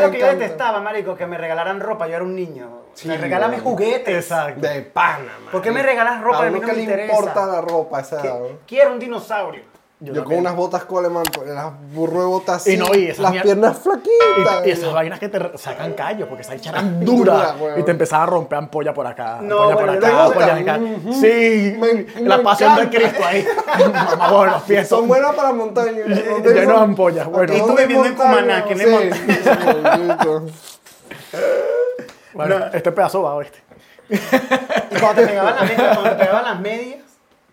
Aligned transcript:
¿Sabes 0.00 0.06
lo 0.06 0.12
que 0.12 0.18
yo 0.20 0.38
detestaba, 0.38 0.80
marico? 0.80 1.14
Que 1.16 1.26
me 1.26 1.38
regalaran 1.38 1.80
ropa. 1.80 2.06
Yo 2.08 2.14
era 2.16 2.24
un 2.24 2.34
niño. 2.34 2.80
Sí, 2.94 3.08
me 3.08 3.16
regálame 3.16 3.56
bueno. 3.60 3.70
juguetes. 3.70 4.14
Exacto. 4.16 4.60
De 4.60 4.82
pana, 4.82 5.18
man. 5.42 5.52
¿Por 5.52 5.62
qué 5.62 5.70
me 5.70 5.82
regalas 5.82 6.20
ropa 6.20 6.40
A 6.40 6.44
de 6.44 6.50
mí 6.50 6.60
no 6.60 6.66
que 6.66 6.72
me 6.72 6.76
le 6.78 6.82
interesa? 6.84 7.12
importa 7.14 7.46
la 7.46 7.60
ropa 7.60 8.00
esa 8.00 8.16
edad, 8.16 8.22
Que- 8.22 8.28
¿no? 8.52 8.58
Quiero 8.66 8.92
un 8.92 8.98
dinosaurio. 8.98 9.62
Yo, 10.02 10.14
Yo 10.14 10.24
con 10.24 10.36
unas 10.38 10.56
botas 10.56 10.84
Coleman, 10.84 11.24
pues, 11.34 11.48
las 11.50 11.72
burro 11.92 12.20
de 12.20 12.26
botas 12.26 12.56
así, 12.56 12.72
Y 12.72 12.76
no, 12.78 12.86
y 12.94 13.04
esas 13.08 13.18
las 13.18 13.32
mier- 13.32 13.42
piernas 13.42 13.78
flaquitas. 13.78 14.64
Y, 14.64 14.68
y 14.68 14.72
esas 14.72 14.92
vainas 14.94 15.18
que 15.18 15.28
te 15.28 15.58
sacan 15.58 15.92
callos, 15.92 16.26
porque 16.26 16.40
esa 16.40 16.54
bicha 16.54 16.70
era 16.70 16.80
Dura, 17.00 17.54
y 17.76 17.82
te 17.82 17.90
empezaba 17.90 18.22
a 18.22 18.26
romper 18.26 18.56
ampolla 18.60 18.94
por 18.94 19.06
acá, 19.06 19.40
No, 19.42 19.60
ampolla 19.64 19.76
por 19.76 19.92
yo 19.92 19.98
acá, 19.98 20.10
no- 20.10 20.22
ampolla 20.22 20.54
acá. 20.56 20.78
Sí, 21.12 21.76
Me- 21.78 22.06
la 22.22 22.38
me 22.38 22.42
pasión 22.42 22.76
de 22.76 22.82
encanta. 22.84 22.98
Cristo 22.98 23.24
ahí. 23.26 23.46
Mamá, 23.92 24.30
bueno, 24.32 24.52
los 24.52 24.62
pies 24.62 24.88
Son 24.88 24.98
son 25.00 25.08
buenas 25.08 25.34
para 25.34 25.52
montaña. 25.52 26.04
Llenos 26.06 26.42
de 26.54 26.74
ampollas, 26.76 27.26
bueno. 27.26 27.54
Y 27.54 27.58
tú 27.60 27.76
viviendo 27.76 28.06
en 28.06 28.14
Cumaná, 28.14 28.64
que 28.64 28.74
no 28.76 28.80
hay 28.82 28.90
montaña. 28.90 30.42
Bueno, 32.32 32.56
este 32.72 32.92
pedazo 32.92 33.22
va, 33.22 33.38
¿viste? 33.38 33.58
Y 34.08 34.98
cuando 34.98 35.20
te 35.22 35.26
pegaban 35.28 35.54
las 35.56 35.62
medias, 35.68 35.98
cuando 35.98 36.10
te 36.10 36.16
pegaban 36.16 36.44
las 36.44 36.60
medias, 36.60 36.98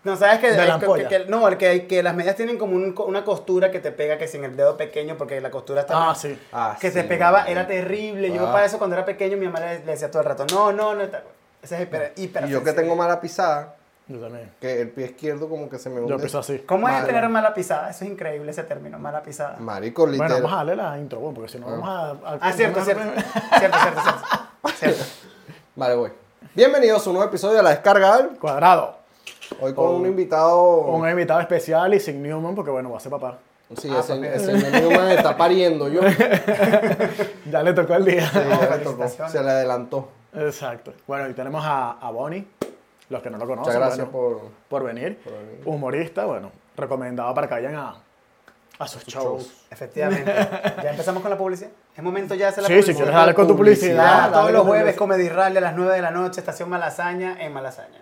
no 0.08 0.16
sabes 0.16 0.38
que, 0.40 0.50
De 0.50 0.56
la 0.56 0.64
que- 0.64 0.70
ampolla. 0.72 1.08
que- 1.08 1.24
no, 1.26 1.46
el 1.48 1.56
que, 1.56 1.86
que 1.86 2.02
las 2.02 2.14
medias 2.14 2.34
tienen 2.36 2.58
como 2.58 2.74
un- 2.76 2.94
una 3.06 3.24
costura 3.24 3.70
que 3.70 3.78
te 3.80 3.92
pega 3.92 4.18
que 4.18 4.26
sin 4.26 4.42
el 4.44 4.56
dedo 4.56 4.76
pequeño 4.76 5.16
porque 5.16 5.40
la 5.40 5.50
costura 5.50 5.82
está 5.82 5.94
Ah, 5.96 6.06
mal. 6.06 6.16
sí. 6.16 6.38
Ah, 6.52 6.76
que 6.80 6.88
sí, 6.88 6.94
se 6.94 7.04
pegaba, 7.04 7.40
man. 7.40 7.48
era 7.48 7.66
terrible. 7.66 8.32
Yo 8.32 8.48
Ah. 8.48 8.52
para 8.52 8.64
eso 8.66 8.78
cuando 8.78 8.96
era 8.96 9.04
pequeño 9.04 9.36
mi 9.36 9.46
mamá 9.46 9.60
le, 9.60 9.78
le 9.80 9.92
decía 9.92 10.10
todo 10.10 10.22
el 10.22 10.28
rato, 10.28 10.44
no, 10.52 10.72
no, 10.72 10.94
no, 10.94 11.02
está- 11.02 11.22
ese 11.62 11.76
es 11.76 11.82
hiper, 11.82 12.12
hiper 12.16 12.44
Y 12.46 12.50
yo 12.50 12.62
que 12.64 12.72
tengo 12.72 12.94
mala 12.96 13.20
pisada, 13.20 13.74
Yo 14.06 14.18
también. 14.20 14.50
que 14.60 14.80
el 14.80 14.90
pie 14.90 15.06
izquierdo 15.06 15.48
como 15.48 15.68
que 15.68 15.78
se 15.78 15.90
me 15.90 15.96
hunde. 16.00 16.10
Yo 16.10 16.16
pienso 16.16 16.38
así. 16.38 16.58
¿Cómo 16.60 16.88
es 16.88 16.94
Mala. 16.94 17.06
tener 17.06 17.28
mala 17.28 17.52
pisada? 17.54 17.90
Eso 17.90 18.04
es 18.04 18.10
increíble 18.10 18.50
ese 18.50 18.62
término, 18.64 18.98
mala 18.98 19.22
pisada. 19.22 19.56
Marico, 19.58 20.06
literal. 20.06 20.28
Bueno, 20.30 20.42
vamos 20.44 20.52
a 20.52 20.56
darle 20.64 20.76
la 20.76 20.98
intro, 20.98 21.18
bueno, 21.20 21.34
porque 21.34 21.50
si 21.52 21.58
no 21.58 21.66
vamos 21.66 21.88
a... 21.88 22.10
a- 22.30 22.38
Ah, 22.40 22.52
cierto, 22.52 22.82
cierto. 22.84 23.02
cierto, 23.02 23.20
cierto, 23.58 24.00
cierto. 24.02 24.74
Cierto. 24.78 25.04
Vale, 25.76 25.94
voy. 25.94 26.10
Bienvenidos 26.54 27.06
a 27.06 27.10
un 27.10 27.16
nuevo 27.16 27.28
episodio 27.28 27.56
de 27.58 27.62
La 27.62 27.70
Descarga. 27.70 28.14
Al. 28.14 28.28
Cuadrado. 28.38 28.97
Hoy 29.60 29.74
con 29.74 29.86
Con- 29.86 29.94
un 29.96 30.06
invitado... 30.06 30.80
Un 30.80 31.08
invitado 31.08 31.40
especial 31.40 31.94
y 31.94 32.00
sin 32.00 32.22
Newman, 32.22 32.54
porque 32.54 32.70
bueno, 32.70 32.90
va 32.90 32.96
a 32.98 33.00
ser 33.00 33.10
papá. 33.10 33.38
Sí, 33.76 33.90
Ah, 33.94 34.00
ese, 34.00 34.34
ese 34.34 34.52
me 34.88 35.14
está 35.14 35.36
pariendo 35.36 35.88
yo. 35.88 36.00
Sí, 36.02 36.16
Ya 37.50 37.62
le 37.62 37.72
tocó 37.74 37.94
el 37.94 38.04
día. 38.06 38.30
ya 38.32 38.40
le 38.42 38.56
tocó. 38.84 38.96
felicitaciones. 39.04 39.32
Se 39.32 39.42
le 39.42 39.50
adelantó. 39.50 40.08
Exacto. 40.34 40.92
Bueno, 41.06 41.28
y 41.28 41.34
tenemos 41.34 41.62
a, 41.64 41.92
a 41.92 42.10
Bonnie, 42.10 42.46
los 43.10 43.22
que 43.22 43.28
no 43.30 43.36
lo 43.38 43.46
conocen. 43.46 43.74
Muchas 43.74 43.88
gracias 43.88 44.10
bueno, 44.10 44.40
por... 44.68 44.80
por 44.82 44.84
venir. 44.84 45.18
por 45.18 45.32
venir. 45.34 45.62
Humorista, 45.66 46.24
bueno, 46.24 46.50
recomendado 46.76 47.34
para 47.34 47.46
que 47.48 47.54
vayan 47.54 47.74
a, 47.74 47.96
a 48.78 48.88
sus 48.88 49.04
shows. 49.04 49.42
shows. 49.42 49.66
Efectivamente. 49.70 50.32
Ya 50.82 50.90
empezamos 50.90 51.20
con 51.22 51.30
la 51.30 51.36
publicidad. 51.36 51.70
Es 51.96 52.02
momento 52.02 52.34
ya 52.34 52.46
de 52.46 52.50
hacer 52.52 52.62
la 52.62 52.68
Sí, 52.68 52.72
publicidad. 52.74 52.94
si 52.94 52.96
quieres 52.96 53.14
darle 53.14 53.34
con 53.34 53.46
tu 53.48 53.56
Publicidad, 53.56 54.04
publicidad. 54.04 54.32
Todos 54.32 54.52
los 54.52 54.66
jueves. 54.66 54.96
Comedy 54.96 55.28
Rally 55.28 55.56
a 55.58 55.60
las 55.60 55.74
9 55.76 55.94
de 55.94 56.02
la 56.02 56.10
noche, 56.10 56.40
Estación 56.40 56.70
Malasaña 56.70 57.36
en 57.40 57.52
Malasaña. 57.52 58.00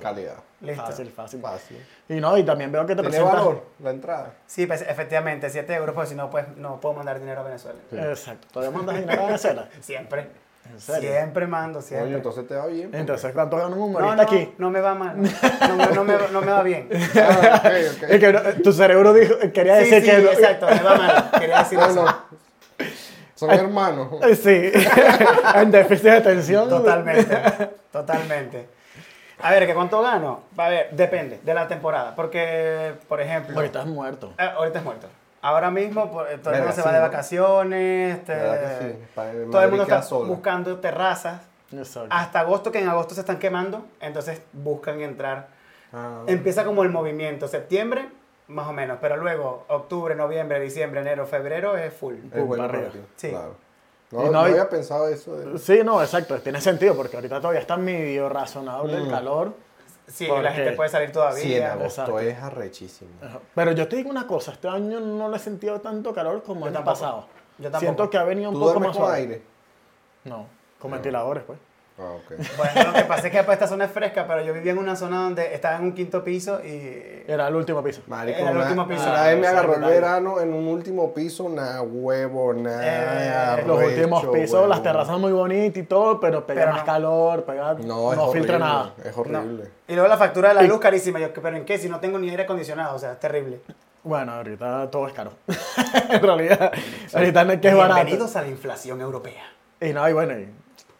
Calidad. 0.00 0.34
Listo. 0.60 0.84
Fácil, 0.86 1.10
fácil. 1.10 1.40
Fácil. 1.40 1.86
Y 2.08 2.14
no, 2.14 2.36
y 2.38 2.42
también 2.44 2.70
veo 2.72 2.82
que 2.86 2.94
te 2.94 3.02
¿Tiene 3.02 3.08
presentas. 3.10 3.34
valor 3.34 3.64
la 3.82 3.90
entrada? 3.90 4.32
Sí, 4.46 4.66
pues, 4.66 4.82
efectivamente, 4.82 5.48
7 5.50 5.74
euros, 5.74 5.94
porque 5.94 6.10
si 6.10 6.14
no, 6.14 6.30
pues 6.30 6.46
no 6.56 6.80
puedo 6.80 6.94
mandar 6.96 7.18
dinero 7.18 7.40
a 7.40 7.44
Venezuela. 7.44 7.78
Exacto. 7.92 8.48
¿Todavía 8.52 8.76
mandas 8.76 8.96
dinero 8.98 9.22
a 9.22 9.26
Venezuela? 9.26 9.68
Siempre. 9.80 10.28
¿En 10.72 10.80
serio? 10.80 11.10
Siempre 11.10 11.44
mando, 11.48 11.82
siempre. 11.82 12.14
entonces 12.14 12.46
te 12.46 12.54
va 12.54 12.66
bien. 12.66 12.90
Entonces, 12.94 13.32
¿cuánto 13.32 13.56
gana 13.56 13.70
un 13.70 13.78
no, 13.78 13.84
humorista 13.86 14.14
no, 14.14 14.22
aquí? 14.22 14.54
no 14.58 14.70
me 14.70 14.80
va 14.80 14.94
mal. 14.94 15.16
No, 15.68 15.76
me- 15.76 15.86
no 15.88 16.04
me, 16.04 16.14
no 16.32 16.40
me 16.40 16.52
va 16.52 16.62
bien. 16.62 16.88
Ah. 17.16 17.62
Es 17.74 18.20
que 18.20 18.32
no- 18.32 18.40
tu 18.62 18.72
cerebro 18.72 19.12
dijo, 19.12 19.34
quería 19.52 19.80
Sí, 19.82 19.90
decir 19.90 20.02
sí, 20.04 20.10
que. 20.16 20.22
no- 20.22 20.30
exacto, 20.30 20.66
me 20.66 20.82
va 20.82 20.94
mal. 20.96 21.30
Quería 21.40 21.58
decir 21.58 21.80
eso. 21.80 22.06
son 23.34 23.50
hermanos. 23.50 24.08
Eh, 24.22 24.36
Sí, 24.36 24.72
en 25.58 25.70
déficit 25.72 26.04
de 26.04 26.10
atención. 26.12 26.68
Totalmente, 26.68 27.36
totalmente. 27.90 28.68
A 29.42 29.50
ver, 29.50 29.66
¿que 29.66 29.74
cuánto 29.74 30.00
gano? 30.02 30.40
A 30.56 30.68
ver, 30.68 30.88
depende 30.92 31.40
de 31.42 31.54
la 31.54 31.66
temporada. 31.68 32.14
Porque, 32.14 32.94
por 33.08 33.20
ejemplo, 33.20 33.54
Ahorita 33.56 33.80
estás 33.80 33.92
muerto. 33.92 34.32
Eh, 34.38 34.42
ahorita 34.56 34.78
es 34.78 34.84
muerto. 34.84 35.06
Ahora 35.40 35.70
mismo 35.70 36.10
por- 36.10 36.28
todo 36.40 36.54
el 36.54 36.60
mundo 36.60 36.72
se 36.74 36.82
sí, 36.82 36.86
va 36.86 36.92
de 36.92 36.98
¿no? 37.00 37.04
vacaciones. 37.04 38.18
este, 38.18 38.32
¿Verdad 38.34 38.78
que 38.78 38.84
sí? 38.92 38.98
Todo 39.50 39.62
el 39.62 39.68
mundo 39.70 39.82
está 39.82 40.02
sola. 40.02 40.28
buscando 40.28 40.78
terrazas. 40.78 41.40
Exacto. 41.72 42.08
Hasta 42.10 42.40
agosto, 42.40 42.70
que 42.70 42.78
en 42.78 42.88
agosto 42.88 43.14
se 43.14 43.20
están 43.20 43.38
quemando. 43.38 43.84
Entonces 44.00 44.40
buscan 44.52 45.00
entrar. 45.00 45.48
Ah, 45.92 46.22
Empieza 46.26 46.64
como 46.64 46.84
el 46.84 46.90
movimiento. 46.90 47.48
Septiembre, 47.48 48.08
más 48.46 48.68
o 48.68 48.72
menos. 48.72 48.98
Pero 49.00 49.16
luego, 49.16 49.64
octubre, 49.68 50.14
noviembre, 50.14 50.60
diciembre, 50.60 51.00
enero, 51.00 51.26
febrero 51.26 51.76
es 51.76 51.92
full. 51.92 52.14
es 52.14 52.20
Pum, 52.30 52.46
bueno 52.46 52.68
Sí. 53.16 53.30
Claro. 53.30 53.56
Y 54.12 54.14
No, 54.16 54.22
no 54.24 54.30
no 54.32 54.40
hay- 54.42 54.50
había 54.52 54.68
pensado 54.68 55.08
eso. 55.08 55.34
de- 55.36 55.58
Sí, 55.58 55.80
no, 55.84 56.02
exacto. 56.02 56.38
Tiene 56.40 56.60
sentido 56.60 56.94
porque 56.94 57.16
ahorita 57.16 57.40
todavía 57.40 57.60
está 57.60 57.76
medio 57.78 58.28
razonable 58.28 58.94
el 58.96 59.04
Mm. 59.04 59.10
calor. 59.10 59.52
Sí, 60.06 60.26
¿Por 60.26 60.42
la 60.42 60.52
gente 60.52 60.72
puede 60.72 60.90
salir 60.90 61.10
todavía. 61.12 61.42
Sí, 61.42 61.54
en 61.56 61.62
agosto 61.64 61.86
Exacto. 62.02 62.18
es 62.20 62.38
arrechísimo. 62.38 63.10
Pero 63.54 63.72
yo 63.72 63.88
te 63.88 63.96
digo 63.96 64.10
una 64.10 64.26
cosa, 64.26 64.52
este 64.52 64.68
año 64.68 65.00
no 65.00 65.28
le 65.30 65.36
he 65.36 65.40
sentido 65.40 65.80
tanto 65.80 66.12
calor 66.12 66.42
como 66.42 66.60
Yo 66.62 66.66
el 66.66 66.72
tampoco. 66.74 66.94
pasado. 66.94 67.26
Yo 67.56 67.64
tampoco. 67.70 67.80
Siento 67.80 68.10
que 68.10 68.18
ha 68.18 68.24
venido 68.24 68.50
un 68.50 68.56
¿Tú 68.56 68.60
poco 68.60 68.80
más 68.80 68.96
con 68.96 69.10
aire? 69.12 69.42
No, 70.24 70.46
con 70.78 70.90
ventiladores, 70.90 71.44
pues. 71.46 71.58
Ah, 72.02 72.14
ok. 72.16 72.32
Bueno, 72.56 72.90
lo 72.90 72.92
que 72.94 73.04
pasa 73.04 73.26
es 73.28 73.32
que 73.32 73.42
pues, 73.44 73.54
esta 73.54 73.68
zona 73.68 73.84
es 73.84 73.92
fresca, 73.92 74.26
pero 74.26 74.42
yo 74.42 74.52
vivía 74.52 74.72
en 74.72 74.78
una 74.78 74.96
zona 74.96 75.22
donde 75.22 75.54
estaba 75.54 75.76
en 75.76 75.82
un 75.84 75.92
quinto 75.92 76.24
piso 76.24 76.60
y 76.64 77.22
Era 77.28 77.46
el 77.46 77.54
último 77.54 77.82
piso. 77.82 78.02
Marico, 78.08 78.38
Era 78.40 78.50
el 78.50 78.56
una, 78.56 78.64
último 78.66 78.88
piso. 78.88 79.02
una 79.08 79.22
vez 79.22 79.38
me 79.38 79.46
agarró 79.46 79.74
el 79.76 79.80
verano 79.82 80.40
en 80.40 80.52
un 80.52 80.66
último 80.66 81.14
piso, 81.14 81.48
nada 81.48 81.82
huevo, 81.82 82.52
nada. 82.54 83.58
Eh, 83.60 83.64
Los 83.66 83.84
últimos 83.84 84.26
pisos, 84.26 84.54
huevo. 84.54 84.66
las 84.66 84.82
terrazas 84.82 85.18
muy 85.18 85.32
bonitas 85.32 85.76
y 85.82 85.86
todo, 85.86 86.18
pero 86.18 86.44
pega 86.46 86.62
Pero 86.62 86.72
más 86.72 86.80
no. 86.80 86.86
calor, 86.86 87.44
pega, 87.44 87.74
No, 87.74 88.14
no, 88.14 88.26
es 88.26 88.32
filtra 88.32 88.58
nada. 88.58 88.94
Es 89.04 89.16
horrible. 89.16 89.70
Y 89.86 89.92
luego 89.94 90.08
la 90.08 90.16
factura 90.16 90.48
de 90.48 90.54
la 90.56 90.62
luz 90.62 90.80
carísima. 90.80 91.20
Yo, 91.20 91.32
¿pero 91.32 91.56
en 91.56 91.64
qué? 91.64 91.78
Si 91.78 91.88
no 91.88 92.00
tengo 92.00 92.18
ni 92.18 92.30
aire 92.30 92.42
acondicionado, 92.44 92.96
o 92.96 92.98
sea, 92.98 93.12
es 93.12 93.20
terrible. 93.20 93.60
Bueno, 94.02 94.32
ahorita 94.32 94.90
todo 94.90 95.06
es 95.06 95.12
caro. 95.12 95.32
en 96.10 96.20
realidad, 96.20 96.72
ahorita 97.14 97.44
no 97.44 97.52
es 97.52 97.60
que 97.60 97.68
es 97.68 97.76
barato. 97.76 97.94
Bienvenidos 97.94 98.34
a 98.34 98.42
la 98.42 98.48
inflación 98.48 99.00
europea. 99.00 99.44
Y 99.80 99.92
no, 99.92 100.08
y 100.08 100.12
bueno, 100.12 100.32
y 100.38 100.48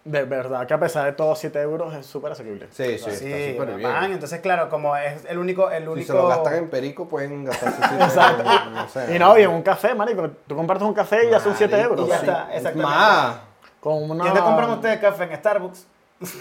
de 0.04 0.24
verdad 0.24 0.66
que 0.66 0.74
a 0.74 0.80
pesar 0.80 1.04
de 1.04 1.12
todo, 1.12 1.34
7 1.36 1.60
euros 1.60 1.94
es 1.94 2.04
súper 2.06 2.32
asequible. 2.32 2.66
Sí, 2.72 2.98
sí, 2.98 3.10
Sí, 3.12 3.32
está 3.32 3.52
súper 3.64 3.76
bien. 3.76 4.12
entonces 4.12 4.40
claro, 4.40 4.68
como 4.68 4.96
es 4.96 5.24
el 5.26 5.38
único, 5.38 5.70
el 5.70 5.84
Si 5.84 5.88
único. 5.88 6.06
se 6.12 6.18
lo 6.18 6.26
gastan 6.28 6.54
en 6.56 6.70
perico, 6.70 7.08
pueden 7.08 7.44
gastarse 7.44 7.78
siete 7.88 7.94
Exacto. 8.04 8.42
euros, 8.42 8.70
no 8.72 8.88
sé. 8.88 9.14
Y 9.14 9.18
no, 9.18 9.38
y 9.38 9.42
en 9.42 9.50
un 9.50 9.62
café, 9.62 9.94
marico, 9.94 10.28
tú 10.46 10.56
compartes 10.56 10.86
un 10.86 10.94
café 10.94 11.26
y 11.26 11.30
ya 11.30 11.38
son 11.40 11.54
7 11.56 11.72
Marico, 11.76 11.90
euros. 11.92 12.06
Y 12.06 12.10
ya 12.10 12.16
está, 12.16 12.48
exactamente. 12.54 12.82
Más. 12.82 13.36
Una... 13.84 14.24
¿Y 14.24 14.26
dónde 14.28 14.40
compran 14.42 14.70
ustedes 14.70 14.98
café? 15.00 15.24
¿En 15.24 15.36
Starbucks? 15.36 15.86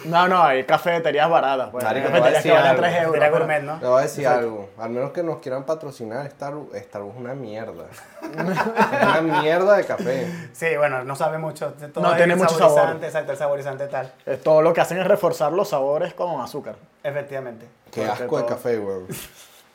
No, 0.05 0.27
no, 0.27 0.43
hay 0.43 0.63
cafeterías 0.63 1.29
baratas. 1.29 1.69
Pues. 1.71 1.83
Marico, 1.83 2.07
te 2.07 2.11
voy 2.19 2.19
a 2.19 2.33
cafeterías 2.33 2.43
que 2.43 2.49
decir 2.49 2.51
valen 2.53 2.69
algo. 2.69 2.81
3 2.81 3.03
euros. 3.03 3.19
Pero- 3.19 3.31
gourmet, 3.37 3.61
¿no? 3.63 3.79
Le 3.79 3.87
voy 3.87 3.99
a 3.99 4.01
decir 4.03 4.27
algo. 4.27 4.69
Al 4.77 4.89
menos 4.89 5.11
que 5.11 5.23
nos 5.23 5.37
quieran 5.39 5.63
patrocinar, 5.63 6.29
Starbucks, 6.29 6.77
Starbucks 6.77 7.15
es 7.15 7.21
una 7.21 7.33
mierda. 7.35 7.85
una 8.37 9.21
mierda 9.41 9.77
de 9.77 9.85
café. 9.85 10.27
Sí, 10.53 10.77
bueno, 10.77 11.03
no 11.03 11.15
sabe 11.15 11.37
mucho. 11.37 11.71
de 11.71 11.87
Todo 11.87 12.03
No 12.03 12.15
tiene 12.15 12.35
mucho 12.35 12.49
saborizante, 12.57 12.81
sabor. 12.91 13.03
Exacto, 13.05 13.31
el 13.31 13.37
saborizante 13.37 13.87
tal. 13.87 14.11
Eh, 14.25 14.37
Todo 14.43 14.61
lo 14.61 14.73
que 14.73 14.81
hacen 14.81 14.99
es 14.99 15.07
reforzar 15.07 15.51
los 15.51 15.69
sabores 15.69 16.13
con 16.13 16.39
azúcar. 16.41 16.75
Efectivamente. 17.03 17.65
Qué 17.91 18.01
Porque 18.05 18.23
asco 18.23 18.37
de 18.37 18.43
todo- 18.43 18.47
café, 18.55 18.79
weón. 18.79 19.07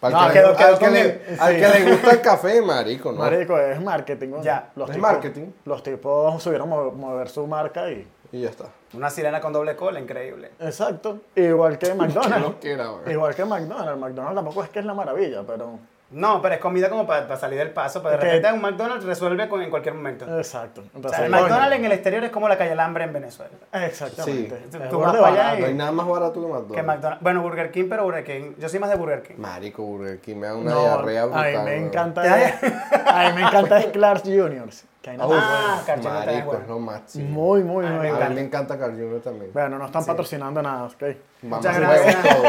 No, 0.02 0.20
Al 0.20 0.30
que, 0.32 0.38
quedó- 0.38 0.50
le, 0.52 0.56
quedó 0.56 0.68
al 0.68 0.78
que 0.78 0.84
con 0.84 0.94
le- 0.94 1.00
el- 1.00 1.40
al 1.40 1.54
sí. 1.54 1.60
que 1.60 1.68
le 1.80 1.90
gusta 1.90 2.10
el 2.12 2.20
café, 2.20 2.62
marico, 2.62 3.10
¿no? 3.12 3.18
Marico, 3.18 3.58
es 3.58 3.80
marketing. 3.80 4.28
¿no? 4.28 4.42
Ya. 4.42 4.68
Los 4.76 4.90
Es 4.90 4.96
tipos- 4.96 5.10
marketing. 5.10 5.46
Los 5.64 5.82
tipos 5.82 6.40
subieron 6.42 6.68
a 6.70 6.76
mo- 6.76 6.92
mover 6.92 7.28
su 7.28 7.44
marca 7.46 7.90
y... 7.90 8.06
Y 8.32 8.42
ya 8.42 8.50
está. 8.50 8.66
Una 8.94 9.10
sirena 9.10 9.40
con 9.40 9.52
doble 9.52 9.76
cola, 9.76 10.00
increíble. 10.00 10.52
Exacto. 10.60 11.20
Igual 11.34 11.78
que 11.78 11.94
McDonald's. 11.94 12.64
Igual 13.06 13.34
que 13.34 13.44
McDonald's. 13.44 14.00
McDonald's 14.00 14.36
tampoco 14.36 14.64
es 14.64 14.70
que 14.70 14.78
es 14.80 14.84
la 14.84 14.94
maravilla, 14.94 15.42
pero... 15.46 15.78
No, 16.08 16.40
pero 16.40 16.54
es 16.54 16.60
comida 16.60 16.88
como 16.88 17.04
para, 17.04 17.36
salir 17.36 17.58
del 17.58 17.70
paso, 17.70 18.00
pero 18.00 18.16
de 18.16 18.22
repente 18.22 18.52
un 18.52 18.60
McDonald's 18.60 19.04
resuelve 19.04 19.48
con, 19.48 19.60
en 19.60 19.70
cualquier 19.70 19.94
momento. 19.94 20.24
Exacto. 20.38 20.84
O 20.94 21.08
sea, 21.08 21.26
el 21.26 21.32
coño. 21.32 21.42
McDonald's 21.42 21.76
en 21.76 21.84
el 21.84 21.92
exterior 21.92 22.22
es 22.22 22.30
como 22.30 22.48
la 22.48 22.56
calle 22.56 22.72
Alambre 22.72 23.04
en 23.04 23.12
Venezuela. 23.12 23.50
Exactamente. 23.72 24.56
Sí. 24.70 24.78
Tú 24.88 24.98
borde 24.98 25.18
vas 25.18 25.20
para 25.20 25.26
allá 25.26 25.42
barato. 25.42 25.60
No 25.62 25.66
hay 25.66 25.74
nada 25.74 25.90
más 25.90 26.06
barato 26.06 26.34
que 26.34 26.46
McDonald's. 26.46 26.74
Que 26.76 26.82
McDonald's. 26.84 27.22
Bueno, 27.24 27.42
Burger 27.42 27.70
King, 27.72 27.86
pero 27.88 28.04
Burger 28.04 28.24
King. 28.24 28.52
Yo 28.56 28.68
soy 28.68 28.78
más 28.78 28.90
de 28.90 28.96
Burger 28.96 29.22
King. 29.22 29.34
Marico, 29.38 29.82
Burger 29.82 30.20
King 30.20 30.36
me 30.36 30.46
da 30.46 30.54
una 30.54 30.70
No, 30.70 30.80
diarrea 30.80 31.22
a 31.22 31.26
brutal. 31.26 31.58
mí 31.58 31.58
me 31.64 31.76
encanta, 31.76 32.22
a 32.22 33.28
mí 33.28 33.34
me 33.34 33.48
encanta 33.48 33.78
es 33.80 33.86
Clark 33.86 34.22
Juniors. 34.22 34.84
Que 35.06 35.10
hay 35.10 35.18
Ah, 35.20 35.26
Ah. 35.30 35.82
Carl 35.86 36.00
Jr. 36.02 36.12
también 36.12 36.20
es 36.20 36.26
Marico, 36.26 36.46
bueno. 36.46 36.62
es 36.62 36.68
lo 36.68 36.78
máximo. 36.80 37.30
Muy, 37.30 37.62
muy, 37.62 37.86
A 37.86 37.88
mí 37.90 37.94
muy 37.94 38.02
me 38.02 38.08
A 38.10 38.12
bueno. 38.14 38.28
mí 38.30 38.34
me 38.34 38.40
encanta 38.40 38.76
Carl 38.76 38.92
Jr. 38.92 39.20
también. 39.22 39.50
Bueno, 39.52 39.78
no 39.78 39.86
están 39.86 40.04
patrocinando 40.04 40.60
nada, 40.62 40.84
ok. 40.84 41.02
Vamos 41.42 41.58
Muchas 41.64 41.78
gracias. 41.78 42.22
todo. 42.22 42.42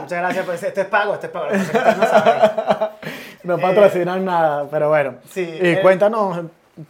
Muchas 0.00 0.18
gracias 0.18 0.44
por 0.46 0.54
eso. 0.56 0.66
Esto 0.66 0.80
es 0.80 0.86
pago, 0.88 1.14
esto 1.14 1.26
es 1.26 1.32
pago. 1.32 1.46
Lo 1.46 1.52
que 1.52 1.58
pasa 1.58 1.68
es 1.68 1.70
que 1.70 1.78
ustedes 1.78 1.96
no 1.98 2.06
saben. 2.06 2.90
No 3.42 3.56
patrocinan 3.58 4.24
nada, 4.24 4.66
pero 4.70 4.88
bueno. 4.90 5.14
sí, 5.30 5.40
y 5.40 5.66
eh, 5.68 5.78
cuéntanos, 5.80 6.40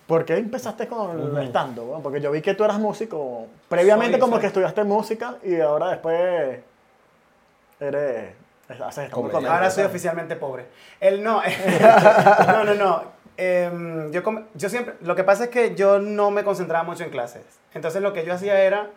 ¿por 0.06 0.24
qué 0.24 0.36
empezaste 0.36 0.88
con 0.88 1.36
el 1.38 1.46
stand 1.46 1.78
up? 1.78 2.02
Porque 2.02 2.20
yo 2.20 2.32
vi 2.32 2.40
que 2.42 2.54
tú 2.54 2.64
eras 2.64 2.78
músico. 2.80 3.46
Previamente 3.68 4.14
Soy, 4.14 4.20
como 4.20 4.32
soy. 4.32 4.40
que 4.40 4.46
estudiaste 4.48 4.82
música 4.82 5.36
y 5.44 5.60
ahora 5.60 5.90
después 5.90 6.58
eres... 7.78 8.32
Haces 8.68 8.80
stand-up 9.06 9.10
Comediante. 9.12 9.48
Ahora 9.48 9.70
soy 9.70 9.84
oficialmente 9.84 10.34
pobre. 10.36 10.66
El 11.00 11.22
no. 11.22 11.40
no, 12.48 12.64
no, 12.64 12.74
no. 12.74 13.02
Em, 13.40 14.10
yo, 14.12 14.22
yo 14.54 14.68
siempre, 14.68 14.94
lo 15.00 15.16
que 15.16 15.24
pasa 15.24 15.44
es 15.44 15.50
que 15.50 15.74
yo 15.74 15.98
no 15.98 16.30
me 16.30 16.44
concentraba 16.44 16.84
mucho 16.84 17.04
en 17.04 17.10
clases. 17.10 17.42
Entonces 17.74 18.02
lo 18.02 18.12
que 18.12 18.24
yo 18.24 18.34
hacía 18.34 18.60
era, 18.62 18.90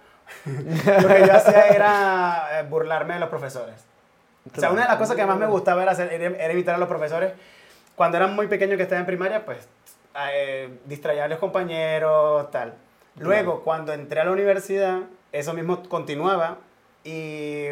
lo 0.45 1.07
que 1.07 1.25
yo 1.25 1.33
hacía 1.33 1.67
era 1.67 2.59
eh, 2.59 2.63
burlarme 2.69 3.13
de 3.13 3.19
los 3.21 3.29
profesores. 3.29 3.75
O 4.55 4.59
sea, 4.59 4.71
una 4.71 4.81
de 4.81 4.87
las 4.89 4.97
cosas 4.97 5.15
que 5.15 5.25
más 5.25 5.37
me 5.37 5.45
gustaba 5.45 5.81
era, 5.81 5.93
hacer, 5.93 6.11
era, 6.11 6.37
era 6.37 6.53
imitar 6.53 6.75
a 6.75 6.77
los 6.77 6.89
profesores. 6.89 7.31
Cuando 7.95 8.17
eran 8.17 8.35
muy 8.35 8.47
pequeños 8.47 8.77
que 8.77 8.83
estaba 8.83 8.99
en 8.99 9.05
primaria, 9.05 9.45
pues 9.45 9.67
eh, 10.33 10.79
distraía 10.85 11.25
a 11.25 11.27
los 11.27 11.39
compañeros, 11.39 12.51
tal. 12.51 12.73
Luego, 13.17 13.61
cuando 13.63 13.93
entré 13.93 14.19
a 14.19 14.25
la 14.25 14.31
universidad, 14.31 15.01
eso 15.31 15.53
mismo 15.53 15.83
continuaba 15.87 16.57
y 17.03 17.67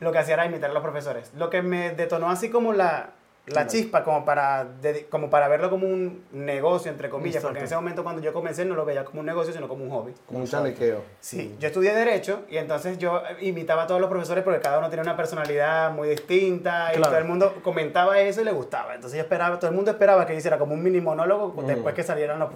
lo 0.00 0.12
que 0.12 0.18
hacía 0.18 0.34
era 0.34 0.46
imitar 0.46 0.70
a 0.70 0.74
los 0.74 0.82
profesores. 0.82 1.32
Lo 1.34 1.50
que 1.50 1.62
me 1.62 1.90
detonó 1.90 2.30
así 2.30 2.50
como 2.50 2.72
la, 2.72 3.10
la 3.46 3.52
Claro. 3.52 3.68
chispa, 3.68 4.02
como 4.02 4.24
para, 4.24 4.66
como 5.08 5.30
para 5.30 5.46
verlo 5.46 5.70
como 5.70 5.86
un 5.86 6.24
negocio, 6.32 6.90
entre 6.90 7.08
comillas, 7.08 7.42
porque 7.44 7.60
en 7.60 7.64
ese 7.66 7.76
momento 7.76 8.02
cuando 8.02 8.20
yo 8.20 8.32
comencé 8.32 8.64
no 8.64 8.74
lo 8.74 8.84
veía 8.84 9.04
como 9.04 9.20
un 9.20 9.26
negocio, 9.26 9.52
sino 9.52 9.68
como 9.68 9.84
un 9.84 9.90
hobby. 9.90 10.14
Como 10.26 10.40
un 10.40 10.46
chalequeo. 10.46 11.02
Sí, 11.20 11.54
yo 11.60 11.68
estudié 11.68 11.94
Derecho 11.94 12.42
y 12.48 12.56
entonces 12.56 12.98
yo 12.98 13.22
imitaba 13.40 13.84
a 13.84 13.86
todos 13.86 14.00
los 14.00 14.10
profesores 14.10 14.42
porque 14.42 14.60
cada 14.60 14.78
uno 14.80 14.88
tenía 14.90 15.02
una 15.04 15.16
personalidad 15.16 15.92
muy 15.92 16.08
distinta 16.08 16.88
y 16.92 16.96
Claro. 16.96 17.10
todo 17.10 17.18
el 17.18 17.24
mundo 17.24 17.54
comentaba 17.62 18.18
eso 18.18 18.40
y 18.40 18.44
le 18.44 18.52
gustaba. 18.52 18.96
Entonces 18.96 19.16
yo 19.16 19.22
esperaba, 19.22 19.58
todo 19.60 19.70
el 19.70 19.76
mundo 19.76 19.92
esperaba 19.92 20.26
que 20.26 20.32
yo 20.32 20.38
hiciera 20.40 20.58
como 20.58 20.74
un 20.74 20.82
mini 20.82 21.00
monólogo 21.00 21.48
Mm. 21.62 21.66
después 21.66 21.94
que 21.94 22.02
salieran 22.02 22.40
los, 22.40 22.50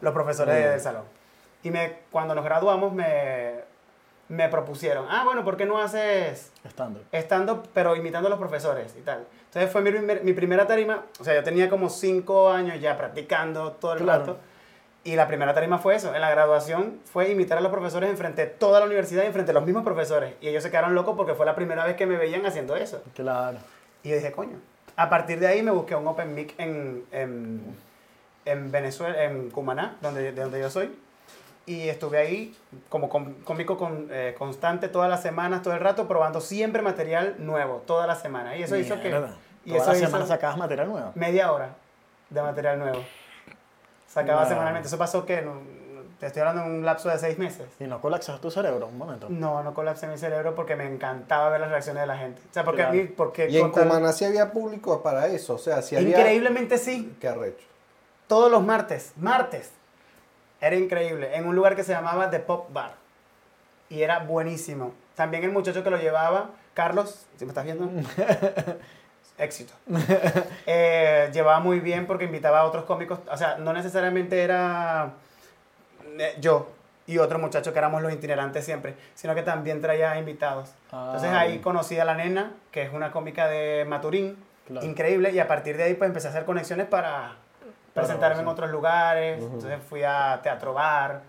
los 0.00 0.12
profesores 0.14 0.54
del 0.70 0.80
salón. 0.80 1.02
Y 1.62 1.70
me, 1.70 1.98
cuando 2.10 2.34
nos 2.34 2.44
graduamos 2.44 2.92
me, 2.94 3.70
me 4.32 4.48
propusieron, 4.48 5.04
ah, 5.10 5.24
bueno, 5.26 5.44
¿por 5.44 5.58
qué 5.58 5.66
no 5.66 5.76
haces 5.78 6.50
Estando. 6.64 7.00
estando, 7.12 7.62
pero 7.74 7.94
imitando 7.96 8.28
a 8.28 8.30
los 8.30 8.38
profesores 8.38 8.94
y 8.98 9.02
tal? 9.02 9.26
Entonces 9.46 9.70
fue 9.70 9.82
mi, 9.82 9.90
mi 10.22 10.32
primera 10.32 10.66
tarima, 10.66 11.04
o 11.20 11.24
sea, 11.24 11.34
yo 11.34 11.42
tenía 11.42 11.68
como 11.68 11.90
cinco 11.90 12.50
años 12.50 12.80
ya 12.80 12.96
practicando 12.96 13.72
todo 13.72 13.92
el 13.92 13.98
Claro. 13.98 14.20
rato. 14.20 14.38
Y 15.04 15.16
la 15.16 15.26
primera 15.26 15.52
tarima 15.52 15.78
fue 15.78 15.96
eso. 15.96 16.14
En 16.14 16.20
la 16.22 16.30
graduación 16.30 17.00
fue 17.04 17.28
imitar 17.30 17.58
a 17.58 17.60
los 17.60 17.70
profesores 17.72 18.08
enfrente 18.08 18.42
de 18.42 18.46
toda 18.46 18.78
la 18.80 18.86
universidad 18.86 19.24
y 19.24 19.26
enfrente 19.26 19.48
de 19.50 19.54
los 19.54 19.64
mismos 19.66 19.82
profesores. 19.84 20.34
Y 20.40 20.48
ellos 20.48 20.62
se 20.62 20.70
quedaron 20.70 20.94
locos 20.94 21.14
porque 21.16 21.34
fue 21.34 21.44
la 21.44 21.54
primera 21.56 21.84
vez 21.84 21.96
que 21.96 22.06
me 22.06 22.16
veían 22.16 22.46
haciendo 22.46 22.74
eso. 22.76 23.02
Claro. 23.14 23.58
Y 24.04 24.08
yo 24.10 24.14
dije, 24.14 24.32
coño. 24.32 24.58
A 24.96 25.10
partir 25.10 25.40
de 25.40 25.48
ahí 25.48 25.60
me 25.62 25.72
busqué 25.72 25.94
un 25.96 26.06
Open 26.06 26.34
Mic 26.34 26.54
en, 26.56 27.04
en, 27.10 27.76
en 28.44 28.70
Venezuela, 28.70 29.24
en 29.24 29.50
Cumaná, 29.50 29.96
donde, 30.00 30.30
de 30.32 30.40
donde 30.40 30.60
yo 30.60 30.70
soy. 30.70 30.90
Y 31.64 31.88
estuve 31.88 32.18
ahí 32.18 32.56
como 32.88 33.08
com- 33.08 33.34
cómico 33.44 33.76
con, 33.78 34.08
eh, 34.10 34.34
constante 34.36 34.88
todas 34.88 35.08
las 35.08 35.22
semanas, 35.22 35.62
todo 35.62 35.74
el 35.74 35.80
rato, 35.80 36.08
probando 36.08 36.40
siempre 36.40 36.82
material 36.82 37.36
nuevo, 37.38 37.82
toda 37.86 38.06
la 38.06 38.16
semana. 38.16 38.56
Y 38.56 38.62
eso 38.64 38.76
hizo 38.76 38.96
que... 39.00 39.08
Mierda. 39.08 39.34
Y 39.64 39.70
Toda 39.70 39.82
eso 39.82 39.90
la 39.92 39.96
hizo 39.98 40.06
semana 40.06 40.26
sacabas 40.26 40.56
material 40.56 40.88
nuevo. 40.88 41.12
media 41.14 41.52
hora 41.52 41.70
de 42.30 42.42
material 42.42 42.78
nuevo. 42.80 42.98
Sacaba 44.08 44.40
Wow. 44.40 44.48
semanalmente. 44.48 44.88
Eso 44.88 44.98
pasó 44.98 45.24
que, 45.24 45.40
no- 45.42 45.54
no- 45.54 46.02
te 46.18 46.26
estoy 46.26 46.40
hablando 46.40 46.62
en 46.64 46.70
un 46.78 46.84
lapso 46.84 47.08
de 47.08 47.18
seis 47.18 47.38
meses. 47.38 47.66
Y 47.78 47.84
no 47.84 48.00
colapsas 48.00 48.40
tu 48.40 48.50
cerebro, 48.50 48.88
un 48.88 48.98
momento. 48.98 49.28
No, 49.30 49.62
no 49.62 49.72
colapsé 49.72 50.06
mi 50.08 50.18
cerebro 50.18 50.54
porque 50.56 50.74
me 50.76 50.84
encantaba 50.86 51.48
ver 51.50 51.60
las 51.60 51.70
reacciones 51.70 52.02
de 52.02 52.06
la 52.08 52.16
gente. 52.18 52.42
O 52.50 52.52
sea, 52.52 52.64
porque 52.64 52.82
Claro. 52.82 52.90
a 52.90 52.94
mí, 53.02 53.04
porque 53.04 53.48
Y 53.48 53.58
en 53.58 53.70
Cumaná 53.70 54.12
sí 54.12 54.24
había 54.24 54.50
público 54.50 55.00
para 55.02 55.28
eso. 55.28 55.54
O 55.54 55.58
sea, 55.58 55.80
si 55.82 55.94
había. 55.96 56.18
Increíblemente 56.18 56.76
sí, 56.78 57.16
Qué 57.20 57.28
arrecho. 57.28 57.64
todos 58.26 58.50
los 58.50 58.62
martes, 58.64 59.12
martes. 59.16 59.70
Era 60.62 60.76
increíble, 60.76 61.36
en 61.36 61.46
un 61.46 61.54
lugar 61.54 61.76
que 61.76 61.82
se 61.84 61.92
llamaba 61.92 62.30
The 62.30 62.38
Pop 62.38 62.72
Bar. 62.72 62.94
Y 63.90 64.00
era 64.02 64.20
buenísimo. 64.20 64.94
También 65.16 65.44
el 65.44 65.50
muchacho 65.50 65.82
que 65.84 65.90
lo 65.90 65.98
llevaba, 65.98 66.50
Carlos, 66.72 67.26
si 67.36 67.44
me 67.44 67.50
estás 67.50 67.64
viendo, 67.64 67.90
éxito. 69.38 69.74
Eh, 70.66 71.30
llevaba 71.32 71.60
muy 71.60 71.80
bien 71.80 72.06
porque 72.06 72.24
invitaba 72.24 72.60
a 72.60 72.64
otros 72.64 72.84
cómicos, 72.84 73.18
o 73.30 73.36
sea, 73.36 73.56
no 73.58 73.72
necesariamente 73.72 74.42
era 74.42 75.10
eh, 76.18 76.36
yo 76.40 76.70
y 77.06 77.18
otro 77.18 77.38
muchacho 77.38 77.72
que 77.72 77.78
éramos 77.80 78.00
los 78.00 78.12
itinerantes 78.12 78.64
siempre, 78.64 78.94
sino 79.14 79.34
que 79.34 79.42
también 79.42 79.80
traía 79.80 80.16
invitados. 80.18 80.70
Ah, 80.92 81.06
Entonces 81.06 81.30
ahí 81.32 81.50
bien. 81.52 81.62
conocí 81.62 81.98
a 81.98 82.04
la 82.04 82.14
nena, 82.14 82.52
que 82.70 82.82
es 82.82 82.92
una 82.92 83.10
cómica 83.10 83.48
de 83.48 83.84
Maturín, 83.86 84.36
Claro. 84.68 84.86
increíble, 84.86 85.32
y 85.32 85.40
a 85.40 85.48
partir 85.48 85.76
de 85.76 85.82
ahí 85.82 85.94
pues 85.94 86.06
empecé 86.06 86.28
a 86.28 86.30
hacer 86.30 86.44
conexiones 86.44 86.86
para 86.86 87.32
presentarme 87.94 88.40
en 88.42 88.48
otros 88.48 88.70
lugares. 88.70 89.42
Entonces 89.42 89.78
fui 89.88 90.02
a 90.02 90.40
Teatro 90.42 90.72
Bar, 90.74 91.20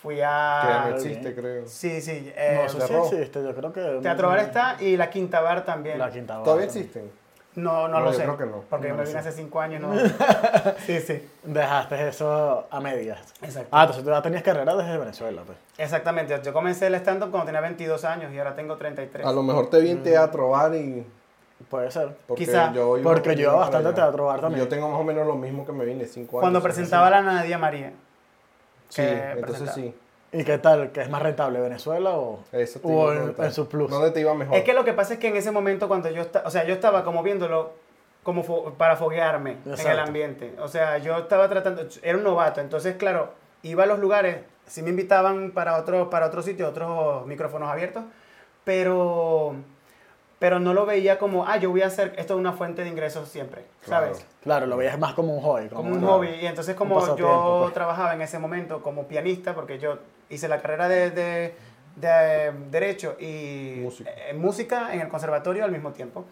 fui 0.00 0.16
que 0.16 0.24
a... 0.24 0.86
no 0.90 0.96
existe, 0.96 1.34
creo. 1.34 1.66
Sí, 1.66 2.00
sí. 2.00 2.32
eh, 2.36 2.60
no 2.62 2.68
sé 2.68 2.86
si 2.86 2.94
existe, 2.94 3.42
yo 3.42 3.54
creo 3.54 3.72
que... 3.72 3.98
Teatro 4.02 4.28
Bar 4.28 4.38
está 4.40 4.76
y 4.80 4.96
la 4.96 5.10
Quinta 5.10 5.40
Bar 5.40 5.64
también. 5.64 5.98
La 5.98 6.10
quinta 6.10 6.34
Bar 6.36 6.44
¿Todavía 6.44 6.66
también. 6.66 6.86
existen? 6.86 7.26
No, 7.56 7.88
no, 7.88 7.98
No, 7.98 8.00
lo 8.00 8.10
yo 8.12 8.18
sé. 8.18 8.22
creo 8.24 8.36
que 8.36 8.44
no. 8.44 8.60
Porque 8.68 8.88
No 8.90 8.96
me 8.96 9.04
vine 9.06 9.18
hace 9.18 9.32
cinco 9.32 9.58
años, 9.62 9.80
no. 9.80 9.90
sí, 10.86 11.00
sí. 11.00 11.26
Dejaste 11.42 12.08
eso 12.08 12.66
a 12.70 12.80
medias. 12.80 13.18
Exacto. 13.40 13.70
Ah, 13.72 13.80
entonces 13.84 14.04
tú 14.04 14.10
ya 14.10 14.20
tenías 14.20 14.42
carrera 14.42 14.76
desde 14.76 14.98
Venezuela, 14.98 15.42
pues. 15.46 15.56
Exactamente. 15.78 16.38
Yo 16.44 16.52
comencé 16.52 16.88
el 16.88 16.94
stand-up 16.96 17.30
cuando 17.30 17.46
tenía 17.46 17.62
22 17.62 18.04
años 18.04 18.30
y 18.34 18.38
ahora 18.38 18.54
tengo 18.54 18.76
33. 18.76 19.24
A 19.26 19.32
lo 19.32 19.42
mejor 19.42 19.70
te 19.70 19.80
vi 19.80 19.90
en 19.90 20.02
teatro 20.02 20.50
bar 20.50 20.74
y. 20.74 21.06
Puede 21.70 21.90
ser. 21.90 22.16
Porque 22.26 22.44
Quizá. 22.44 22.72
yo 22.72 22.96
Porque 23.02 23.34
yo 23.34 23.42
iba 23.50 23.54
bastante 23.54 23.88
a 23.88 23.94
teatro 23.94 24.26
bar 24.26 24.40
también. 24.40 24.62
Yo 24.64 24.68
tengo 24.68 24.88
más 24.90 25.00
o 25.00 25.04
menos 25.04 25.26
lo 25.26 25.34
mismo 25.36 25.64
que 25.66 25.72
me 25.72 25.84
vine, 25.84 26.04
cinco 26.06 26.36
años. 26.36 26.42
Cuando 26.42 26.62
presentaba 26.62 27.08
la 27.10 27.22
Nadia 27.22 27.58
María. 27.58 27.92
Sí, 28.88 29.02
entonces 29.02 29.40
presentaba. 29.42 29.74
sí. 29.74 29.94
¿Y 30.32 30.44
qué 30.44 30.58
tal? 30.58 30.90
¿Qué 30.92 31.00
es 31.00 31.08
más 31.08 31.22
rentable, 31.22 31.60
Venezuela 31.60 32.10
o, 32.10 32.40
Eso 32.52 32.80
te 32.80 32.86
o 32.86 33.12
en, 33.12 33.34
en 33.38 33.52
su 33.52 33.68
plus? 33.68 33.90
¿Dónde 33.90 34.10
te 34.10 34.20
iba 34.20 34.34
mejor? 34.34 34.56
Es 34.56 34.64
que 34.64 34.74
lo 34.74 34.84
que 34.84 34.92
pasa 34.92 35.14
es 35.14 35.18
que 35.18 35.28
en 35.28 35.36
ese 35.36 35.50
momento 35.50 35.88
cuando 35.88 36.10
yo 36.10 36.20
estaba, 36.22 36.46
o 36.46 36.50
sea, 36.50 36.64
yo 36.64 36.74
estaba 36.74 37.04
como 37.04 37.22
viéndolo 37.22 37.72
como 38.22 38.44
fo- 38.44 38.72
para 38.74 38.96
foguearme 38.96 39.56
en 39.64 39.86
el 39.88 39.98
ambiente. 39.98 40.54
O 40.60 40.68
sea, 40.68 40.98
yo 40.98 41.16
estaba 41.16 41.48
tratando, 41.48 41.86
era 42.02 42.18
un 42.18 42.24
novato, 42.24 42.60
entonces 42.60 42.96
claro, 42.96 43.30
iba 43.62 43.84
a 43.84 43.86
los 43.86 43.98
lugares, 44.00 44.38
sí 44.66 44.82
me 44.82 44.90
invitaban 44.90 45.52
para 45.52 45.76
otro, 45.76 46.10
para 46.10 46.26
otro 46.26 46.42
sitio, 46.42 46.68
otros 46.68 47.24
micrófonos 47.26 47.70
abiertos, 47.70 48.02
pero, 48.64 49.54
pero 50.38 50.58
no 50.60 50.74
lo 50.74 50.84
veía 50.86 51.18
como, 51.18 51.46
ah, 51.46 51.56
yo 51.56 51.70
voy 51.70 51.82
a 51.82 51.86
hacer 51.86 52.12
esto 52.18 52.34
de 52.34 52.40
una 52.40 52.52
fuente 52.52 52.82
de 52.82 52.88
ingresos 52.88 53.28
siempre, 53.28 53.64
¿sabes? 53.82 54.18
Claro. 54.18 54.32
Claro, 54.42 54.66
lo 54.66 54.76
veías 54.76 54.98
más 54.98 55.14
como 55.14 55.34
un 55.34 55.40
hobby. 55.42 55.68
como 55.68 55.90
un 55.92 55.98
claro. 56.00 56.14
hobby. 56.16 56.28
Y 56.42 56.46
entonces 56.46 56.74
Un 56.74 56.78
como 56.78 57.16
yo 57.16 57.60
pues. 57.62 57.74
trabajaba 57.74 58.14
en 58.14 58.20
ese 58.22 58.38
momento 58.38 58.82
como 58.82 59.06
pianista, 59.08 59.54
porque 59.54 59.78
yo 59.78 59.98
hice 60.28 60.46
la 60.48 60.60
carrera 60.60 60.88
de, 60.88 61.10
de- 61.10 61.54
de, 61.96 62.08
eh, 62.10 62.52
Derecho 62.70 63.16
y 63.18 63.78
Música. 63.80 64.10
eh, 64.10 64.34
música 64.34 64.92
en 64.92 65.00
el 65.00 65.08
conservatorio 65.08 65.64
al 65.64 65.72
mismo 65.72 65.92
tiempo. 65.92 66.26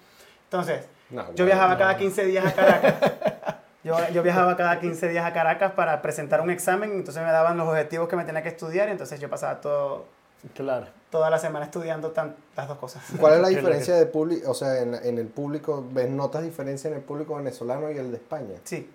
Entonces, 0.44 0.86
No, 1.10 1.32
yo 1.34 1.46
viajaba 1.46 1.72
no. 1.72 1.78
cada 1.78 1.96
15 1.96 2.24
días 2.26 2.44
a 2.46 2.52
Caracas. 2.52 2.94
Yo, 3.84 3.94
yo 4.14 4.22
viajaba 4.22 4.56
cada 4.56 4.80
15 4.80 5.08
días 5.10 5.26
a 5.26 5.34
Caracas 5.34 5.72
para 5.72 6.00
presentar 6.00 6.40
un 6.40 6.50
examen, 6.50 6.90
entonces 6.92 7.22
me 7.22 7.30
daban 7.30 7.58
los 7.58 7.68
objetivos 7.68 8.08
que 8.08 8.16
me 8.16 8.24
tenía 8.24 8.42
que 8.42 8.48
estudiar, 8.48 8.88
y 8.88 8.92
entonces 8.92 9.20
yo 9.20 9.28
pasaba 9.28 9.60
todo, 9.60 10.06
Claro. 10.54 10.86
toda 11.10 11.30
la 11.30 11.38
semana 11.38 11.64
estudiando 11.66 12.10
tan- 12.10 12.34
las 12.56 12.68
dos 12.68 12.78
cosas. 12.78 13.02
¿Cuál 13.18 13.34
es 13.34 13.40
la 13.40 13.48
diferencia 13.60 13.94
de 13.96 14.06
público? 14.06 14.50
O 14.50 14.54
sea, 14.54 14.80
en, 14.82 14.94
en 14.94 15.18
el 15.18 15.28
público, 15.28 15.84
¿ves 15.92 16.10
notas 16.10 16.42
diferencia 16.42 16.88
en 16.88 16.94
el 16.96 17.02
público 17.02 17.36
venezolano 17.36 17.90
y 17.90 17.96
el 17.98 18.10
de 18.10 18.16
España? 18.16 18.54
Sí, 18.64 18.90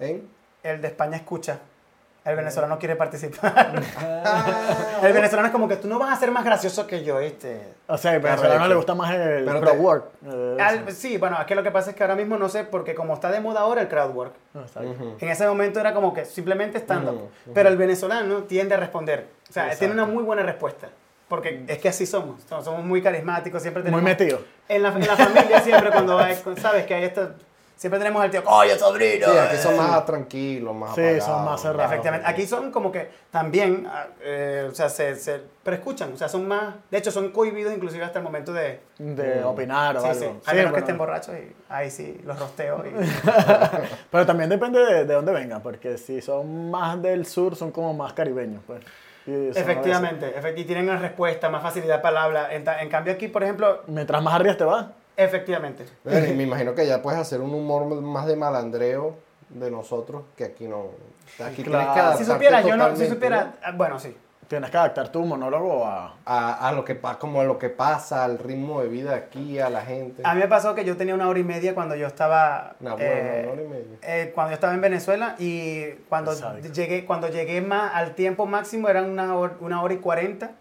¿En? 0.00 0.28
el 0.62 0.80
de 0.80 0.88
España 0.88 1.16
escucha, 1.16 1.58
el 2.24 2.36
venezolano 2.36 2.78
quiere 2.78 2.96
participar. 2.96 3.72
El 5.02 5.12
venezolano 5.12 5.46
es 5.48 5.52
como 5.52 5.68
que 5.68 5.76
tú 5.76 5.88
no 5.88 5.98
vas 5.98 6.16
a 6.16 6.20
ser 6.20 6.30
más 6.30 6.44
gracioso 6.44 6.86
que 6.86 7.04
yo, 7.04 7.20
este. 7.20 7.74
O 7.86 7.98
sea, 7.98 8.12
al 8.12 8.20
venezolano 8.20 8.66
le 8.66 8.74
gusta 8.74 8.94
más 8.94 9.10
el 9.14 9.44
Pero 9.44 9.60
crowd 9.60 9.78
work. 9.78 10.04
eh, 10.26 10.56
Al- 10.60 10.90
sí, 10.92 11.18
bueno, 11.18 11.36
aquí 11.38 11.54
lo 11.54 11.62
que 11.62 11.70
pasa 11.70 11.90
es 11.90 11.96
que 11.96 12.02
ahora 12.02 12.14
mismo 12.16 12.38
no 12.38 12.48
sé, 12.48 12.64
porque 12.64 12.94
como 12.94 13.12
está 13.14 13.30
de 13.30 13.40
moda 13.40 13.60
ahora 13.60 13.82
el 13.82 13.88
crowdwork, 13.88 14.32
exacto. 14.54 14.90
Ujú. 14.90 15.16
en 15.20 15.28
ese 15.28 15.46
momento 15.46 15.80
era 15.80 15.92
como 15.92 16.14
que 16.14 16.24
simplemente 16.24 16.78
stand-up. 16.78 17.14
Ujú, 17.14 17.24
ujú. 17.24 17.52
Pero 17.54 17.68
el 17.68 17.76
venezolano 17.76 18.44
tiende 18.44 18.74
a 18.74 18.78
responder. 18.78 19.26
O 19.48 19.52
sea, 19.52 19.64
Exacto. 19.64 19.78
tiene 19.80 19.94
una 19.94 20.06
muy 20.06 20.22
buena 20.24 20.42
respuesta. 20.42 20.88
Porque 21.28 21.64
es 21.68 21.78
que 21.78 21.88
así 21.88 22.06
somos. 22.06 22.42
Somos 22.48 22.84
muy 22.84 23.02
carismáticos, 23.02 23.60
siempre 23.62 23.82
Muy 23.82 23.90
tenemos... 23.90 24.02
metido. 24.04 24.40
En 24.68 24.82
la, 24.82 24.88
en 24.90 25.06
la 25.06 25.16
familia 25.16 25.60
siempre 25.60 25.90
cuando 25.90 26.18
hay, 26.20 26.36
sabes 26.60 26.84
que 26.86 26.94
hay 26.94 27.04
esto... 27.04 27.32
Siempre 27.84 27.98
tenemos 27.98 28.22
al 28.22 28.30
tío, 28.30 28.42
¡Oye, 28.46 28.78
sobrino! 28.78 29.26
Sí, 29.30 29.36
aquí 29.36 29.56
son 29.58 29.74
Eh, 29.74 29.76
más 29.76 30.06
tranquilos, 30.06 30.74
más 30.74 30.94
Sí, 30.94 31.02
apagados. 31.02 31.24
son 31.26 31.44
más 31.44 31.60
cerrados. 31.60 31.92
Efectivamente. 31.92 32.26
Aquí 32.30 32.46
son 32.46 32.70
como 32.70 32.90
que 32.90 33.10
también, 33.30 33.86
ah, 33.86 34.06
eh, 34.22 34.66
o 34.72 34.74
sea, 34.74 34.88
se, 34.88 35.14
se- 35.16 35.42
pero 35.62 35.76
escuchan, 35.76 36.14
o 36.14 36.16
sea, 36.16 36.30
son 36.30 36.48
más, 36.48 36.76
de 36.90 36.96
hecho, 36.96 37.10
son 37.10 37.28
cohibidos 37.30 37.74
inclusive 37.74 38.02
hasta 38.02 38.20
el 38.20 38.24
momento 38.24 38.54
de... 38.54 38.80
De 38.96 39.42
Mm. 39.42 39.46
opinar 39.46 39.98
o 39.98 40.00
Sí, 40.00 40.06
algo. 40.08 40.18
sí, 40.18 40.26
Sí, 40.44 40.50
a 40.50 40.54
menos 40.54 40.72
que 40.72 40.78
estén 40.78 40.96
borrachos 40.96 41.34
y 41.34 41.52
ahí 41.68 41.90
sí, 41.90 42.18
los 42.24 42.38
rosteo. 42.40 42.84
Y, 42.86 42.90
Pero 44.10 44.24
también 44.24 44.48
depende 44.48 44.78
de, 44.82 45.04
de 45.04 45.12
dónde 45.12 45.32
vengan, 45.32 45.60
porque 45.60 45.98
si 45.98 46.22
son 46.22 46.70
más 46.70 47.02
del 47.02 47.26
sur, 47.26 47.54
son 47.54 47.70
como 47.70 47.92
más 47.92 48.14
caribeños. 48.14 48.62
Pues. 48.66 48.80
Efectivamente, 49.26 50.34
efect- 50.40 50.56
y 50.58 50.64
tienen 50.64 50.88
una 50.88 50.98
respuesta, 50.98 51.50
más 51.50 51.62
facilidad 51.62 52.00
para 52.00 52.12
el 52.12 52.24
habla. 52.24 52.54
En, 52.54 52.66
en 52.66 52.88
cambio 52.88 53.12
aquí, 53.12 53.28
por 53.28 53.42
ejemplo, 53.42 53.82
mientras 53.88 54.22
más 54.22 54.32
arriba 54.32 54.56
te 54.56 54.64
vas, 54.64 54.86
efectivamente. 55.16 55.84
Bueno, 56.04 56.26
y 56.26 56.32
me 56.34 56.42
imagino 56.44 56.74
que 56.74 56.86
ya 56.86 57.02
puedes 57.02 57.18
hacer 57.20 57.40
un 57.40 57.52
humor 57.54 57.86
más 58.00 58.26
de 58.26 58.36
malandreo 58.36 59.16
de 59.50 59.70
nosotros 59.70 60.22
que 60.36 60.44
aquí 60.44 60.66
no. 60.66 60.86
Aquí 61.44 61.62
Claro. 61.62 61.92
tienes 61.94 62.12
que 62.18 62.24
Si 62.24 62.30
supiera, 62.30 62.60
yo 62.62 62.76
no, 62.76 62.94
si 62.96 63.06
supiera, 63.06 63.54
ah, 63.62 63.72
bueno, 63.72 63.98
sí. 63.98 64.14
tienes 64.48 64.70
que 64.70 64.76
adaptar 64.76 65.08
tu 65.10 65.22
monólogo 65.24 65.84
a... 65.86 66.14
A, 66.26 66.68
a 66.68 66.72
lo 66.72 66.84
que 66.84 66.98
como 67.18 67.40
a 67.40 67.44
lo 67.44 67.58
que 67.58 67.70
pasa, 67.70 68.24
al 68.24 68.38
ritmo 68.38 68.82
de 68.82 68.88
vida 68.88 69.14
aquí, 69.14 69.58
a 69.58 69.70
la 69.70 69.82
gente. 69.82 70.22
A 70.24 70.34
mí 70.34 70.40
me 70.40 70.48
pasó 70.48 70.74
que 70.74 70.84
yo 70.84 70.96
tenía 70.96 71.14
una 71.14 71.28
hora 71.28 71.38
y 71.38 71.44
media 71.44 71.74
cuando 71.74 71.94
yo 71.96 72.06
estaba... 72.06 72.74
No, 72.80 72.96
bueno, 72.96 73.04
eh, 73.10 73.40
una 73.44 73.52
hora 73.52 73.62
y 73.62 73.68
media. 73.68 73.98
eh, 74.02 74.32
cuando 74.34 74.50
yo 74.50 74.54
estaba 74.54 74.74
en 74.74 74.80
Venezuela 74.82 75.34
y 75.38 75.90
cuando 76.08 76.32
Sádico. 76.34 76.68
llegué, 76.74 77.04
cuando 77.06 77.28
llegué 77.28 77.60
más 77.62 77.94
al 77.94 78.14
tiempo 78.14 78.46
máximo 78.46 78.88
eran 78.88 79.08
una 79.10 79.34
hora, 79.36 79.54
una 79.60 79.82
hora 79.82 79.94
y 79.94 79.98
cuarenta 79.98 80.52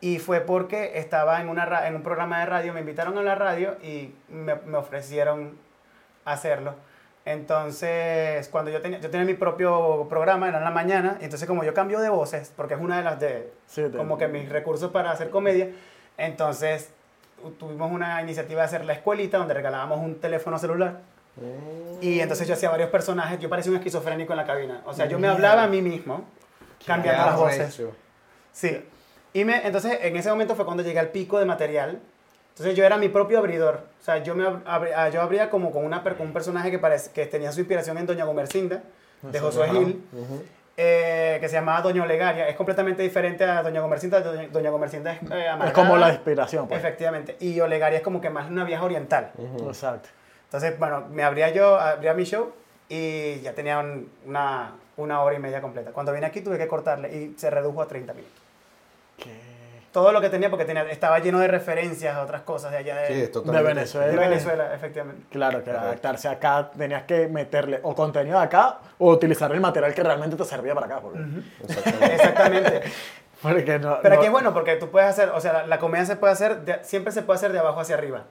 y 0.00 0.18
fue 0.18 0.40
porque 0.40 0.98
estaba 0.98 1.40
en, 1.40 1.48
una, 1.48 1.86
en 1.86 1.96
un 1.96 2.02
programa 2.02 2.40
de 2.40 2.46
radio, 2.46 2.72
me 2.72 2.80
invitaron 2.80 3.16
a 3.18 3.22
la 3.22 3.34
radio 3.34 3.76
y 3.82 4.14
me, 4.28 4.54
me 4.54 4.76
ofrecieron 4.78 5.56
hacerlo. 6.24 6.74
Entonces, 7.24 8.48
cuando 8.48 8.70
yo 8.70 8.80
tenía, 8.80 8.98
yo 9.00 9.10
tenía 9.10 9.26
mi 9.26 9.34
propio 9.34 10.06
programa, 10.08 10.48
era 10.48 10.58
en 10.58 10.64
la 10.64 10.70
mañana, 10.70 11.18
y 11.20 11.24
entonces 11.24 11.48
como 11.48 11.64
yo 11.64 11.74
cambio 11.74 12.00
de 12.00 12.08
voces, 12.08 12.52
porque 12.56 12.74
es 12.74 12.80
una 12.80 12.98
de 12.98 13.02
las 13.04 13.18
de, 13.20 13.52
Sí, 13.66 13.82
como 13.96 14.16
que 14.16 14.28
mis 14.28 14.48
recursos 14.48 14.90
para 14.92 15.10
hacer 15.10 15.30
comedia, 15.30 15.68
entonces 16.18 16.90
tu- 17.42 17.50
tuvimos 17.52 17.90
una 17.90 18.22
iniciativa 18.22 18.60
de 18.62 18.66
hacer 18.66 18.84
la 18.84 18.92
escuelita 18.92 19.38
donde 19.38 19.54
regalábamos 19.54 19.98
un 20.00 20.20
teléfono 20.20 20.58
celular. 20.58 21.00
Mm. 21.36 22.02
Y 22.02 22.20
entonces 22.20 22.46
yo 22.46 22.54
hacía 22.54 22.70
varios 22.70 22.90
personajes, 22.90 23.38
yo 23.40 23.48
parecía 23.48 23.70
un 23.72 23.76
esquizofrénico 23.78 24.32
en 24.32 24.36
la 24.36 24.46
cabina. 24.46 24.82
O 24.86 24.94
sea, 24.94 25.06
yo 25.06 25.18
me 25.18 25.28
hablaba 25.28 25.64
a 25.64 25.66
mí 25.68 25.82
mismo, 25.82 26.24
cambiando 26.86 27.26
las 27.26 27.36
voces. 27.36 27.82
Sí. 28.52 28.84
Y 29.38 29.44
me, 29.44 29.66
entonces 29.66 29.98
en 30.02 30.16
ese 30.16 30.30
momento 30.30 30.54
fue 30.54 30.64
cuando 30.64 30.82
llegué 30.82 30.98
al 30.98 31.08
pico 31.08 31.38
de 31.38 31.44
material. 31.44 31.98
Entonces 32.50 32.74
yo 32.74 32.84
era 32.86 32.96
mi 32.96 33.10
propio 33.10 33.38
abridor. 33.38 33.80
O 34.00 34.04
sea, 34.04 34.18
yo, 34.22 34.34
me 34.34 34.44
ab- 34.44 34.64
abri- 34.64 34.92
ah, 34.96 35.10
yo 35.10 35.20
abría 35.20 35.50
como 35.50 35.70
con, 35.72 35.84
una, 35.84 36.02
con 36.02 36.26
un 36.28 36.32
personaje 36.32 36.70
que, 36.70 36.78
parece, 36.78 37.10
que 37.10 37.26
tenía 37.26 37.52
su 37.52 37.60
inspiración 37.60 37.98
en 37.98 38.06
Doña 38.06 38.24
Gomercinda, 38.24 38.80
de 39.20 39.38
Josué 39.40 39.64
Ajá. 39.64 39.74
Gil, 39.74 40.02
Ujú. 40.12 40.42
eh, 40.78 41.36
que 41.38 41.48
se 41.50 41.56
llamaba 41.56 41.82
Doña 41.82 42.02
Olegaria. 42.04 42.48
Es 42.48 42.56
completamente 42.56 43.02
diferente 43.02 43.44
a 43.44 43.62
Doña 43.62 43.82
Gomercinda. 43.82 44.20
Doña, 44.22 44.48
Doña 44.48 44.70
Gomercinda 44.70 45.12
es 45.12 45.18
eh, 45.30 45.46
Es 45.66 45.72
como 45.72 45.98
la 45.98 46.08
inspiración, 46.08 46.66
pues. 46.66 46.80
Efectivamente. 46.80 47.36
Y 47.40 47.60
Olegaria 47.60 47.98
es 47.98 48.02
como 48.02 48.22
que 48.22 48.30
más 48.30 48.50
una 48.50 48.64
vieja 48.64 48.84
oriental. 48.84 49.32
Ujú. 49.36 49.68
Exacto. 49.68 50.08
Entonces, 50.44 50.78
bueno, 50.78 51.04
me 51.10 51.24
abría 51.24 51.50
yo, 51.50 51.78
abría 51.78 52.14
mi 52.14 52.24
show 52.24 52.52
y 52.88 53.40
ya 53.40 53.52
tenía 53.52 53.80
un- 53.80 54.10
una, 54.26 54.72
una 54.96 55.20
hora 55.20 55.36
y 55.36 55.40
media 55.40 55.60
completa. 55.60 55.90
Cuando 55.90 56.10
vine 56.12 56.24
aquí 56.24 56.40
tuve 56.40 56.56
que 56.56 56.68
cortarle 56.68 57.14
y 57.14 57.34
se 57.36 57.50
redujo 57.50 57.82
a 57.82 57.86
30 57.86 58.14
minutos. 58.14 58.45
¿Qué? 59.16 59.46
Todo 59.92 60.12
lo 60.12 60.20
que 60.20 60.28
tenía 60.28 60.50
porque 60.50 60.66
tenía, 60.66 60.82
estaba 60.90 61.18
lleno 61.20 61.38
de 61.38 61.48
referencias 61.48 62.14
a 62.14 62.22
otras 62.22 62.42
cosas 62.42 62.70
de 62.70 62.76
allá 62.78 62.96
de, 62.96 63.06
Sí, 63.06 63.40
Venezuela. 63.62 64.06
de 64.08 64.16
Venezuela, 64.18 64.74
efectivamente. 64.74 65.22
Claro, 65.30 65.58
que 65.60 65.64
Correcto. 65.64 65.86
adaptarse 65.86 66.28
acá 66.28 66.70
tenías 66.76 67.04
que 67.04 67.28
meterle 67.28 67.80
o 67.82 67.94
contenido 67.94 68.38
de 68.38 68.44
acá 68.44 68.78
o 68.98 69.10
utilizar 69.10 69.50
el 69.52 69.60
material 69.60 69.94
que 69.94 70.02
realmente 70.02 70.36
te 70.36 70.44
servía 70.44 70.74
para 70.74 70.86
acá. 70.86 71.00
Porque, 71.00 71.18
Exactamente. 71.62 72.14
Exactamente. 72.14 72.82
porque 73.42 73.78
no, 73.78 73.98
Pero 74.02 74.14
no- 74.14 74.20
aquí 74.20 74.26
es 74.26 74.32
bueno 74.32 74.52
porque 74.52 74.76
tú 74.76 74.90
puedes 74.90 75.08
hacer, 75.08 75.30
o 75.30 75.40
sea, 75.40 75.52
la, 75.54 75.66
la 75.66 75.78
comedia 75.78 76.04
se 76.04 76.16
puede 76.16 76.34
hacer, 76.34 76.60
de- 76.62 76.84
siempre 76.84 77.10
se 77.12 77.22
puede 77.22 77.38
hacer 77.38 77.52
de 77.52 77.58
abajo 77.60 77.80
hacia 77.80 77.94
arriba. 77.94 78.24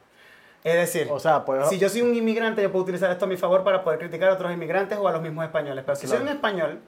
Es 0.64 0.74
decir, 0.76 1.08
O 1.12 1.20
sea, 1.20 1.46
puedo... 1.46 1.68
si 1.68 1.80
yo 1.80 1.90
soy 1.90 2.02
un 2.02 2.14
inmigrante, 2.14 2.62
yo 2.62 2.72
puedo 2.72 2.84
utilizar 2.84 3.10
esto 3.10 3.26
a 3.26 3.28
mi 3.28 3.38
favor 3.38 3.64
para 3.64 3.84
poder 3.84 3.98
criticar 4.00 4.30
a 4.30 4.34
otros 4.34 4.52
inmigrantes 4.52 4.98
o 5.00 5.08
a 5.08 5.12
los 5.12 5.22
mismos 5.22 5.46
españoles. 5.46 5.84
Pero 5.86 5.96
si 5.96 6.06
soy 6.08 6.20
un 6.22 6.28
español 6.28 6.80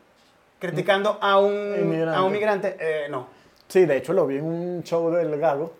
criticando 0.59 1.17
a 1.21 1.37
un 1.39 1.75
Inmigrante. 1.79 2.17
a 2.17 2.23
un 2.23 2.31
migrante, 2.31 2.77
eh, 2.79 3.07
no. 3.09 3.35
Sí, 3.67 3.85
de 3.85 3.97
hecho 3.97 4.13
lo 4.13 4.25
vi 4.27 4.37
en 4.37 4.45
un 4.45 4.83
show 4.83 5.11
del 5.11 5.37
Gago 5.39 5.73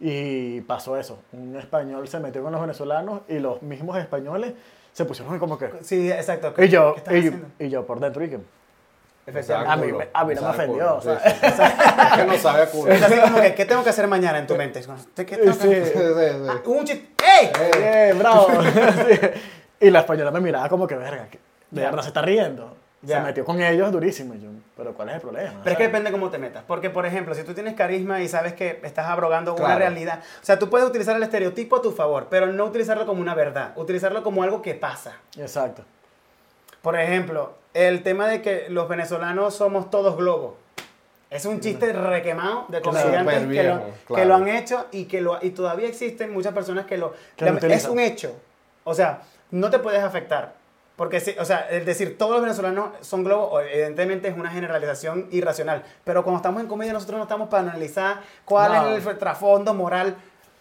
y 0.00 0.60
pasó 0.62 0.96
eso. 0.96 1.18
Un 1.32 1.56
español 1.56 2.06
se 2.08 2.20
metió 2.20 2.42
con 2.42 2.52
los 2.52 2.60
venezolanos 2.60 3.22
y 3.28 3.38
los 3.38 3.62
mismos 3.62 3.96
españoles 3.98 4.52
se 4.92 5.04
pusieron 5.04 5.38
como 5.38 5.58
que... 5.58 5.70
Sí, 5.82 6.10
exacto. 6.10 6.54
Y 6.62 6.68
yo, 6.68 6.94
¿Qué 7.04 7.14
y, 7.14 7.18
haciendo? 7.18 7.46
y 7.58 7.68
yo 7.68 7.84
por 7.86 8.00
dentro 8.00 8.24
y 8.24 8.30
que... 8.30 8.38
Efectivamente. 9.26 9.72
A 9.72 9.76
mí 9.76 9.90
me- 9.92 10.08
a 10.12 10.24
mí 10.26 10.34
no 10.34 10.42
me 10.42 10.48
ofendió, 10.48 10.74
culo, 10.76 10.96
o 10.98 11.00
sea. 11.00 11.18
sí, 11.18 11.30
sí. 11.40 11.62
Es 11.62 12.16
que 12.18 12.24
no 12.26 12.36
sabe 12.36 12.62
a 12.62 12.66
culo. 12.66 12.92
Es 12.92 13.02
así 13.02 13.18
como 13.18 13.40
que, 13.40 13.54
¿qué 13.54 13.64
tengo 13.64 13.82
que 13.82 13.88
hacer 13.90 14.06
mañana 14.06 14.38
en 14.38 14.46
tu 14.46 14.54
mente? 14.54 14.82
¿qué 15.16 15.24
tengo 15.38 15.56
que 15.58 15.62
Sí. 15.64 15.84
Sí, 15.84 15.90
sí, 15.92 15.98
sí. 15.98 16.46
Ah, 16.48 16.60
un 16.66 16.84
chiste. 16.84 17.08
¡Ey! 17.24 17.46
Eh, 17.58 17.70
¡Eh, 18.10 18.14
bravo! 18.18 18.48
Sí. 19.08 19.18
Y 19.80 19.90
la 19.90 20.00
española 20.00 20.30
me 20.30 20.40
miraba 20.40 20.68
como 20.68 20.86
que, 20.86 20.94
verga, 20.94 21.26
de 21.70 21.80
verdad 21.82 22.02
se 22.02 22.08
está 22.08 22.20
riendo. 22.22 22.76
Ya. 23.04 23.18
Se 23.18 23.22
metió 23.24 23.44
con 23.44 23.60
ellos 23.60 23.92
durísimo. 23.92 24.34
Yo, 24.34 24.48
pero 24.76 24.94
¿cuál 24.94 25.10
es 25.10 25.16
el 25.16 25.20
problema? 25.20 25.50
Pero 25.50 25.58
es 25.58 25.64
que 25.64 25.70
¿Sabes? 25.84 25.88
depende 25.88 26.10
cómo 26.10 26.30
te 26.30 26.38
metas. 26.38 26.64
Porque, 26.66 26.90
por 26.90 27.04
ejemplo, 27.06 27.34
si 27.34 27.42
tú 27.44 27.52
tienes 27.54 27.74
carisma 27.74 28.20
y 28.22 28.28
sabes 28.28 28.54
que 28.54 28.80
estás 28.82 29.06
abrogando 29.06 29.52
una 29.54 29.64
Claro. 29.64 29.78
realidad, 29.80 30.20
o 30.42 30.44
sea, 30.44 30.58
tú 30.58 30.70
puedes 30.70 30.88
utilizar 30.88 31.14
el 31.16 31.22
estereotipo 31.22 31.76
a 31.76 31.82
tu 31.82 31.92
favor, 31.92 32.28
pero 32.30 32.46
no 32.46 32.64
utilizarlo 32.64 33.04
como 33.06 33.20
una 33.20 33.34
verdad, 33.34 33.72
utilizarlo 33.76 34.22
como 34.22 34.42
algo 34.42 34.62
que 34.62 34.74
pasa. 34.74 35.16
Exacto. 35.38 35.82
Por 36.82 36.98
ejemplo, 36.98 37.54
el 37.74 38.02
tema 38.02 38.26
de 38.28 38.42
que 38.42 38.66
los 38.68 38.88
venezolanos 38.88 39.54
somos 39.54 39.90
todos 39.90 40.16
globos. 40.16 40.54
Es 41.30 41.46
un 41.46 41.58
chiste 41.60 41.92
requemado 41.92 42.66
de 42.68 42.80
Claro. 42.80 43.00
comediantes 43.00 43.42
Súper 43.42 43.56
que, 43.56 43.62
lo, 43.68 43.74
viejo, 43.76 43.90
que 44.06 44.14
claro. 44.14 44.24
lo 44.28 44.34
han 44.36 44.48
hecho 44.48 44.86
y 44.92 45.06
que 45.06 45.20
lo, 45.20 45.38
y 45.42 45.50
todavía 45.50 45.88
existen 45.88 46.32
muchas 46.32 46.52
personas 46.54 46.86
que 46.86 46.96
lo... 46.96 47.12
Que 47.36 47.50
lo 47.50 47.58
es 47.58 47.86
un 47.86 47.98
hecho. 47.98 48.36
O 48.84 48.94
sea, 48.94 49.22
no 49.50 49.68
te 49.70 49.78
puedes 49.80 50.02
afectar. 50.02 50.54
Porque, 50.96 51.18
sí, 51.20 51.34
o 51.40 51.44
sea, 51.44 51.66
el 51.70 51.84
decir 51.84 52.16
todos 52.16 52.32
los 52.32 52.42
venezolanos 52.42 52.90
son 53.00 53.24
globos, 53.24 53.64
evidentemente 53.68 54.28
es 54.28 54.36
una 54.36 54.50
generalización 54.50 55.26
irracional. 55.32 55.82
Pero 56.04 56.22
cuando 56.22 56.36
estamos 56.36 56.62
en 56.62 56.68
comedia, 56.68 56.92
nosotros 56.92 57.16
no 57.18 57.24
estamos 57.24 57.48
para 57.48 57.64
analizar 57.64 58.20
cuál 58.44 58.72
No. 58.72 58.88
es 58.90 59.04
el 59.04 59.18
trasfondo 59.18 59.74
moral. 59.74 60.14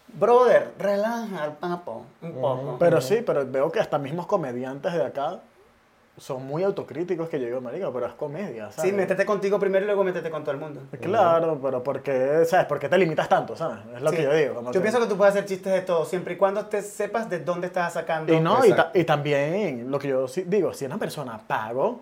Brother, 0.07 0.73
relaja 0.79 1.43
al 1.43 1.53
papo 1.57 2.05
un 2.21 2.33
poco. 2.33 2.77
Pero 2.79 2.99
sí, 3.01 3.23
pero 3.25 3.45
veo 3.49 3.71
que 3.71 3.79
hasta 3.79 3.97
mismos 3.99 4.25
comediantes 4.27 4.93
de 4.93 5.03
acá 5.05 5.39
son 6.17 6.45
muy 6.45 6.61
autocríticos 6.63 7.27
que 7.27 7.39
yo 7.39 7.47
digo, 7.47 7.59
marica, 7.59 7.89
pero 7.91 8.05
es 8.05 8.13
comedia, 8.13 8.71
¿sabes? 8.71 8.91
Sí, 8.91 8.95
métete 8.95 9.25
contigo 9.25 9.59
primero 9.59 9.83
y 9.83 9.87
luego 9.87 10.03
métete 10.03 10.29
con 10.29 10.43
todo 10.43 10.51
el 10.51 10.59
mundo. 10.59 10.81
Claro, 11.01 11.59
pero 11.61 11.81
¿por 11.83 12.01
qué, 12.03 12.45
¿sabes? 12.45 12.67
¿Por 12.67 12.77
qué 12.77 12.87
te 12.87 12.97
limitas 12.99 13.27
tanto, 13.27 13.55
sabes? 13.55 13.79
Es 13.95 14.01
lo 14.01 14.11
Sí. 14.11 14.17
que 14.17 14.23
yo 14.23 14.33
digo. 14.33 14.53
como 14.55 14.67
Yo 14.71 14.79
que- 14.79 14.81
pienso 14.81 14.99
que 14.99 15.07
tú 15.07 15.17
puedes 15.17 15.33
hacer 15.33 15.45
chistes 15.45 15.73
de 15.73 15.81
todo, 15.81 16.05
siempre 16.05 16.35
y 16.35 16.37
cuando 16.37 16.67
te 16.67 16.83
sepas 16.83 17.29
de 17.31 17.39
dónde 17.39 17.65
estás 17.67 17.93
sacando. 17.93 18.31
Y 18.31 18.39
no, 18.39 18.63
y, 18.63 18.73
ta- 18.73 18.91
y 18.93 19.03
también, 19.05 19.89
lo 19.89 19.97
que 19.97 20.09
yo 20.09 20.27
digo, 20.45 20.73
si 20.73 20.85
una 20.85 20.99
persona 20.99 21.39
pagó 21.47 22.01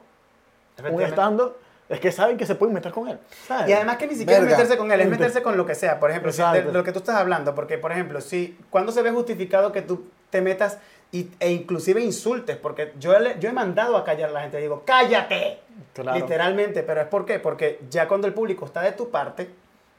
un 0.91 1.01
estando, 1.01 1.57
es 1.87 1.99
que 2.01 2.11
saben 2.11 2.35
que 2.37 2.45
se 2.45 2.55
pueden 2.55 2.73
meter 2.73 2.91
con 2.91 3.07
él, 3.07 3.17
¿sabes? 3.47 3.69
Y 3.69 3.73
además 3.73 3.97
que 3.97 4.07
ni 4.07 4.15
siquiera 4.15 4.39
es 4.39 4.41
Verga. 4.43 4.57
meterse 4.57 4.77
con 4.77 4.91
él, 4.91 4.99
es 5.01 5.09
meterse 5.09 5.41
con 5.41 5.55
lo 5.57 5.65
que 5.65 5.75
sea. 5.75 5.99
Por 6.01 6.09
ejemplo, 6.09 6.31
si 6.33 6.41
de 6.41 6.63
lo 6.63 6.83
que 6.83 6.91
tú 6.91 6.99
estás 6.99 7.15
hablando, 7.15 7.53
porque, 7.55 7.77
por 7.77 7.91
ejemplo, 7.93 8.19
si 8.19 8.57
cuando 8.69 8.91
se 8.91 9.01
ve 9.01 9.11
justificado 9.11 9.71
que 9.71 9.81
tú 9.81 10.05
te 10.29 10.41
metas 10.41 10.79
y, 11.11 11.29
e 11.39 11.51
inclusive 11.51 11.99
insultes, 12.01 12.55
porque 12.57 12.93
yo, 12.99 13.17
le- 13.19 13.37
yo 13.39 13.49
he 13.49 13.51
mandado 13.53 13.97
a 13.97 14.03
callar 14.03 14.29
a 14.29 14.33
la 14.33 14.41
gente, 14.41 14.57
digo, 14.57 14.83
cállate, 14.85 15.59
Claro. 15.93 16.17
literalmente, 16.17 16.83
pero 16.83 17.01
es 17.01 17.07
por 17.07 17.25
qué, 17.25 17.39
porque 17.39 17.79
ya 17.89 18.07
cuando 18.07 18.27
el 18.27 18.33
público 18.33 18.65
está 18.65 18.81
de 18.81 18.93
tu 18.93 19.09
parte, 19.09 19.49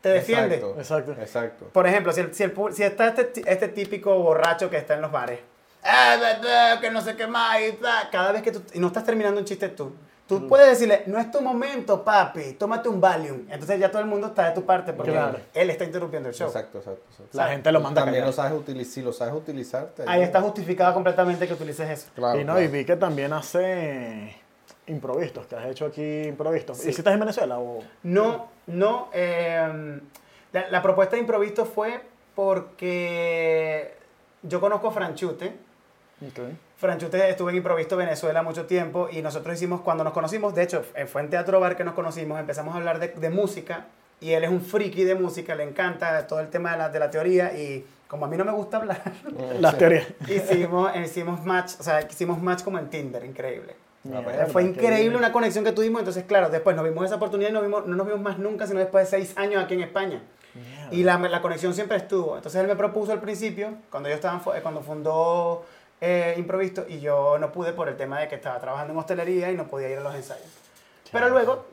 te 0.01 0.09
defiende. 0.09 0.55
Exacto. 0.57 0.79
Exacto. 0.81 1.13
Exacto. 1.21 1.65
Por 1.73 1.87
ejemplo, 1.87 2.13
si, 2.13 2.21
el- 2.23 2.35
si, 2.35 2.43
el 2.45 2.55
pu- 2.55 2.73
si 2.73 2.83
está 2.83 3.09
este, 3.09 3.43
este 3.47 3.69
típico 3.69 4.15
borracho 4.19 4.71
que 4.71 4.77
está 4.79 4.95
en 4.95 5.03
los 5.03 5.13
bares, 5.13 5.39
"Ah, 5.39 5.43
da, 5.43 5.43
da, 5.43 5.52
que 6.81 6.91
no 6.91 7.01
sé 7.01 7.17
qué 7.17 7.27
más, 7.27 7.61
y 7.61 7.73
da", 7.83 8.09
cada 8.11 8.33
vez 8.33 8.43
que 8.43 8.53
tú, 8.53 8.63
y 8.75 8.79
no 8.79 8.87
estás 8.89 9.05
terminando 9.05 9.39
un 9.41 9.45
chiste 9.47 9.69
tú, 9.69 9.93
tú 10.27 10.47
puedes 10.49 10.69
decirle, 10.69 11.03
no 11.07 11.19
es 11.19 11.31
tu 11.31 11.41
momento, 11.43 12.03
papi, 12.05 12.53
tómate 12.55 12.89
un 12.89 13.01
Valium. 13.01 13.47
Entonces 13.51 13.79
ya 13.79 13.91
todo 13.91 14.01
el 14.01 14.09
mundo 14.09 14.29
está 14.29 14.49
de 14.49 14.55
tu 14.55 14.65
parte 14.65 14.93
porque 14.93 15.11
Claro. 15.13 15.39
él 15.53 15.69
está 15.71 15.85
interrumpiendo 15.85 16.29
el 16.31 16.35
show. 16.35 16.47
Exacto, 16.47 16.79
exacto, 16.79 17.03
exacto. 17.11 17.37
La 17.37 17.49
gente 17.49 17.71
lo 17.73 17.81
manda 17.81 18.01
a 18.01 18.05
También 18.05 18.23
callar. 18.23 18.29
lo 18.37 18.43
sabes 18.43 18.59
utilizar, 18.59 18.93
si 18.95 19.03
lo 19.03 19.13
sabes 19.13 19.35
utilizar. 19.35 19.87
te 19.89 20.05
Ahí 20.07 20.23
está 20.23 20.41
justificado 20.41 20.95
completamente 20.95 21.47
que 21.47 21.53
utilices 21.55 21.91
eso. 21.91 22.07
Claro, 22.15 22.39
y 22.41 22.45
no, 22.45 22.53
claro. 22.55 22.63
y 22.67 22.69
vi 22.69 22.85
que 22.85 22.97
también 22.97 23.33
hace 23.33 24.37
improvistos, 24.87 25.47
que 25.47 25.57
has 25.57 25.67
hecho 25.67 25.85
aquí 25.87 26.23
improvistos. 26.23 26.79
Sí. 26.79 26.89
¿Y 26.91 26.93
si 26.93 27.01
estás 27.01 27.13
en 27.15 27.21
Venezuela 27.21 27.59
o...? 27.59 27.81
No, 28.05 28.49
no. 28.69 29.11
eh, 29.13 30.01
la, 30.53 30.69
la 30.71 30.83
propuesta 30.83 31.17
de 31.17 31.21
improviso 31.23 31.67
fue 31.67 32.01
porque 32.35 33.95
yo 34.43 34.61
conozco 34.61 34.89
a 34.89 34.93
Franchute. 34.93 35.72
Ok. 36.29 36.41
Franchute 36.77 37.29
estuvo 37.31 37.51
en 37.51 37.57
Improvisto 37.57 37.97
Venezuela 37.97 38.43
mucho 38.43 38.67
tiempo 38.67 39.09
y 39.11 39.23
nosotros 39.23 39.55
hicimos, 39.57 39.81
cuando 39.83 40.03
nos 40.05 40.13
conocimos, 40.13 40.55
de 40.55 40.63
hecho, 40.65 40.85
eh, 40.95 41.07
fue 41.07 41.21
en 41.23 41.31
Teatro 41.31 41.61
Bar 41.61 41.77
que 41.77 41.85
nos 41.85 41.95
conocimos, 41.95 42.39
empezamos 42.41 42.75
a 42.75 42.79
hablar 42.79 42.99
de, 42.99 43.09
de 43.09 43.31
música 43.31 43.87
y 44.21 44.33
él 44.33 44.45
es 44.45 44.51
un 44.51 44.61
friki 44.61 45.05
de 45.05 45.15
música, 45.15 45.55
le 45.55 45.65
encanta 45.65 46.27
todo 46.27 46.41
el 46.41 46.49
tema 46.49 46.73
de 46.73 46.79
la, 46.79 46.89
de 46.89 46.99
la 46.99 47.11
teoría 47.11 47.53
y 47.57 47.85
como 48.09 48.27
a 48.27 48.29
mí 48.29 48.37
no 48.37 48.45
me 48.45 48.53
gusta 48.53 48.77
hablar, 48.79 49.01
Mm, 49.25 49.61
Las 49.61 49.79
teorías. 49.79 50.07
hicimos, 50.29 50.95
hicimos 50.97 51.45
match, 51.45 51.73
o 51.81 51.83
sea, 51.83 52.03
hicimos 52.03 52.41
match 52.43 52.63
como 52.63 52.79
en 52.79 52.89
Tinder, 52.91 53.25
increíble. 53.25 53.75
Mierda, 54.05 54.47
Fue 54.47 54.63
qué 54.65 54.69
increíble 54.71 55.17
una 55.17 55.31
conexión 55.33 55.65
que 55.65 55.71
tuvimos, 55.73 56.01
entonces 56.01 56.25
claro, 56.25 56.51
después 56.51 56.75
nos 56.75 56.85
vimos 56.85 57.05
esa 57.07 57.15
oportunidad 57.17 57.51
y 57.51 57.53
nos 57.53 57.63
vimos, 57.63 57.87
no 57.87 57.95
nos 57.97 58.07
vimos 58.07 58.21
más 58.21 58.39
nunca, 58.39 58.67
sino 58.67 58.81
después 58.81 59.09
de 59.11 59.19
seis 59.19 59.33
años 59.39 59.63
aquí 59.63 59.75
en 59.75 59.83
España. 59.83 60.21
Mierda. 60.55 60.89
Y 60.95 61.05
la, 61.05 61.17
la 61.19 61.41
conexión 61.41 61.73
siempre 61.73 61.97
estuvo. 61.97 62.37
Entonces 62.37 62.61
él 62.61 62.67
me 62.67 62.77
propuso 62.77 63.13
al 63.13 63.21
principio, 63.21 63.71
cuando 63.91 64.09
yo 64.11 64.15
estaba, 64.17 64.43
eh, 64.57 64.61
cuando 64.61 64.83
fundó 64.83 65.65
eh, 66.05 66.35
Improvisto, 66.37 66.85
y 66.89 66.99
yo 67.01 67.39
no 67.39 67.51
pude 67.53 67.73
por 67.73 67.89
el 67.89 67.97
tema 67.97 68.19
de 68.21 68.27
que 68.29 68.35
estaba 68.35 68.59
trabajando 68.59 68.93
en 68.93 68.99
hostelería 68.99 69.51
y 69.53 69.57
no 69.57 69.67
podía 69.69 69.89
ir 69.89 69.99
a 69.99 70.01
los 70.03 70.15
ensayos. 70.15 70.45
Pero 71.13 71.29
luego 71.29 71.65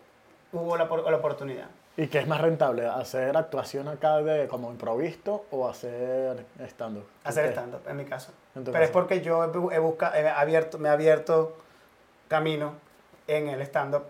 hubo 0.54 0.78
la, 0.78 0.88
por- 0.88 1.10
la 1.10 1.18
oportunidad. 1.18 1.66
¿Y 1.98 2.08
qué 2.08 2.20
es 2.20 2.28
más 2.28 2.40
rentable? 2.40 2.86
¿Hacer 2.88 3.36
actuación 3.36 3.88
acá 3.88 4.18
de 4.22 4.48
como 4.48 4.70
improvisto 4.72 5.46
o 5.52 5.68
hacer 5.68 6.46
stand-up? 6.68 7.06
Hacer 7.24 7.48
stand-up, 7.52 7.82
en 7.90 7.98
mi 7.98 8.06
caso. 8.06 8.32
En 8.56 8.64
Pero 8.64 8.84
es 8.84 8.90
porque 8.92 9.22
yo 9.22 9.44
he, 9.44 9.48
bu- 9.48 9.74
he 9.74 9.80
busca- 9.80 10.14
he 10.18 10.28
abierto, 10.30 10.78
me 10.78 10.88
he 10.90 10.92
abierto 10.92 11.58
camino 12.28 12.74
en 13.28 13.50
el 13.50 13.62
stand-up 13.64 14.04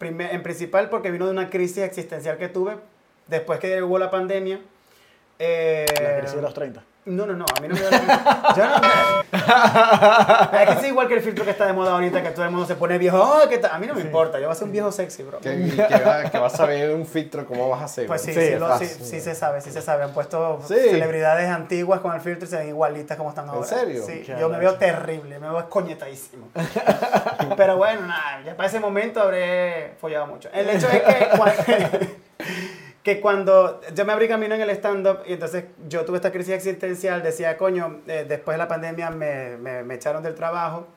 en 0.00 0.42
principal 0.42 0.88
porque 0.90 1.10
vino 1.10 1.24
de 1.26 1.30
una 1.32 1.48
crisis 1.48 1.78
existencial 1.78 2.36
que 2.36 2.48
tuve 2.48 2.76
después 3.28 3.58
que 3.60 3.68
llegó 3.68 3.98
la 3.98 4.10
pandemia. 4.10 4.60
Eh, 5.38 5.86
La 6.02 6.18
crisis 6.18 6.36
de 6.36 6.42
los 6.42 6.54
30. 6.54 6.82
No, 7.06 7.24
no, 7.26 7.32
no, 7.34 7.44
a 7.56 7.60
mí 7.60 7.68
no 7.68 7.74
me 7.74 7.80
da 7.80 7.90
la 7.90 8.54
Yo 8.56 8.64
no 10.52 10.58
Es 10.58 10.68
que 10.68 10.72
es 10.86 10.88
igual 10.90 11.08
que 11.08 11.14
el 11.14 11.20
filtro 11.22 11.44
que 11.44 11.52
está 11.52 11.66
de 11.66 11.72
moda 11.72 11.92
ahorita, 11.92 12.22
que 12.22 12.30
todo 12.30 12.44
el 12.44 12.50
mundo 12.50 12.66
se 12.66 12.74
pone 12.74 12.98
viejo. 12.98 13.18
"Oh, 13.20 13.48
¿qué 13.48 13.58
tal?". 13.58 13.70
A 13.74 13.78
mí 13.78 13.86
no 13.86 13.94
me 13.94 14.00
importa, 14.00 14.38
yo 14.38 14.46
voy 14.46 14.52
a 14.52 14.54
ser 14.56 14.64
un 14.66 14.72
viejo 14.72 14.90
sexy, 14.92 15.22
bro. 15.22 15.38
Que, 15.38 15.70
que, 15.88 15.98
va- 16.04 16.24
que 16.30 16.38
vas 16.38 16.58
a 16.60 16.66
ver 16.66 16.94
un 16.94 17.06
filtro, 17.06 17.46
¿cómo 17.46 17.68
vas 17.68 17.82
a 17.82 17.84
hacer? 17.84 18.06
Pues 18.06 18.20
sí, 18.22 18.34
Sí, 18.34 18.40
sí, 18.40 18.54
lo- 18.56 18.78
sí, 18.78 19.20
se 19.20 19.34
sabe, 19.34 19.60
sí 19.60 19.70
se 19.70 19.82
sabe. 19.82 20.04
Han 20.04 20.12
puesto 20.12 20.60
Sí. 20.66 20.74
celebridades 20.74 21.48
antiguas 21.48 22.00
con 22.00 22.14
el 22.14 22.20
filtro 22.20 22.46
y 22.46 22.50
se 22.50 22.56
ven 22.56 22.68
igualitas 22.68 23.16
como 23.16 23.30
están 23.30 23.48
ahora. 23.48 23.66
serio? 23.66 24.02
Sí, 24.06 24.22
Qué 24.26 24.36
yo 24.38 24.48
me 24.48 24.58
veo 24.58 24.74
terrible, 24.74 25.38
me 25.38 25.48
veo 25.48 25.58
escoñetadísimo. 25.60 26.48
Pero 27.56 27.76
bueno, 27.76 28.02
nada, 28.02 28.42
ya 28.44 28.56
para 28.56 28.68
ese 28.68 28.80
momento 28.80 29.20
habré 29.20 29.94
follado 30.00 30.26
mucho. 30.26 30.48
El 30.52 30.68
hecho 30.70 30.88
es 30.88 31.02
que, 31.02 31.28
que 33.06 33.20
cuando 33.20 33.80
yo 33.94 34.04
me 34.04 34.12
abrí 34.12 34.26
camino 34.26 34.56
en 34.56 34.62
el 34.62 34.70
stand-up 34.70 35.20
y 35.28 35.34
entonces 35.34 35.66
yo 35.88 36.04
tuve 36.04 36.16
esta 36.16 36.32
crisis 36.32 36.54
existencial, 36.54 37.22
decía, 37.22 37.56
coño, 37.56 38.00
eh, 38.08 38.24
después 38.28 38.54
de 38.56 38.58
la 38.58 38.66
pandemia 38.66 39.10
me, 39.10 39.56
me, 39.58 39.84
me 39.84 39.94
echaron 39.94 40.24
del 40.24 40.34
trabajo. 40.34 40.88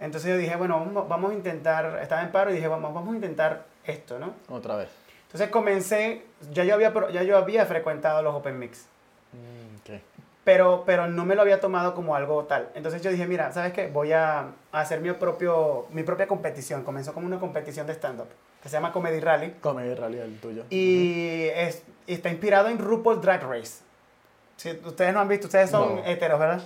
Entonces 0.00 0.28
yo 0.28 0.36
dije, 0.36 0.56
bueno, 0.56 0.80
vamos, 0.80 1.08
vamos 1.08 1.30
a 1.30 1.34
intentar, 1.34 2.00
estaba 2.02 2.22
en 2.22 2.32
paro 2.32 2.50
y 2.50 2.54
dije, 2.54 2.66
vamos, 2.66 2.92
vamos 2.92 3.12
a 3.12 3.14
intentar 3.14 3.62
esto, 3.84 4.18
¿no? 4.18 4.34
Otra 4.48 4.74
vez. 4.74 4.88
Entonces 5.26 5.50
comencé, 5.50 6.24
ya 6.50 6.64
yo 6.64 6.74
había, 6.74 6.92
ya 7.12 7.22
yo 7.22 7.36
había 7.38 7.64
frecuentado 7.64 8.22
los 8.22 8.34
Open 8.34 8.58
Mix, 8.58 8.86
Mm, 9.32 9.76
ok. 9.94 10.00
pero, 10.42 10.82
pero 10.84 11.06
no 11.06 11.24
me 11.24 11.36
lo 11.36 11.42
había 11.42 11.60
tomado 11.60 11.94
como 11.94 12.16
algo 12.16 12.42
tal. 12.46 12.70
Entonces 12.74 13.02
yo 13.02 13.10
dije, 13.12 13.28
mira, 13.28 13.52
¿sabes 13.52 13.72
qué? 13.72 13.86
Voy 13.86 14.12
a, 14.12 14.40
a 14.72 14.80
hacer 14.80 15.00
mi, 15.00 15.12
propio, 15.12 15.86
mi 15.92 16.02
propia 16.02 16.26
competición. 16.26 16.82
Comenzó 16.82 17.14
como 17.14 17.28
una 17.28 17.38
competición 17.38 17.86
de 17.86 17.92
stand-up, 17.92 18.26
que 18.62 18.68
se 18.68 18.76
llama 18.76 18.92
Comedy 18.92 19.18
Rally, 19.20 19.54
Comedy 19.60 19.94
Rally 19.94 20.18
el 20.18 20.38
tuyo. 20.38 20.64
y, 20.70 21.46
es, 21.54 21.82
y 22.06 22.14
está 22.14 22.28
inspirado 22.30 22.68
en 22.68 22.78
RuPaul 22.78 23.20
Drag 23.20 23.42
Race. 23.42 23.80
Si 24.56 24.70
ustedes 24.84 25.12
no 25.12 25.20
han 25.20 25.28
visto, 25.28 25.46
ustedes 25.48 25.70
son 25.70 25.96
No. 25.96 26.04
heteros, 26.04 26.38
¿verdad? 26.38 26.62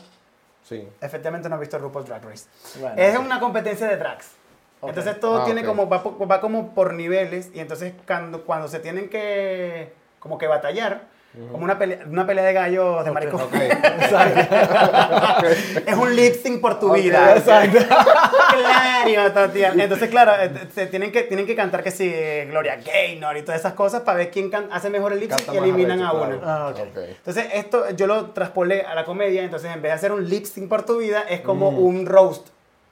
Sí. 0.62 0.86
Efectivamente 1.00 1.48
no 1.48 1.54
han 1.54 1.60
visto 1.60 1.78
RuPaul 1.78 2.04
Drag 2.04 2.22
Race. 2.24 2.46
Bueno, 2.80 2.94
Es 3.00 3.16
ok. 3.16 3.24
una 3.24 3.40
competencia 3.40 3.86
de 3.86 3.96
drags. 3.96 4.32
Ok. 4.80 4.90
Entonces 4.90 5.18
todo 5.20 5.40
Ah, 5.40 5.44
tiene 5.46 5.62
ok. 5.62 5.66
como, 5.68 5.88
va, 5.88 6.02
va 6.02 6.40
como 6.40 6.74
por 6.74 6.92
niveles 6.92 7.50
y 7.54 7.60
entonces 7.60 7.94
cuando, 8.06 8.44
cuando 8.44 8.68
se 8.68 8.78
tienen 8.80 9.08
que, 9.08 9.92
como 10.18 10.36
que 10.36 10.46
batallar, 10.46 11.04
como 11.52 11.64
una 11.64 11.78
pelea, 11.78 12.00
una 12.06 12.26
pelea 12.26 12.44
de 12.44 12.52
gallos 12.54 13.04
de 13.04 13.10
Ok, 13.10 13.14
maricón. 13.14 13.40
Ok. 13.42 13.54
es 15.86 15.94
un 15.94 16.16
lip 16.16 16.34
sync 16.34 16.60
por 16.60 16.78
tu 16.78 16.88
Ok, 16.90 16.96
vida. 16.96 17.36
exacto. 17.36 17.78
claro, 18.60 19.32
Tatiana. 19.32 19.82
Entonces, 19.84 20.08
claro, 20.10 20.32
eh, 20.40 20.50
se 20.74 20.86
tienen 20.86 21.12
que, 21.12 21.22
tienen 21.22 21.46
que 21.46 21.54
cantar 21.54 21.82
que 21.82 21.90
sí, 21.90 22.10
eh, 22.12 22.46
Gloria 22.48 22.76
Gaynor 22.76 23.36
y 23.36 23.42
todas 23.42 23.60
esas 23.60 23.74
cosas 23.74 24.02
para 24.02 24.18
ver 24.18 24.30
quién 24.30 24.50
can- 24.50 24.68
hace 24.72 24.90
mejor 24.90 25.12
el 25.12 25.20
lip 25.20 25.32
sync 25.32 25.54
y 25.54 25.56
eliminan 25.58 26.02
a 26.02 26.12
uno. 26.12 26.40
claro. 26.40 26.42
Ah, 26.44 26.68
ok. 26.74 26.96
Entonces, 26.96 27.46
esto 27.54 27.90
yo 27.90 28.06
lo 28.06 28.26
traspolé 28.30 28.82
a 28.82 28.94
la 28.94 29.04
comedia, 29.04 29.42
entonces 29.42 29.70
en 29.72 29.82
vez 29.82 29.90
de 29.92 29.96
hacer 29.96 30.12
un 30.12 30.28
lip 30.28 30.44
sync 30.44 30.68
por 30.68 30.84
tu 30.84 30.98
vida, 30.98 31.22
es 31.28 31.40
como 31.40 31.68
un 31.70 32.06
roast 32.06 32.48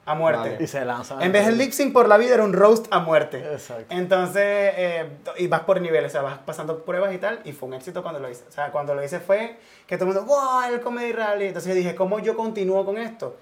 a 0.06 0.14
muerte. 0.14 0.50
Vale. 0.50 0.56
Y 0.62 0.66
se 0.66 0.85
lanzan. 0.85 1.23
En 1.23 1.33
vez 1.33 1.47
del 1.47 1.56
lip 1.56 1.73
sync 1.73 1.92
por 1.94 2.09
la 2.09 2.18
vida 2.18 2.35
era 2.35 2.44
un 2.44 2.52
roast 2.52 2.87
a 2.90 2.99
muerte. 2.99 3.38
Exacto. 3.38 3.87
Entonces, 3.88 4.42
eh, 4.44 5.06
y 5.38 5.47
vas 5.47 5.61
por 5.62 5.80
niveles, 5.80 6.11
o 6.11 6.12
sea, 6.12 6.21
vas 6.23 6.38
pasando 6.44 6.85
pruebas 6.85 7.14
y 7.14 7.18
tal, 7.18 7.40
y 7.44 7.52
fue 7.52 7.68
un 7.68 7.75
éxito 7.75 8.02
cuando 8.02 8.21
lo 8.21 8.28
hice. 8.28 8.44
O 8.47 8.52
sea, 8.52 8.71
cuando 8.71 8.94
lo 8.94 9.02
hice 9.02 9.18
fue 9.21 9.56
que 9.87 9.97
todo 9.97 10.11
el 10.11 10.14
mundo, 10.14 10.30
wow, 10.30 10.71
el 10.75 10.80
Comedy 10.83 11.12
Rally. 11.12 11.47
Entonces 11.47 11.71
yo 11.71 11.75
dije, 11.75 11.94
¿cómo 11.94 12.18
yo 12.18 12.37
continúo 12.37 12.85
con 12.85 12.99
esto? 12.99 13.37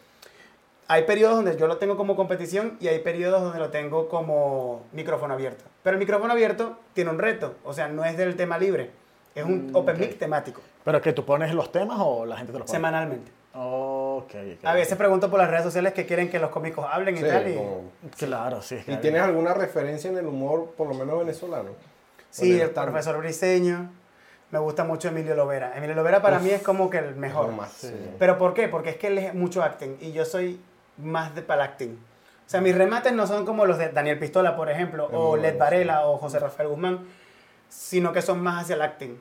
Hay 0.92 1.04
periodos 1.04 1.36
donde 1.36 1.56
yo 1.56 1.66
lo 1.66 1.78
tengo 1.78 1.96
como 1.96 2.14
competición 2.16 2.76
y 2.78 2.88
hay 2.88 2.98
periodos 2.98 3.40
donde 3.40 3.58
lo 3.58 3.70
tengo 3.70 4.10
como 4.10 4.82
micrófono 4.92 5.32
abierto. 5.32 5.64
Pero 5.82 5.94
el 5.94 5.98
micrófono 5.98 6.34
abierto 6.34 6.76
tiene 6.92 7.10
un 7.10 7.18
reto, 7.18 7.54
o 7.64 7.72
sea, 7.72 7.88
no 7.88 8.04
es 8.04 8.14
del 8.18 8.36
tema 8.36 8.58
libre, 8.58 8.90
es 9.34 9.42
un 9.42 9.68
Mm, 9.72 9.76
open 9.76 9.98
mic 9.98 10.18
temático, 10.18 10.60
¿Pero 10.84 11.00
que 11.00 11.14
tú 11.14 11.24
pones 11.24 11.54
los 11.54 11.72
temas 11.72 11.96
o 11.98 12.26
la 12.26 12.36
gente 12.36 12.52
te 12.52 12.58
los 12.58 12.66
pone? 12.66 12.76
semanalmente. 12.76 13.30
Ok. 13.54 14.34
ok. 14.34 14.64
A 14.64 14.74
veces 14.74 14.98
pregunto 14.98 15.30
por 15.30 15.38
las 15.40 15.48
redes 15.48 15.64
sociales 15.64 15.94
que 15.94 16.04
quieren 16.04 16.28
que 16.28 16.38
los 16.38 16.50
cómicos 16.50 16.84
hablen 16.90 17.16
y 17.16 17.20
tal. 17.22 17.48
Y, 17.48 17.54
como- 17.54 17.90
Claro, 18.18 18.60
sí. 18.60 18.78
¿Y 18.86 18.96
tienes 18.96 19.22
alguna 19.22 19.54
referencia 19.54 20.10
en 20.10 20.18
el 20.18 20.26
humor, 20.26 20.74
por 20.76 20.88
lo 20.88 20.94
menos 20.94 21.20
venezolano? 21.20 21.70
Sí, 22.28 22.60
el 22.60 22.68
profesor 22.70 23.16
Briseño. 23.16 23.90
Me 24.50 24.58
gusta 24.58 24.84
mucho 24.84 25.08
Emilio 25.08 25.34
Lovera. 25.34 25.72
Emilio 25.74 25.96
Lovera 25.96 26.20
para 26.20 26.36
Uf, 26.36 26.42
mí 26.42 26.50
es 26.50 26.60
como 26.62 26.90
que 26.90 26.98
el 26.98 27.14
mejor. 27.16 27.46
Lo 27.46 27.52
más, 27.52 27.72
sí. 27.72 27.94
¿Pero 28.18 28.36
por 28.36 28.52
qué? 28.52 28.68
Porque 28.68 28.90
es 28.90 28.96
que 28.96 29.06
él 29.06 29.16
es 29.16 29.32
mucho 29.32 29.62
acting 29.62 29.96
y 30.00 30.12
yo 30.12 30.26
soy 30.26 30.60
más 30.98 31.34
de 31.34 31.42
para 31.42 31.64
el 31.64 31.70
acting. 31.70 31.90
O 32.46 32.50
sea, 32.52 32.60
mis 32.60 32.74
remates 32.74 33.12
no 33.12 33.26
son 33.26 33.46
como 33.46 33.64
los 33.64 33.78
de 33.78 33.88
Daniel 33.90 34.18
Pistola, 34.18 34.56
por 34.56 34.70
ejemplo, 34.70 35.06
Es 35.06 35.14
o 35.14 35.36
Led 35.36 35.52
bueno, 35.52 35.58
Varela 35.58 36.06
o 36.06 36.18
José 36.18 36.38
Rafael 36.38 36.68
Guzmán, 36.68 37.06
sino 37.68 38.12
que 38.12 38.20
son 38.20 38.42
más 38.42 38.64
hacia 38.64 38.74
el 38.74 38.82
acting. 38.82 39.18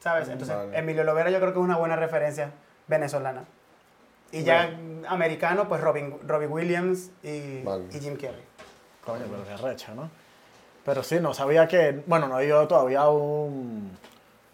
¿Sabes? 0.00 0.28
Entonces, 0.28 0.56
Vale. 0.56 0.76
Emilio 0.76 1.04
Lovera 1.04 1.30
yo 1.30 1.38
creo 1.38 1.52
que 1.52 1.60
es 1.60 1.64
una 1.64 1.76
buena 1.76 1.94
referencia 1.94 2.50
venezolana. 2.88 3.44
Y 4.32 4.42
ya 4.42 4.70
americano, 5.06 5.68
pues 5.68 5.80
Robin, 5.80 6.18
Robbie 6.26 6.46
Williams 6.46 7.10
y, 7.22 7.62
Vale. 7.62 7.84
y 7.92 8.00
Jim 8.00 8.16
Carrey. 8.16 8.42
Coño, 9.04 9.24
pero 9.30 9.44
qué 9.44 9.56
recha, 9.62 9.94
¿no? 9.94 10.10
Pero 10.84 11.02
sí, 11.02 11.20
no 11.20 11.34
sabía 11.34 11.68
que. 11.68 12.02
Bueno, 12.06 12.26
no 12.28 12.40
he 12.40 12.46
ido 12.46 12.66
todavía 12.66 13.02
a 13.02 13.10
un, 13.10 13.96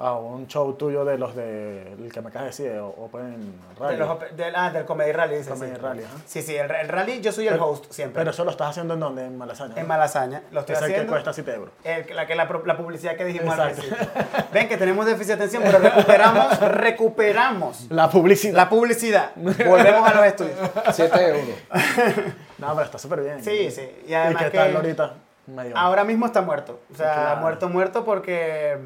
a 0.00 0.12
un 0.16 0.46
show 0.46 0.74
tuyo 0.74 1.04
de 1.04 1.18
los 1.18 1.34
de. 1.34 1.92
El 1.94 2.12
que 2.12 2.20
me 2.20 2.28
acabas 2.28 2.56
de 2.56 2.64
decir, 2.64 2.72
de 2.72 2.78
Open 2.80 3.52
Rally. 3.80 3.96
De 3.96 4.50
los 4.50 4.56
ah, 4.56 4.70
del 4.70 4.84
Comedy 4.84 5.11
Rally, 5.11 5.37
dice. 5.38 5.50
Comedy 5.50 5.72
sí. 5.72 5.76
Rally. 5.80 6.02
Sí, 6.24 6.42
sí, 6.42 6.54
el, 6.56 6.70
el 6.70 6.88
rally 6.88 7.20
yo 7.20 7.32
soy 7.32 7.48
el 7.48 7.54
Pero- 7.54 7.66
host 7.66 7.90
siempre. 7.90 8.20
Pero 8.20 8.30
eso 8.30 8.44
lo 8.44 8.52
estás 8.52 8.68
haciendo 8.70 8.94
en 8.94 9.00
donde? 9.00 9.24
En 9.24 9.37
Malasaña. 9.37 9.74
en 9.74 9.82
¿no? 9.82 9.88
Malasaña. 9.88 10.42
Lo 10.52 10.61
estoy 10.61 10.76
Es 10.76 10.82
el 10.82 10.87
que 10.87 10.92
haciendo. 10.94 11.12
cuesta 11.12 11.32
7 11.32 11.52
euros. 11.52 11.72
El- 11.82 12.14
la, 12.14 12.26
que 12.28 12.37
la, 12.37 12.44
la 12.64 12.76
publicidad 12.76 13.16
que 13.16 13.24
dijimos 13.24 13.54
Exacto. 13.58 13.82
al 13.82 13.88
principio. 13.88 14.46
Ven 14.52 14.68
que 14.68 14.76
tenemos 14.76 15.04
déficit 15.04 15.26
de 15.28 15.34
atención, 15.34 15.62
pero 15.66 15.78
recuperamos, 15.80 16.61
recuperamos 16.72 17.87
La 17.90 18.08
publicidad. 18.08 18.54
la 18.54 18.68
publicidad. 18.68 19.32
Volvemos 19.34 20.08
a 20.08 20.14
los 20.14 20.24
estudios. 20.26 20.56
7 20.92 21.28
euros. 21.28 21.44
No, 22.58 22.68
pero 22.72 22.82
está 22.87 22.98
súper 22.98 23.20
bien. 23.22 23.42
Sí, 23.44 23.70
sí. 23.70 23.88
Y 24.06 24.11
¿Y 24.11 24.14
además 24.14 24.42
qué 24.44 24.50
que 24.50 24.58
tal 24.58 24.74
ahorita? 24.76 25.14
Medio. 25.46 25.76
ahora 25.76 26.02
mismo 26.04 26.26
está 26.26 26.42
muerto. 26.42 26.80
O 26.92 26.96
sea, 26.96 27.14
Claro. 27.14 27.40
muerto, 27.40 27.68
muerto 27.68 28.04
porque 28.04 28.76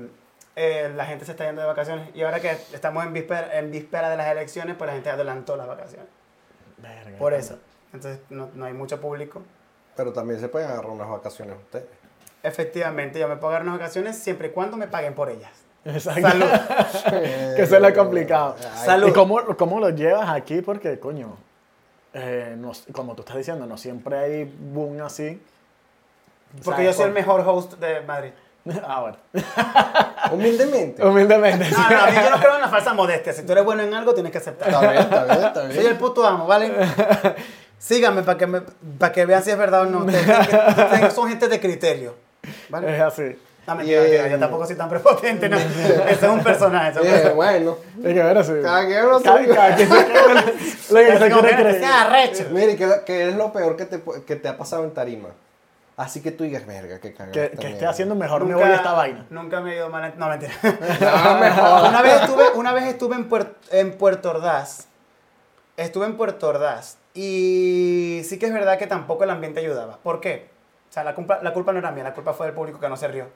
eh, 0.56 0.92
la 0.94 1.06
gente 1.06 1.24
se 1.24 1.32
está 1.32 1.44
yendo 1.46 1.60
de 1.62 1.66
vacaciones. 1.66 2.08
Y 2.14 2.22
ahora 2.22 2.40
que 2.40 2.50
estamos 2.72 3.04
en 3.04 3.12
víspera, 3.12 3.58
en 3.58 3.70
víspera 3.70 4.10
de 4.10 4.16
las 4.16 4.28
elecciones, 4.28 4.76
pues 4.76 4.86
la 4.88 4.94
gente 4.94 5.10
adelantó 5.10 5.56
las 5.56 5.66
vacaciones. 5.66 6.08
Verga, 6.78 7.18
Por 7.18 7.34
eso. 7.34 7.58
Entonces 7.92 8.20
no, 8.30 8.50
no 8.54 8.64
hay 8.64 8.72
mucho 8.72 9.00
público. 9.00 9.42
Pero 9.96 10.12
también 10.12 10.40
se 10.40 10.48
pueden 10.48 10.70
agarrar 10.70 10.90
unas 10.90 11.08
vacaciones 11.08 11.56
ustedes. 11.56 11.86
Efectivamente, 12.42 13.18
yo 13.18 13.28
me 13.28 13.36
puedo 13.36 13.52
dar 13.52 13.62
unas 13.62 13.78
vacaciones 13.78 14.18
siempre 14.18 14.48
y 14.48 14.50
cuando 14.50 14.76
me 14.76 14.88
paguen 14.88 15.14
por 15.14 15.28
ellas. 15.28 15.50
Exacto. 15.84 16.22
Salud. 16.28 16.46
que 17.56 17.66
se 17.66 17.80
le 17.80 17.86
ha 17.88 17.94
complicado. 17.94 18.56
Ay, 18.58 18.84
Salud. 18.86 19.08
¿Y 19.08 19.12
cómo, 19.12 19.44
cómo 19.56 19.80
lo 19.80 19.90
llevas 19.90 20.28
aquí? 20.30 20.62
Porque, 20.62 20.98
coño, 20.98 21.36
eh, 22.14 22.54
no- 22.58 22.72
como 22.92 23.14
tú 23.14 23.22
estás 23.22 23.36
diciendo, 23.36 23.66
no 23.66 23.76
siempre 23.76 24.16
hay 24.18 24.44
boom 24.44 25.00
así. 25.02 25.40
Porque 26.64 26.82
¿Sabes? 26.82 26.86
yo 26.86 26.92
soy 26.92 27.06
el 27.08 27.12
mejor 27.14 27.40
host 27.46 27.74
de 27.74 28.00
Madrid. 28.02 28.30
Ah, 28.86 29.00
bueno. 29.00 29.16
Humildemente. 30.32 31.04
Humildemente. 31.04 31.64
sí. 31.66 31.74
No, 31.76 31.90
no, 31.90 32.02
a 32.04 32.06
mí 32.06 32.16
yo 32.22 32.30
no 32.30 32.38
creo 32.38 32.54
en 32.56 32.60
la 32.62 32.68
falsa 32.76 32.94
modestia. 32.94 33.32
Si 33.32 33.42
tú 33.42 33.52
eres 33.52 33.64
bueno 33.64 33.82
en 33.82 33.92
algo, 33.94 34.14
tienes 34.14 34.32
que 34.32 34.38
aceptar. 34.38 34.68
Está 34.68 34.80
bien, 34.90 35.02
está 35.02 35.24
bien, 35.24 35.44
está 35.46 35.62
bien. 35.64 35.74
Soy 35.76 35.86
el 35.86 35.96
puto 35.96 36.24
amo, 36.26 36.46
¿vale? 36.46 36.72
Síganme 37.78 38.22
para 38.22 38.38
que, 38.38 38.46
me- 38.46 38.62
para 38.98 39.12
que 39.12 39.26
vean 39.26 39.42
si 39.42 39.50
es 39.50 39.58
verdad 39.58 39.82
o 39.82 39.86
no. 39.86 39.98
Ustedes, 40.04 40.28
ustedes 40.28 41.12
son 41.12 41.28
gente 41.28 41.48
de 41.48 41.58
criterio. 41.60 42.14
¿Vale? 42.68 42.94
Es 42.96 43.02
así. 43.02 43.36
No, 43.66 43.74
mentira, 43.76 43.98
Y, 43.98 44.02
mentira, 44.02 44.26
eh, 44.26 44.30
yo 44.32 44.38
tampoco 44.38 44.66
soy 44.66 44.74
tan 44.76 44.88
prepotente, 44.88 45.48
¿no? 45.48 45.56
Ese 45.56 46.12
es 46.12 46.22
un 46.22 46.42
personaje. 46.42 46.98
ese 47.00 47.28
es 47.28 47.34
bueno. 47.34 47.76
Es 47.98 48.14
que 48.14 48.22
ver 48.22 48.38
así. 48.38 48.52
Cada 48.62 48.86
quien 48.86 49.08
lo 49.08 49.18
suyo. 49.20 49.54
cada 49.54 49.74
quien 49.76 49.88
se 49.88 49.94
que 49.94 51.30
quiere 51.30 51.48
que 51.48 51.56
creer. 51.56 51.84
arrecho. 51.84 52.44
Mire, 52.50 52.76
¿qué, 52.76 52.88
qué 53.06 53.28
es 53.28 53.34
lo 53.36 53.52
peor 53.52 53.76
que 53.76 53.84
te, 53.86 54.00
que 54.26 54.36
te 54.36 54.48
ha 54.48 54.56
pasado 54.56 54.84
en 54.84 54.92
tarima? 54.94 55.28
Así 55.96 56.22
que 56.22 56.30
tú 56.32 56.44
digas, 56.44 56.64
verga, 56.66 56.98
qué 57.00 57.12
cagada. 57.12 57.32
Que, 57.32 57.40
que 57.50 57.54
esté 57.54 57.68
mierda". 57.68 57.90
haciendo 57.90 58.14
mejor 58.14 58.44
me 58.46 58.54
voy 58.54 58.64
a 58.64 58.74
esta 58.76 58.92
vaina. 58.92 59.26
Nunca 59.30 59.60
me 59.60 59.72
he 59.72 59.76
ido 59.76 59.90
mal. 59.90 60.12
en- 60.12 60.18
No, 60.18 60.28
mentira. 60.28 60.52
No, 60.62 61.38
mejor. 61.38 61.88
una, 61.88 62.02
vez 62.02 62.20
estuve, 62.22 62.44
una 62.54 62.72
vez 62.72 62.84
estuve 62.84 63.14
en, 63.16 63.28
Puer- 63.30 63.52
en 63.70 63.92
Puerto 63.98 64.30
Ordaz. 64.30 64.88
Estuve 65.76 66.06
en 66.06 66.16
Puerto 66.16 66.48
Ordaz. 66.48 66.98
Y 67.14 68.22
sí 68.24 68.38
que 68.38 68.46
es 68.46 68.52
verdad 68.54 68.78
que 68.78 68.86
tampoco 68.86 69.24
el 69.24 69.30
ambiente 69.30 69.60
ayudaba. 69.60 69.98
¿Por 69.98 70.20
qué? 70.20 70.48
O 70.88 70.92
sea, 70.92 71.04
la 71.04 71.14
culpa, 71.14 71.40
la 71.42 71.52
culpa 71.52 71.72
no 71.72 71.78
era 71.78 71.90
mía, 71.90 72.04
la 72.04 72.14
culpa 72.14 72.32
fue 72.32 72.46
del 72.46 72.54
público 72.54 72.80
que 72.80 72.88
no 72.88 72.96
se 72.96 73.08
rió. 73.08 73.26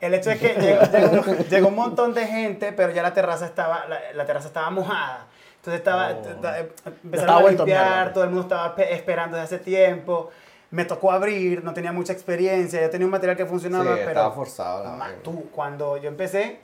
El 0.00 0.14
hecho 0.14 0.30
es 0.30 0.38
que 0.38 0.48
llegó, 0.60 0.82
llegó- 0.82 1.36
llegó 1.48 1.68
un 1.68 1.74
montón 1.74 2.14
de 2.14 2.26
gente, 2.26 2.72
pero 2.72 2.92
ya 2.92 3.02
la 3.02 3.12
terraza 3.14 3.46
estaba, 3.46 3.86
la, 3.88 3.98
la 4.14 4.26
terraza 4.26 4.46
estaba 4.48 4.70
mojada. 4.70 5.26
Entonces 5.56 5.80
estaba, 5.80 6.10
Oh. 6.12 6.22
t- 6.22 6.34
t- 6.34 6.90
empezaron 7.02 7.12
estaba 7.14 7.38
a 7.38 7.42
limpiar, 7.50 7.94
mierda. 7.96 8.12
todo 8.12 8.22
el 8.24 8.30
mundo 8.30 8.42
estaba 8.42 8.74
pe- 8.76 8.94
esperando 8.94 9.36
desde 9.36 9.56
hace 9.56 9.64
tiempo. 9.64 10.30
Me 10.70 10.84
tocó 10.84 11.12
abrir, 11.12 11.62
no 11.62 11.72
tenía 11.72 11.92
mucha 11.92 12.12
experiencia, 12.12 12.80
yo 12.80 12.90
tenía 12.90 13.06
un 13.06 13.10
material 13.12 13.36
que 13.36 13.46
funcionaba, 13.46 13.84
Sí, 13.84 13.90
pero... 13.98 14.08
estaba 14.10 14.32
forzado 14.32 14.84
la 14.84 14.90
Ma- 14.90 14.98
vaina. 15.06 15.18
tú, 15.22 15.48
cuando 15.54 15.96
yo 15.96 16.08
empecé, 16.08 16.58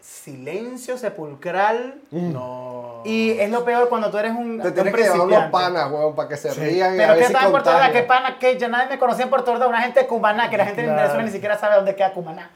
silencio 0.00 0.98
sepulcral. 0.98 1.94
No. 2.10 3.02
Y 3.04 3.30
es 3.38 3.50
lo 3.50 3.64
peor 3.64 3.88
cuando 3.88 4.10
tú 4.10 4.18
eres 4.18 4.32
un, 4.32 4.60
Te 4.60 4.68
un 4.68 4.74
tienes 4.74 4.94
que 4.94 5.02
llevar 5.02 5.20
unos 5.20 5.44
panas, 5.50 5.90
weón, 5.90 6.14
para 6.14 6.28
que 6.28 6.36
se 6.36 6.50
Sí. 6.50 6.60
rían 6.60 6.96
Pero 6.96 7.14
que 7.14 7.20
estaba 7.22 7.44
en 7.46 7.50
Puerto 7.52 7.70
Ordaz, 7.70 7.90
que 7.92 8.02
pana, 8.02 8.38
que 8.38 8.58
ya 8.58 8.68
nadie 8.68 8.88
me 8.90 8.98
conocía 8.98 9.24
en 9.24 9.30
Puerto 9.30 9.52
Ordaz, 9.52 9.68
una 9.68 9.80
gente 9.80 10.00
de 10.00 10.06
Cumaná, 10.06 10.50
que 10.50 10.56
la 10.58 10.66
gente 10.66 10.80
en 10.80 10.86
Claro. 10.88 11.00
Venezuela 11.00 11.24
ni 11.24 11.30
siquiera 11.30 11.58
sabe 11.58 11.76
dónde 11.76 11.94
queda 11.94 12.12
Cumaná. 12.12 12.50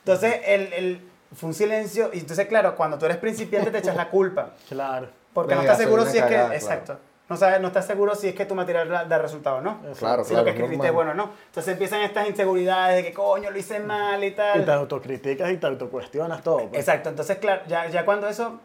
Entonces, 0.00 0.40
el, 0.46 0.72
el- 0.74 1.08
fue 1.34 1.48
un 1.48 1.54
silencio, 1.54 2.10
y 2.12 2.20
entonces, 2.20 2.46
claro, 2.46 2.76
cuando 2.76 2.96
tú 2.98 3.06
eres 3.06 3.16
principiante 3.16 3.70
te 3.72 3.78
echas 3.78 3.96
la 3.96 4.08
culpa, 4.10 4.50
Claro. 4.68 5.08
porque 5.32 5.50
De 5.50 5.56
no 5.56 5.62
estás 5.62 5.78
seguro 5.78 6.04
si 6.06 6.18
es 6.18 6.24
que, 6.24 6.34
claro. 6.34 6.52
exacto, 6.52 6.98
no, 7.28 7.36
sabes, 7.36 7.60
no 7.60 7.68
estás 7.68 7.86
seguro 7.86 8.14
si 8.14 8.28
es 8.28 8.34
que 8.34 8.44
tu 8.44 8.54
material 8.54 8.88
da, 9.08 9.18
resultado 9.18 9.60
no. 9.60 9.80
Claro, 9.98 10.24
si 10.24 10.30
claro. 10.30 10.42
lo 10.42 10.44
que 10.44 10.50
es 10.50 10.56
escribiste 10.56 10.86
es 10.88 10.92
bueno 10.92 11.12
o 11.12 11.14
no. 11.14 11.30
Entonces 11.46 11.72
empiezan 11.72 12.02
estas 12.02 12.28
inseguridades 12.28 12.96
de 12.96 13.04
que 13.10 13.14
coño 13.14 13.50
lo 13.50 13.58
hice 13.58 13.80
mal 13.80 14.22
y 14.22 14.32
tal. 14.32 14.60
Y 14.60 14.64
te 14.64 14.70
autocriticas 14.72 15.50
y 15.50 15.56
te 15.56 15.66
autocuestionas 15.66 16.42
todo. 16.42 16.58
pues. 16.68 16.80
Exacto, 16.80 17.08
entonces 17.08 17.38
claro, 17.38 17.62
ya, 17.66 17.88
ya 17.88 18.04
cuando 18.04 18.28
eso 18.28 18.60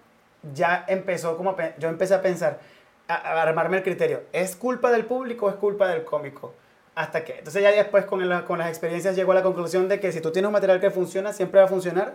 ya 0.53 0.83
empezó 0.87 1.37
como 1.37 1.55
yo 1.77 1.89
empecé 1.89 2.13
a 2.15 2.21
pensar, 2.21 2.59
a, 3.07 3.13
a 3.15 3.41
armarme 3.43 3.77
el 3.77 3.83
criterio, 3.83 4.21
¿es 4.33 4.55
culpa 4.55 4.91
del 4.91 5.05
público 5.05 5.45
o 5.45 5.49
es 5.49 5.55
culpa 5.55 5.87
del 5.87 6.03
cómico? 6.03 6.53
¿Hasta 6.95 7.23
qué? 7.23 7.37
Entonces 7.37 7.63
ya 7.63 7.71
después 7.71 8.03
con, 8.05 8.27
la- 8.27 8.43
con 8.43 8.59
las 8.59 8.67
experiencias 8.67 9.15
llegó 9.15 9.31
a 9.31 9.35
la 9.35 9.43
conclusión 9.43 9.87
de 9.87 10.01
que 10.01 10.11
si 10.11 10.19
tú 10.19 10.31
tienes 10.31 10.47
un 10.47 10.53
material 10.53 10.81
que 10.81 10.91
funciona, 10.91 11.31
siempre 11.31 11.59
va 11.61 11.65
a 11.65 11.69
funcionar, 11.69 12.13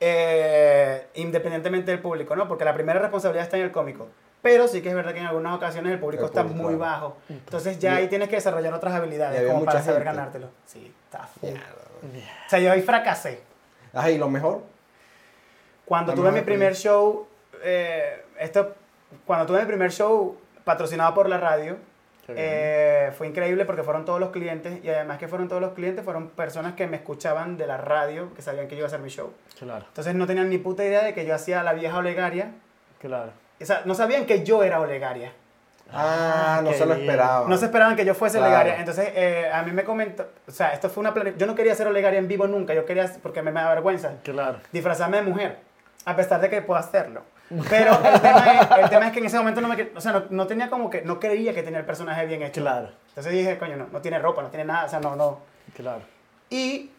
eh, 0.00 1.06
independientemente 1.14 1.90
del 1.90 2.00
público, 2.00 2.34
¿no? 2.36 2.48
Porque 2.48 2.64
la 2.64 2.72
primera 2.74 2.98
responsabilidad 3.00 3.44
está 3.44 3.56
en 3.58 3.64
el 3.64 3.70
cómico. 3.72 4.06
Pero 4.40 4.68
sí 4.68 4.80
que 4.82 4.88
es 4.90 4.94
verdad 4.94 5.12
que 5.12 5.18
en 5.20 5.26
algunas 5.26 5.56
ocasiones 5.56 5.92
el 5.92 5.98
público 5.98 6.24
El 6.24 6.28
está 6.28 6.42
público, 6.42 6.62
muy 6.62 6.76
claro. 6.76 6.92
bajo. 6.92 7.16
Entonces 7.28 7.78
ya 7.78 7.96
ahí 7.96 8.06
tienes 8.08 8.28
que 8.28 8.36
desarrollar 8.36 8.72
otras 8.72 8.94
habilidades 8.94 9.50
como 9.50 9.64
para 9.64 9.80
saber 9.82 10.02
gente. 10.02 10.16
ganártelo. 10.16 10.48
Sí, 10.64 10.92
está 11.04 11.26
full. 11.26 11.50
O 11.50 12.48
sea, 12.50 12.58
yo 12.60 12.70
ahí 12.72 12.82
fracasé. 12.82 13.40
Ajá, 13.92 14.10
y 14.10 14.18
lo 14.18 14.28
mejor. 14.28 14.62
Cuando 15.84 16.12
La 16.12 16.16
tuve 16.16 16.26
mi 16.28 16.32
mejor 16.34 16.44
primer 16.46 16.74
show, 16.76 17.26
eh, 17.62 18.22
esto, 18.38 18.74
cuando 19.26 19.46
tuve 19.46 19.60
mi 19.62 19.66
primer 19.66 19.90
show 19.90 20.38
patrocinado 20.64 21.14
por 21.14 21.28
la 21.28 21.38
radio, 21.38 21.76
eh, 22.28 23.10
fue 23.16 23.26
increíble 23.26 23.64
porque 23.64 23.82
fueron 23.82 24.04
todos 24.04 24.20
los 24.20 24.28
clientes 24.30 24.84
y 24.84 24.88
además 24.90 25.16
que 25.18 25.28
fueron 25.28 25.48
todos 25.48 25.62
los 25.62 25.72
clientes, 25.72 26.04
fueron 26.04 26.28
personas 26.28 26.74
que 26.74 26.86
me 26.86 26.98
escuchaban 26.98 27.56
de 27.56 27.66
la 27.66 27.78
radio, 27.78 28.32
que 28.34 28.42
sabían 28.42 28.68
que 28.68 28.74
yo 28.74 28.80
iba 28.80 28.86
a 28.86 28.88
hacer 28.88 29.00
mi 29.00 29.08
show. 29.08 29.32
Claro, 29.58 29.86
Entonces 29.88 30.14
no 30.14 30.26
tenían 30.26 30.50
ni 30.50 30.58
puta 30.58 30.84
idea 30.84 31.02
de 31.02 31.14
que 31.14 31.24
yo 31.24 31.34
hacía 31.34 31.62
la 31.62 31.72
vieja 31.72 31.96
Olegaria. 31.98 32.52
claro. 33.00 33.32
O 33.60 33.64
sea, 33.64 33.82
no 33.84 33.94
sabían 33.94 34.24
que 34.26 34.44
yo 34.44 34.62
era 34.62 34.80
Olegaria. 34.80 35.32
Ah, 35.92 36.60
no 36.62 36.70
qué 36.70 36.76
se 36.76 36.86
lo 36.86 36.94
esperaban. 36.94 37.48
No 37.48 37.56
se 37.56 37.64
esperaban 37.66 37.96
que 37.96 38.04
yo 38.04 38.14
fuese 38.14 38.38
Claro. 38.38 38.52
Olegaria. 38.54 38.78
Entonces, 38.78 39.10
eh, 39.14 39.50
a 39.52 39.62
mí 39.62 39.72
me 39.72 39.84
comentó, 39.84 40.26
o 40.46 40.50
sea, 40.50 40.72
esto 40.74 40.90
fue 40.90 41.00
una 41.00 41.14
Yo 41.36 41.46
no 41.46 41.54
quería 41.54 41.74
ser 41.74 41.86
Olegaria 41.86 42.18
en 42.18 42.28
vivo 42.28 42.46
nunca, 42.46 42.74
yo 42.74 42.84
quería, 42.84 43.10
porque 43.22 43.40
me, 43.42 43.50
me 43.52 43.60
da 43.62 43.70
vergüenza. 43.70 44.12
Claro. 44.22 44.58
disfrazarme 44.70 45.16
de 45.16 45.22
mujer, 45.22 45.58
a 46.04 46.14
pesar 46.14 46.40
de 46.42 46.50
que 46.50 46.60
puedo 46.62 46.78
hacerlo. 46.78 47.22
Pero 47.70 47.92
el 48.04 48.20
tema 48.20 48.60
es, 48.60 48.68
el 48.84 48.90
tema 48.90 49.06
es 49.06 49.12
que 49.12 49.18
en 49.20 49.24
ese 49.26 49.38
momento 49.38 49.62
no 49.62 49.68
me, 49.68 49.76
que- 49.76 49.92
o 49.96 50.00
sea, 50.02 50.12
no, 50.12 50.24
no 50.28 50.46
tenía 50.46 50.68
como 50.68 50.90
que, 50.90 51.00
no 51.00 51.18
creía 51.18 51.54
que 51.54 51.62
tenía 51.62 51.78
el 51.80 51.86
personaje 51.86 52.26
bien 52.26 52.42
hecho. 52.42 52.60
Claro, 52.60 52.90
Entonces 53.08 53.32
dije, 53.32 53.56
coño, 53.58 53.76
no, 53.76 53.86
no 53.90 54.00
tiene 54.02 54.18
ropa, 54.18 54.42
no 54.42 54.48
tiene 54.48 54.66
nada, 54.66 54.84
o 54.84 54.88
sea, 54.90 55.00
no, 55.00 55.16
no. 55.16 55.38
claro. 55.74 56.02
Y 56.50 56.90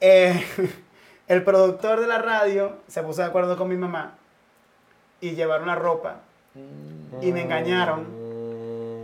eh, 0.00 0.44
el 1.28 1.44
productor 1.44 2.00
de 2.00 2.08
la 2.08 2.18
radio 2.18 2.78
se 2.88 3.02
puso 3.04 3.22
de 3.22 3.28
acuerdo 3.28 3.56
con 3.56 3.68
mi 3.68 3.76
mamá 3.76 4.14
y 5.28 5.34
llevaron 5.34 5.66
la 5.66 5.74
ropa 5.74 6.16
y 7.22 7.32
me 7.32 7.42
engañaron. 7.42 8.06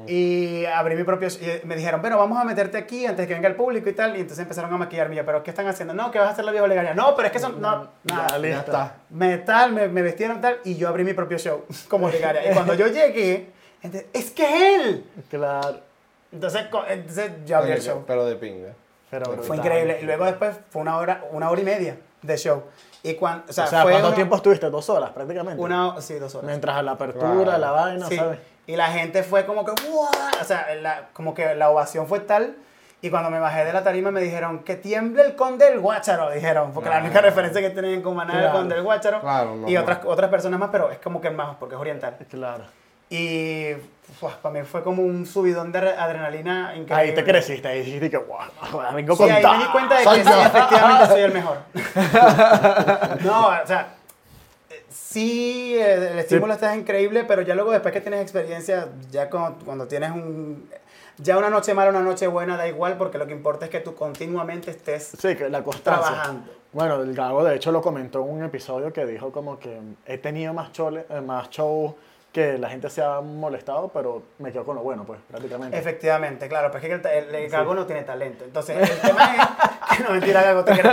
Y 0.06 0.64
abrí 0.66 0.96
mi 0.96 1.04
propio... 1.04 1.28
Y 1.28 1.64
me 1.64 1.76
dijeron, 1.76 2.00
bueno, 2.00 2.18
vamos 2.18 2.37
a 2.38 2.42
meterte 2.44 2.76
aquí 2.76 3.06
antes 3.06 3.26
que 3.28 3.35
venga 3.35 3.48
el 3.48 3.54
público 3.54 3.88
y 3.88 3.92
tal. 3.92 4.16
Y 4.16 4.20
entonces 4.20 4.40
empezaron 4.42 4.72
a 4.74 4.76
maquillarme. 4.76 5.14
Y 5.14 5.18
yo, 5.18 5.24
¿pero 5.24 5.42
qué 5.44 5.50
están 5.50 5.68
haciendo? 5.68 5.94
No, 5.94 6.11
que 6.11 6.18
vas 6.18 6.28
a 6.28 6.30
hacer 6.32 6.44
la 6.44 6.50
vieja 6.50 6.64
olegaria. 6.64 6.92
No, 6.92 7.14
pero 7.14 7.26
es 7.26 7.32
que 7.32 7.38
son... 7.38 7.61
No, 7.61 7.88
nada. 8.04 8.26
Ya, 8.26 8.28
Ya 8.32 8.38
listo. 8.38 8.61
está. 8.72 8.96
me 9.11 9.38
tal, 9.38 9.72
me, 9.72 9.87
me 9.87 10.02
vestieron 10.02 10.40
tal, 10.40 10.58
y 10.64 10.74
yo 10.74 10.88
abrí 10.88 11.04
mi 11.04 11.12
propio 11.14 11.38
show 11.38 11.64
como 11.88 12.06
Olegaria. 12.06 12.50
Y 12.50 12.52
cuando 12.52 12.74
yo 12.74 12.88
llegué, 12.88 13.50
entonces, 13.80 14.08
es 14.12 14.30
que 14.32 14.44
es 14.44 14.80
él. 14.87 15.04
Claro. 15.30 15.78
Entonces, 16.32 16.64
entonces 16.88 17.30
yo 17.46 17.58
abrí 17.58 17.70
el 17.70 17.78
Pero- 17.78 17.92
show. 17.94 18.04
Pero 18.06 18.26
de 18.26 18.35
pinga. 18.37 18.72
Pero 19.08 19.26
Fue 19.26 19.37
brutal. 19.37 19.56
increíble. 19.58 19.98
Y 20.02 20.04
luego 20.04 20.24
después 20.24 20.56
fue 20.70 20.82
una 20.82 20.96
hora, 20.96 21.24
una 21.30 21.48
hora 21.50 21.61
y 21.61 21.64
media 21.64 21.96
de 22.22 22.37
show. 22.38 22.64
Y 23.02 23.14
cuando, 23.14 23.44
o 23.48 23.52
sea, 23.52 23.64
O 23.64 23.66
sea, 23.66 23.82
fue 23.82 23.90
¿cuánto 23.92 24.08
una- 24.08 24.16
tiempo 24.16 24.36
estuviste? 24.36 24.70
Dos 24.70 24.88
horas 24.88 25.10
prácticamente. 25.10 25.60
Una, 25.62 26.00
sí, 26.00 26.14
dos 26.18 26.34
horas. 26.34 26.46
Mientras 26.46 26.76
a 26.76 26.82
la 26.82 26.92
apertura, 26.92 27.32
Claro. 27.42 27.58
la 27.58 27.70
vaina, 27.72 28.06
Sí. 28.06 28.16
¿sabes? 28.16 28.38
Y 28.66 28.76
la 28.76 28.86
gente 28.88 29.22
fue 29.24 29.44
como 29.44 29.64
que, 29.64 29.72
¡wow! 29.88 30.06
O 30.40 30.44
sea, 30.44 30.66
la- 30.80 31.08
como 31.12 31.34
que 31.34 31.54
la 31.56 31.68
ovación 31.70 32.06
fue 32.06 32.20
tal. 32.20 32.54
Y 33.04 33.10
cuando 33.10 33.30
me 33.30 33.40
bajé 33.40 33.64
de 33.64 33.72
la 33.72 33.82
tarima 33.82 34.12
me 34.12 34.20
dijeron 34.20 34.60
que 34.60 34.76
tiemble 34.76 35.22
el 35.26 35.34
conde 35.34 35.64
del 35.68 35.80
Guácharo, 35.80 36.30
dijeron. 36.30 36.70
Porque 36.72 36.88
la 36.88 36.98
única 37.00 37.20
referencia 37.20 37.60
que 37.60 37.70
tenían 37.70 38.00
con 38.02 38.14
Maná 38.14 38.38
era 38.38 38.46
el 38.46 38.52
conde 38.52 38.76
del 38.76 38.84
Guácharo. 38.84 39.20
Claro, 39.20 39.56
y 39.66 39.76
otras, 39.76 39.98
otras 40.04 40.30
personas 40.30 40.60
más, 40.60 40.68
pero 40.70 40.88
es 40.92 40.98
como 41.00 41.20
que 41.20 41.30
más, 41.30 41.56
porque 41.56 41.74
es 41.74 41.80
oriental. 41.80 42.16
Claro. 42.30 42.62
Y 43.14 43.75
uf, 44.22 44.33
para 44.37 44.55
mí 44.55 44.62
fue 44.66 44.83
como 44.83 45.03
un 45.03 45.27
subidón 45.27 45.70
de 45.72 45.81
re- 45.81 45.96
adrenalina 45.96 46.72
increíble. 46.77 46.94
Ahí 47.11 47.14
te 47.14 47.25
creciste, 47.25 47.68
ahí 47.68 47.81
dijiste 47.83 48.11
que, 48.11 48.16
wow, 48.16 48.38
vengo 48.94 49.14
Sí, 49.16 49.22
con 49.22 49.31
ahí 49.31 49.42
me 49.42 49.59
di 49.64 49.70
cuenta 49.70 49.98
de 49.98 50.05
que 50.05 50.25
sí, 50.25 50.31
efectivamente 50.46 51.07
soy 51.07 51.20
el 51.20 51.33
mejor. 51.38 51.59
no, 53.25 53.48
o 53.48 53.66
sea, 53.66 53.94
sí, 54.88 55.77
el 55.79 56.18
estímulo 56.18 56.55
está 56.55 56.75
increíble, 56.75 57.25
pero 57.25 57.42
ya 57.42 57.55
luego 57.55 57.70
después 57.72 57.92
que 57.92 58.01
tienes 58.01 58.20
experiencia, 58.22 58.88
ya 59.11 59.29
cuando, 59.31 59.64
cuando 59.64 59.87
tienes 59.87 60.11
un... 60.11 60.68
Ya 61.18 61.37
una 61.37 61.51
noche 61.51 61.75
mala, 61.75 61.90
una 61.90 62.01
noche 62.01 62.27
buena, 62.27 62.57
da 62.57 62.66
igual, 62.66 62.96
porque 62.96 63.18
lo 63.18 63.27
que 63.27 63.35
importa 63.35 63.66
es 63.66 63.70
que 63.70 63.81
tú 63.81 63.94
continuamente 63.94 64.70
estés 64.70 65.12
Sí, 65.20 65.37
que 65.37 65.51
la 65.51 65.62
constancia. 65.62 66.07
trabajando. 66.11 66.51
Bueno, 66.72 67.03
el 67.03 67.14
Gago 67.14 67.44
de 67.44 67.55
hecho 67.55 67.70
lo 67.70 67.83
comentó 67.83 68.22
en 68.22 68.31
un 68.31 68.42
episodio 68.44 68.92
que 68.94 69.05
dijo 69.05 69.31
como 69.31 69.59
que 69.59 69.79
he 70.07 70.16
tenido 70.16 70.55
más, 70.55 70.72
chole, 70.72 71.05
eh, 71.11 71.20
más 71.20 71.51
shows 71.51 71.92
que 72.32 72.56
la 72.56 72.70
gente 72.70 72.88
se 72.88 73.02
ha 73.02 73.20
molestado, 73.20 73.88
pero 73.88 74.22
me 74.38 74.50
quedo 74.50 74.64
con 74.64 74.74
lo 74.74 74.82
bueno, 74.82 75.04
pues, 75.04 75.20
prácticamente. 75.28 75.76
Efectivamente, 75.76 76.48
claro, 76.48 76.70
pero 76.72 76.82
es 76.86 77.02
que 77.02 77.18
el, 77.18 77.34
el, 77.34 77.50
Gago 77.50 77.74
no 77.74 77.84
tiene 77.84 78.02
talento. 78.04 78.44
Entonces, 78.44 78.90
el 78.90 79.00
tema 79.00 79.36
es 79.90 79.98
que 79.98 80.02
no 80.04 80.10
mentira, 80.12 80.42
Gago, 80.42 80.64
te 80.64 80.72
quiero. 80.72 80.90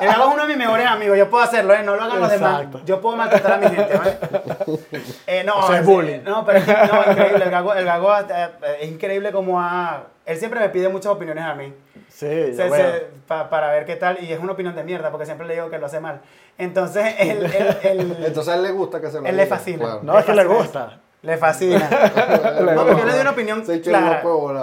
El 0.00 0.06
Gago 0.06 0.28
es 0.28 0.34
uno 0.34 0.42
de 0.42 0.48
mis 0.48 0.56
mejores 0.56 0.86
amigos, 0.86 1.18
yo 1.18 1.28
puedo 1.28 1.42
hacerlo, 1.42 1.74
¿eh? 1.74 1.82
no 1.82 1.96
lo 1.96 2.02
hagan 2.02 2.20
los 2.20 2.30
demás. 2.30 2.66
Yo 2.84 3.00
puedo 3.00 3.16
maltratar 3.16 3.54
a 3.54 3.58
mi 3.58 3.74
gente, 3.74 3.96
¿vale? 3.96 4.18
Eh, 5.26 5.42
no, 5.44 5.58
Eso 5.58 5.74
es 5.74 5.80
sí, 5.80 5.86
bullying. 5.86 6.20
No, 6.24 6.44
pero 6.44 6.58
es 6.58 6.64
que, 6.64 6.72
no, 6.72 7.12
increíble, 7.12 7.44
el 7.44 7.50
Gago, 7.50 7.74
el 7.74 7.84
Gago 7.84 8.16
eh, 8.18 8.48
es 8.80 8.88
increíble 8.88 9.32
como 9.32 9.60
ha... 9.60 10.04
Él 10.24 10.36
siempre 10.38 10.60
me 10.60 10.68
pide 10.68 10.88
muchas 10.88 11.12
opiniones 11.12 11.44
a 11.44 11.54
mí. 11.54 11.72
Sí, 12.16 12.54
Se- 12.54 12.68
bueno, 12.68 12.90
se- 12.92 13.06
pa- 13.26 13.50
para 13.50 13.70
ver 13.72 13.84
qué 13.84 13.96
tal, 13.96 14.16
y 14.24 14.32
es 14.32 14.38
una 14.40 14.52
opinión 14.52 14.74
de 14.74 14.82
mierda, 14.84 15.10
porque 15.10 15.26
siempre 15.26 15.46
le 15.46 15.52
digo 15.52 15.68
que 15.68 15.78
lo 15.78 15.84
hace 15.84 16.00
mal. 16.00 16.22
Entonces, 16.56 17.14
él, 17.18 17.44
él- 17.44 17.76
él- 17.82 18.16
Entonces 18.24 18.54
a 18.54 18.56
él 18.56 18.62
le 18.62 18.70
gusta 18.72 19.02
que 19.02 19.10
se 19.10 19.20
lo 19.20 19.26
Él 19.26 19.36
le 19.36 19.46
fascina. 19.46 19.78
claro. 19.84 20.00
no, 20.02 20.18
es 20.18 20.24
que 20.24 20.32
le 20.34 20.44
gusta. 20.46 20.98
le 21.20 21.36
fascina. 21.36 21.88
No, 22.60 22.84
pero 22.86 22.98
yo 22.98 23.04
le 23.04 23.12
doy 23.12 23.20
una 23.20 23.30
opinión 23.32 23.62
clara. 23.82 24.22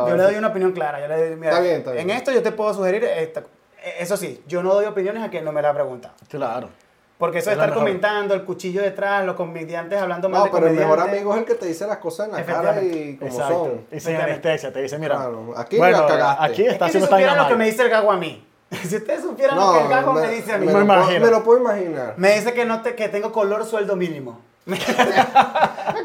Yo 0.10 0.16
le 0.18 0.24
doy 0.24 0.36
una 0.36 0.48
opinión 0.48 0.72
clara. 0.72 1.00
Yo 1.00 1.08
le 1.08 1.28
doy, 1.30 1.36
mira, 1.36 1.52
Está 1.52 1.62
bien, 1.62 1.76
está 1.76 1.92
bien. 1.92 2.10
En 2.10 2.16
esto 2.18 2.32
yo 2.32 2.42
te 2.42 2.52
puedo 2.52 2.74
sugerir 2.74 3.04
esto. 3.04 3.42
Eh, 3.84 3.96
Eso 4.00 4.18
sí, 4.18 4.42
yo 4.48 4.63
no 4.63 4.74
doy 4.74 4.86
opiniones 4.88 5.22
a 5.24 5.30
quien 5.30 5.46
no 5.46 5.52
me 5.52 5.62
la 5.62 5.70
ha 5.70 5.74
preguntado. 5.74 6.16
Claro. 6.30 6.70
Porque 7.17 7.38
eso 7.39 7.52
de 7.52 7.56
Es 7.56 7.62
estar 7.62 7.73
comentando, 7.73 8.34
el 8.34 8.43
cuchillo 8.43 8.82
detrás, 8.82 9.26
los 9.26 9.36
comediantes 9.36 10.02
hablando 10.02 10.28
mal 10.30 10.39
No, 10.39 10.45
de 10.45 10.52
pero 10.52 10.67
el 10.67 10.73
mejor 10.73 10.97
comediantes. 10.97 11.19
amigo 11.21 11.34
es 11.34 11.39
el 11.39 11.45
que 11.45 11.56
te 11.56 11.65
dice 11.67 11.88
las 11.88 11.97
cosas 11.97 12.28
en 12.28 12.34
la 12.34 12.43
cara 12.45 12.82
y 12.82 13.15
como 13.17 13.32
Exacto. 13.32 13.54
son. 13.54 13.71
Y 13.71 13.76
sin 13.78 13.97
Efectivamente. 13.97 14.32
anestesia, 14.32 14.73
te 14.73 14.82
dice, 14.82 14.97
mira, 14.99 15.15
Claro, 15.15 15.54
aquí 15.56 15.78
bueno, 15.78 16.02
la 16.02 16.08
cagaste. 16.08 16.43
aquí 16.45 16.65
Es 16.65 16.73
está 16.73 16.86
que 16.88 16.91
si 16.93 17.02
supieran 17.02 17.38
lo 17.38 17.47
que 17.47 17.56
me 17.56 17.65
dice 17.65 17.82
el 17.84 17.89
gago 17.89 18.12
a 18.12 18.17
mí. 18.17 18.45
si 18.71 18.95
ustedes 18.97 19.21
supieran 19.21 19.56
lo 19.58 19.73
que 19.73 19.80
el 19.84 19.88
gago 19.88 20.13
me, 20.13 20.28
dice 20.30 20.52
a 20.54 20.58
mí. 20.58 20.65
Me, 20.65 20.73
Me 20.73 20.80
lo 20.80 20.86
puedo, 20.86 20.99
imagino. 21.02 21.26
me 21.26 21.32
lo 21.32 21.43
puedo 21.43 21.60
imaginar. 21.62 22.13
Me 22.17 22.34
dice 22.36 22.54
que, 22.54 22.65
no 22.65 22.82
te, 22.82 22.95
que 22.95 23.08
tengo 23.10 23.32
color 23.32 23.63
sueldo 23.65 23.95
mínimo. 23.95 24.41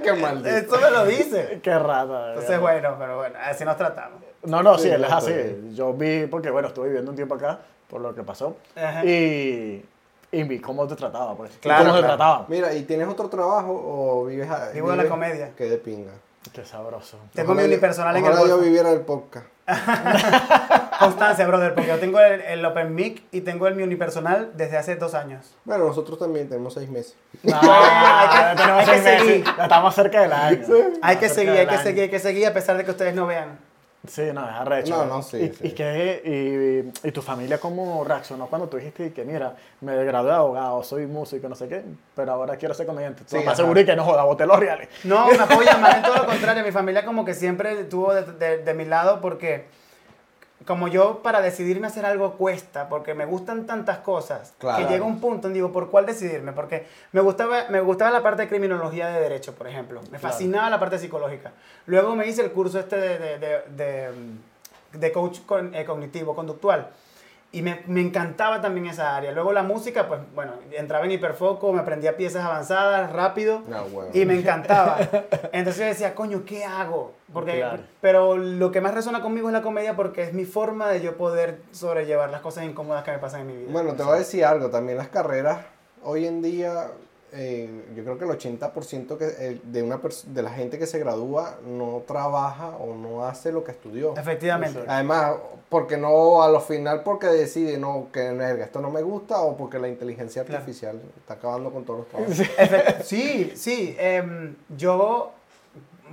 Qué 0.03 0.12
maldito. 0.12 0.49
Eso 0.57 0.81
me 0.81 0.90
lo 0.90 1.05
dice. 1.07 1.61
Qué 1.62 1.79
rata. 1.79 2.31
Entonces, 2.31 2.61
bueno, 2.61 2.97
pero 2.99 3.16
bueno, 3.16 3.37
así 3.42 3.64
nos 3.64 3.77
tratamos. 3.77 4.21
No, 4.44 4.62
no, 4.62 4.77
sí, 4.77 4.85
Sí, 4.85 4.90
él 4.90 5.05
es 5.05 5.11
no, 5.11 5.16
así. 5.16 5.33
Yo 5.75 5.92
vi, 5.94 6.27
porque 6.27 6.51
bueno, 6.51 6.68
estuve 6.68 6.87
viviendo 6.88 7.11
un 7.11 7.16
tiempo 7.16 7.35
acá, 7.35 7.59
por 7.88 8.01
lo 8.01 8.14
que 8.14 8.23
pasó, 8.23 8.57
Ajá. 8.77 9.05
y, 9.05 9.85
y 10.33 10.43
vi 10.45 10.59
cómo 10.61 10.87
te 10.87 10.95
trataba, 10.97 11.35
pues. 11.37 11.55
y 11.55 11.59
Claro, 11.59 11.85
cómo 11.87 11.97
te 11.97 12.03
trataba. 12.07 12.45
Mira, 12.49 12.75
¿y 12.75 12.83
tienes 12.83 13.09
otro 13.09 13.29
trabajo 13.29 13.73
o 13.73 14.27
vives 14.27 14.49
a, 14.51 14.71
Vivo 14.71 14.91
de 14.91 14.97
la 14.97 15.09
comedia. 15.09 15.53
Qué 15.57 15.64
de 15.64 15.79
pinga. 15.79 16.12
Qué 16.53 16.64
sabroso. 16.64 17.19
Tengo 17.35 17.55
mi 17.55 17.62
unipersonal 17.64 18.17
en 18.17 18.25
el 18.25 18.33
ojalá 18.33 18.49
yo 18.49 18.59
viviera 18.59 18.91
el 18.93 19.01
podcast. 19.01 19.47
Constancia, 20.99 21.47
brother, 21.47 21.75
porque 21.75 21.88
yo 21.88 21.99
tengo 21.99 22.19
el, 22.21 22.41
el 22.41 22.64
Open 22.64 22.95
Mic 22.95 23.23
y 23.31 23.43
tengo 23.43 23.67
el 23.69 23.75
mi 23.75 23.83
unipersonal 23.83 24.53
desde 24.55 24.77
hace 24.79 24.97
dos 24.97 25.14
años. 25.14 25.55
Bueno, 25.64 25.85
nosotros 25.85 26.19
también 26.19 26.49
tenemos 26.49 26.75
seis 26.75 26.88
meses. 26.88 27.17
No, 27.43 27.55
hay 27.61 28.29
que- 28.57 28.62
tenemos 28.62 28.81
hay 28.81 28.87
que 28.87 28.93
seis 28.93 29.05
meses, 29.05 29.27
seguir. 29.27 29.45
estamos 29.62 29.95
cerca 29.95 30.23
del 30.23 30.33
año. 30.33 30.64
Hay 31.03 31.17
que 31.19 31.29
seguir, 31.29 31.51
hay 31.53 31.67
que 31.67 31.75
año. 31.75 31.83
seguir, 31.83 32.03
hay 32.05 32.11
que 32.11 32.19
seguir 32.19 32.47
a 32.47 32.55
pesar 32.55 32.77
de 32.77 32.85
que 32.85 32.91
ustedes 32.91 33.14
no 33.14 33.27
vean. 33.27 33.59
Sí, 34.09 34.23
no, 34.33 34.44
es 34.49 34.55
arrecho. 34.55 34.97
No, 34.97 35.05
no, 35.07 35.23
sí, 35.23 35.37
¿Y, 35.37 35.49
sí. 35.55 35.66
y 35.68 35.71
qué, 35.73 36.92
y, 37.05 37.09
y 37.09 37.12
tu 37.12 37.23
familia 37.23 37.59
cómo 37.59 38.03
reaccionó 38.05 38.47
cuando 38.47 38.68
tú 38.68 38.77
dijiste 38.79 39.12
que, 39.12 39.25
mira, 39.25 39.55
me 39.83 40.03
gradué 40.05 40.31
de 40.31 40.37
abogado, 40.37 40.83
soy 40.83 41.07
músico, 41.07 41.49
no 41.49 41.55
sé 41.55 41.68
qué, 41.68 41.83
pero 42.16 42.33
ahora 42.33 42.57
quiero 42.57 42.75
ser 42.75 42.87
comediante? 42.87 43.23
Sí, 43.27 43.38
Sí, 43.38 43.44
me 43.44 43.53
aseguré 43.53 43.85
que 43.85 43.94
no 43.94 44.05
joda, 44.05 44.25
boté 44.25 44.47
los 44.47 44.59
reales. 44.59 44.88
No, 45.05 45.27
me 45.29 45.37
apoyan 45.38 45.81
más 45.81 45.97
en 45.99 46.03
todo 46.03 46.16
lo 46.16 46.27
contrario. 46.27 46.64
Mi 46.64 46.73
familia 46.73 47.05
como 47.05 47.25
que 47.25 47.35
siempre 47.35 47.81
estuvo 47.81 48.12
de, 48.14 48.23
de- 48.23 48.59
de 48.64 48.75
mi 48.75 48.85
lado 48.87 49.21
porque 49.21 49.66
como 50.66 50.88
yo 50.88 51.23
para 51.23 51.40
decidirme 51.40 51.87
hacer 51.87 52.05
algo 52.05 52.33
cuesta, 52.37 52.88
porque 52.88 53.14
me 53.14 53.25
gustan 53.27 53.66
tantas 53.66 53.99
cosas, 53.99 54.53
Claro. 54.59 54.87
que 54.87 54.92
llega 54.92 55.05
un 55.05 55.21
punto 55.21 55.49
en 55.49 55.55
digo, 55.55 55.73
¿por 55.73 55.88
cuál 55.90 56.05
decidirme? 56.07 56.53
Porque 56.53 56.87
me 57.12 57.21
gustaba, 57.21 57.66
me 57.71 57.81
gustaba 57.81 58.11
la 58.11 58.23
parte 58.23 58.42
de 58.42 58.49
criminología 58.49 59.09
de 59.09 59.21
derecho, 59.21 59.55
por 59.55 59.68
ejemplo. 59.68 60.01
Me 60.11 60.18
fascinaba 60.18 60.68
la 60.68 60.81
parte 60.81 60.99
psicológica. 60.99 61.53
Luego 61.87 62.16
me 62.16 62.27
hice 62.27 62.42
el 62.42 62.51
curso 62.51 62.81
este 62.81 62.97
de, 62.97 63.18
de, 63.18 63.38
de, 63.68 64.11
de, 64.92 65.12
coach 65.12 65.38
eh, 65.73 65.85
cognitivo, 65.85 66.35
conductual. 66.35 66.88
Y 67.51 67.63
me, 67.63 67.83
me 67.87 68.03
encantaba 68.03 68.61
también 68.61 68.87
esa 68.87 69.17
área. 69.17 69.33
Luego 69.33 69.53
la 69.53 69.63
música, 69.63 70.07
pues 70.07 70.21
bueno, 70.35 70.53
entraba 70.71 71.07
en 71.07 71.13
hiperfoco, 71.13 71.73
me 71.73 71.81
aprendía 71.81 72.17
piezas 72.17 72.45
avanzadas, 72.45 73.11
rápido. 73.11 73.63
No, 73.67 73.85
huevo. 73.85 74.11
Y 74.13 74.27
me 74.27 74.39
encantaba. 74.39 74.99
Entonces 75.53 75.79
yo 75.79 75.87
decía, 75.87 76.15
coño, 76.15 76.45
¿qué 76.45 76.65
hago? 76.65 77.15
Porque, 77.33 77.57
Claro. 77.57 77.83
Pero 78.03 78.37
lo 78.37 78.71
que 78.71 78.83
más 78.83 78.93
resuena 78.95 79.23
conmigo 79.23 79.49
es 79.49 79.55
la 79.55 79.63
comedia 79.63 79.97
porque 79.97 80.23
es 80.23 80.35
mi 80.35 80.45
forma 80.45 80.89
de 80.89 81.01
yo 81.01 81.17
poder 81.17 81.63
sobrellevar 81.73 82.29
las 82.29 82.43
cosas 82.43 82.65
incómodas 82.65 83.03
que 83.03 83.13
me 83.13 83.19
pasan 83.19 83.41
en 83.43 83.47
mi 83.47 83.57
vida. 83.57 83.73
Bueno, 83.73 83.95
te 83.95 84.03
voy 84.03 84.17
a 84.17 84.19
decir 84.19 84.45
algo, 84.45 84.69
también 84.69 84.99
las 84.99 85.09
carreras 85.09 85.59
hoy 86.03 86.27
en 86.27 86.43
día, 86.43 86.89
eh, 87.33 87.85
yo 87.95 88.03
creo 88.05 88.19
que 88.19 88.25
el 88.25 88.31
80% 88.31 89.17
que, 89.19 89.25
eh, 89.38 89.61
de, 89.62 89.83
una 89.83 90.01
de 90.27 90.43
la 90.43 90.51
gente 90.51 90.79
que 90.79 90.87
se 90.87 90.99
gradúa 90.99 91.59
no 91.67 92.03
trabaja 92.07 92.69
o 92.77 92.95
no 92.95 93.25
hace 93.25 93.53
lo 93.53 93.64
que 93.64 93.73
estudió. 93.73 94.17
Efectivamente. 94.17 94.81
Además, 94.87 95.35
porque 95.69 95.97
no, 95.97 96.43
a 96.43 96.49
lo 96.49 96.61
final, 96.61 97.03
porque 97.03 97.27
decide, 97.27 97.77
no, 97.79 98.09
que 98.12 98.31
esto 98.62 98.81
no 98.81 98.91
me 98.91 99.03
gusta 99.03 99.41
o 99.41 99.57
porque 99.57 99.79
la 99.79 99.88
inteligencia 99.88 100.45
Claro. 100.45 100.61
artificial 100.61 101.01
está 101.19 101.35
acabando 101.35 101.71
con 101.71 101.85
todos 101.85 102.01
los 102.01 102.09
trabajos. 102.09 102.37
Sí, 103.07 103.53
sí. 103.55 103.95
em, 103.99 104.55
yo, 104.77 105.33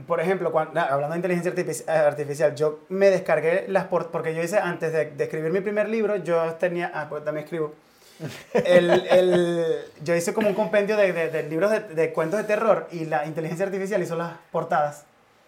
por 0.07 0.19
ejemplo, 0.19 0.51
cuando, 0.51 0.79
hablando 0.81 1.13
de 1.13 1.17
inteligencia 1.17 1.53
artifici- 1.53 1.85
eh, 1.87 1.91
artificial, 1.97 2.53
yo 2.55 2.79
me 2.89 3.09
descargué 3.09 3.65
las 3.69 3.85
por- 3.85 4.11
porque 4.11 4.35
yo 4.35 4.43
hice, 4.43 4.57
antes 4.57 4.91
de, 4.91 5.11
de 5.11 5.23
escribir 5.23 5.51
mi 5.51 5.61
primer 5.61 5.87
libro, 5.87 6.17
yo 6.17 6.53
tenía, 6.55 6.91
ah, 6.93 7.07
pues 7.09 7.23
también 7.23 7.45
escribo, 7.45 7.73
el, 8.53 8.89
el- 9.07 9.75
yo 10.03 10.15
hice 10.15 10.33
como 10.33 10.47
un 10.49 10.55
compendio 10.55 10.97
de, 10.97 11.11
de- 11.13 11.29
de 11.29 11.43
libros 11.43 11.71
de, 11.71 11.81
de 11.81 12.13
cuentos 12.13 12.37
de 12.39 12.45
terror 12.45 12.87
y 12.91 13.05
la 13.05 13.25
inteligencia 13.25 13.65
artificial 13.65 14.01
hizo 14.01 14.15
las 14.15 14.33
portadas. 14.51 15.03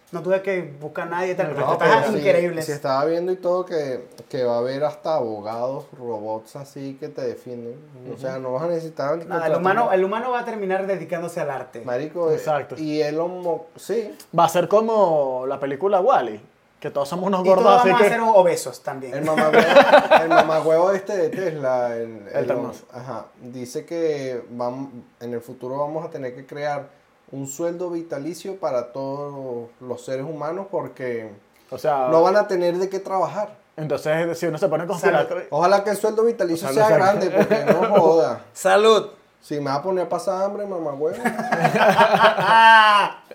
No 0.10 0.21
tuve 0.21 0.41
que 0.41 0.62
buscar 0.80 1.08
a 1.08 1.10
nadie 1.12 1.36
tal, 1.36 1.47
pero 1.47 1.67
No, 1.67 1.77
sí, 2.10 2.17
increíbles. 2.17 2.65
sí 2.65 2.71
estaba 2.71 3.03
viendo 3.03 3.30
y 3.34 3.36
todo 3.36 3.65
que, 3.65 4.06
que 4.30 4.45
va 4.45 4.56
a 4.56 4.60
haber 4.60 4.86
hasta 4.86 5.15
abogados, 5.15 5.86
robots 5.97 6.56
así 6.56 6.95
que 6.97 7.10
te 7.10 7.21
defienden. 7.23 7.75
O 8.15 8.17
sea, 8.17 8.38
no 8.39 8.53
vas 8.53 8.63
a 8.63 8.67
necesitar 8.67 9.17
Nada, 9.25 9.47
el 9.47 9.56
humano, 9.56 9.91
el 9.91 10.06
humano 10.06 10.32
va 10.32 10.39
a 10.39 10.45
terminar 10.45 10.88
dedicándose 10.88 11.41
al 11.41 11.49
arte. 11.51 11.82
Marico, 11.82 12.32
Exacto. 12.32 12.75
y 12.77 13.01
Elon 13.01 13.41
Musk, 13.41 13.63
sí, 13.75 14.15
Va 14.38 14.45
a 14.45 14.49
ser 14.49 14.69
como 14.69 15.43
la 15.45 15.60
película 15.60 15.99
Wally, 15.99 16.39
que 16.79 16.91
todos 16.91 17.09
somos 17.09 17.25
unos 17.27 17.41
Y 17.41 17.43
todos 17.45 17.57
gordos 17.57 17.79
así 17.81 17.89
vamos 17.89 18.05
a 18.05 18.09
ser 18.09 18.19
obesos 18.21 18.83
también. 18.83 19.13
el 19.15 19.23
mamagüevo, 20.29 20.91
el 20.91 20.95
este 20.97 21.17
de 21.17 21.29
Tesla, 21.29 21.95
el, 21.95 22.27
El 22.33 22.45
Elon- 22.49 22.67
Musk. 22.67 22.83
ajá, 22.93 23.25
dice 23.41 23.85
que 23.85 24.43
vamos, 24.51 24.89
en 25.19 25.33
el 25.33 25.41
futuro 25.41 25.77
vamos 25.77 26.05
a 26.05 26.09
tener 26.09 26.35
que 26.35 26.45
crear 26.45 26.89
un 27.31 27.47
sueldo 27.47 27.89
vitalicio 27.89 28.57
para 28.57 28.91
todos 28.93 29.69
los 29.81 30.05
seres 30.05 30.25
humanos 30.25 30.67
porque 30.71 31.31
O 31.71 31.77
sea, 31.77 32.07
no 32.09 32.21
van 32.21 32.35
a 32.37 32.47
tener 32.47 32.77
de 32.77 32.87
qué 32.89 32.99
trabajar. 32.99 33.49
entonces 33.75 34.37
si 34.37 34.45
uno 34.45 34.57
se 34.57 34.67
pone 34.69 34.85
conspiratorio... 34.87 35.45
Ojalá 35.49 35.83
que 35.83 35.89
el 35.89 35.97
sueldo 35.97 36.23
vitalicio 36.23 36.71
sea, 36.71 36.89
grande 36.89 37.29
porque 37.31 37.65
no 37.65 37.99
joda. 37.99 38.41
¡Salud! 38.53 39.07
Si 39.41 39.55
me 39.59 39.65
va 39.71 39.75
a 39.75 39.81
poner 39.83 40.05
a 40.05 40.09
pasar 40.09 40.43
hambre, 40.43 40.65
mamagüevo. 40.65 41.17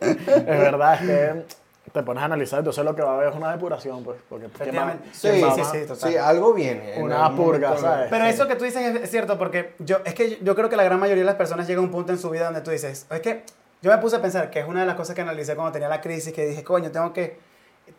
Es 0.01 0.47
verdad, 0.47 0.95
es 0.95 1.01
que 1.01 1.47
te 1.93 2.03
pones 2.03 2.23
a 2.23 2.27
analizar, 2.27 2.59
entonces 2.61 2.85
lo 2.85 2.95
que 2.95 3.03
va 3.03 3.13
a 3.13 3.15
haber 3.17 3.29
es 3.29 3.35
una 3.35 3.53
depuración, 3.53 4.03
pues. 4.03 4.19
Porque. 4.29 4.47
Sí, 4.49 4.65
Sí, 5.13 5.29
sí, 5.29 5.45
sí, 5.55 5.65
sí, 5.65 5.79
sí, 5.81 5.87
total. 5.87 6.19
algo 6.19 6.55
viene. 6.55 6.97
en 6.97 7.03
Una 7.03 7.29
purga, 7.35 7.69
momento, 7.69 7.89
¿sabes? 7.89 8.07
Pero 8.11 8.25
sí. 8.25 8.31
eso 8.31 8.49
que 8.49 8.57
tú 8.57 8.65
dices 8.65 8.95
es 9.03 9.11
cierto, 9.11 9.39
porque 9.39 9.75
yo, 9.79 9.99
es 10.05 10.15
que 10.15 10.39
yo 10.43 10.55
creo 10.55 10.69
que 10.69 10.77
la 10.77 10.85
gran 10.85 10.99
mayoría 10.99 11.23
de 11.23 11.27
las 11.27 11.37
personas 11.37 11.67
llega 11.67 11.81
a 11.81 11.85
un 11.85 11.91
punto 11.91 12.13
en 12.13 12.19
su 12.19 12.31
vida 12.31 12.47
donde 12.47 12.61
tú 12.63 12.71
dices, 12.71 13.07
es 13.11 13.21
que 13.21 13.43
yo 13.83 13.91
me 13.91 13.99
puse 13.99 14.17
a 14.17 14.23
pensar 14.23 14.49
que 14.51 14.61
es 14.61 14.67
una 14.67 14.81
de 14.81 14.87
las 14.87 14.95
cosas 14.97 15.15
que 15.15 15.23
analicé 15.23 15.55
cuando 15.55 15.73
tenía 15.73 15.89
la 15.89 16.01
crisis, 16.01 16.33
que 16.33 16.47
dije, 16.47 16.63
coño, 16.65 16.91
tengo 16.91 17.13
que, 17.13 17.37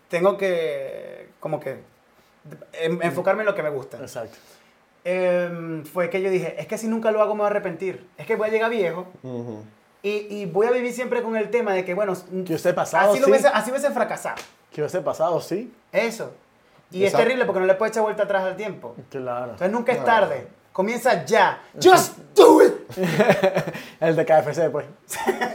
tengo 0.08 0.38
que, 0.38 1.30
como 1.40 1.60
que, 1.60 1.80
em- 2.74 3.00
enfocarme 3.02 3.42
en 3.44 3.48
lo 3.48 3.56
que 3.56 3.64
me 3.64 3.70
gusta. 3.70 3.98
Exacto. 3.98 4.38
Em, 5.06 5.84
fue 5.84 6.10
que 6.10 6.22
yo 6.22 6.30
dije, 6.30 6.56
es 6.58 6.66
que 6.68 6.78
si 6.78 6.88
nunca 6.88 7.12
lo 7.12 7.22
hago 7.22 7.34
me 7.36 7.40
voy 7.40 7.48
a 7.48 7.50
arrepentir. 7.50 8.08
Es 8.18 8.26
que 8.26 8.36
voy 8.38 8.48
a 8.48 8.52
llegar 8.52 8.72
viejo 8.72 9.08
Ujú. 9.22 9.64
Y, 10.04 10.28
y 10.30 10.46
voy 10.46 10.68
a 10.68 10.72
vivir 10.72 10.94
siempre 10.94 11.24
con 11.24 11.36
el 11.38 11.50
tema 11.50 11.74
de 11.74 11.84
que, 11.86 11.94
bueno, 11.96 12.14
Que 12.46 12.54
usted 12.54 12.76
pasado, 12.76 13.12
así, 13.12 13.20
lo 13.20 13.26
sí. 13.26 13.32
hubiese, 13.32 13.48
así 13.48 13.72
hubiese 13.72 13.90
fracasado. 13.92 14.36
¿Qué 14.72 14.82
hubiese 14.82 15.02
pasado? 15.02 15.40
Sí. 15.42 15.74
Eso. 15.92 16.32
Y 16.92 16.98
es 17.04 17.06
Exacto. 17.10 17.24
terrible 17.24 17.46
porque 17.46 17.60
no 17.62 17.66
le 17.66 17.74
puedes 17.76 17.94
echar 17.94 18.04
vuelta 18.04 18.24
atrás 18.24 18.44
al 18.44 18.56
tiempo. 18.56 18.96
Claro. 19.10 19.46
Entonces 19.52 19.72
nunca 19.72 19.92
es 19.94 20.04
tarde. 20.06 20.48
Comienza 20.72 21.24
ya. 21.26 21.62
Just 21.82 22.18
do 22.36 22.62
it. 22.64 22.74
El 24.00 24.16
de 24.16 24.26
KFC, 24.26 24.70
pues. 24.72 24.86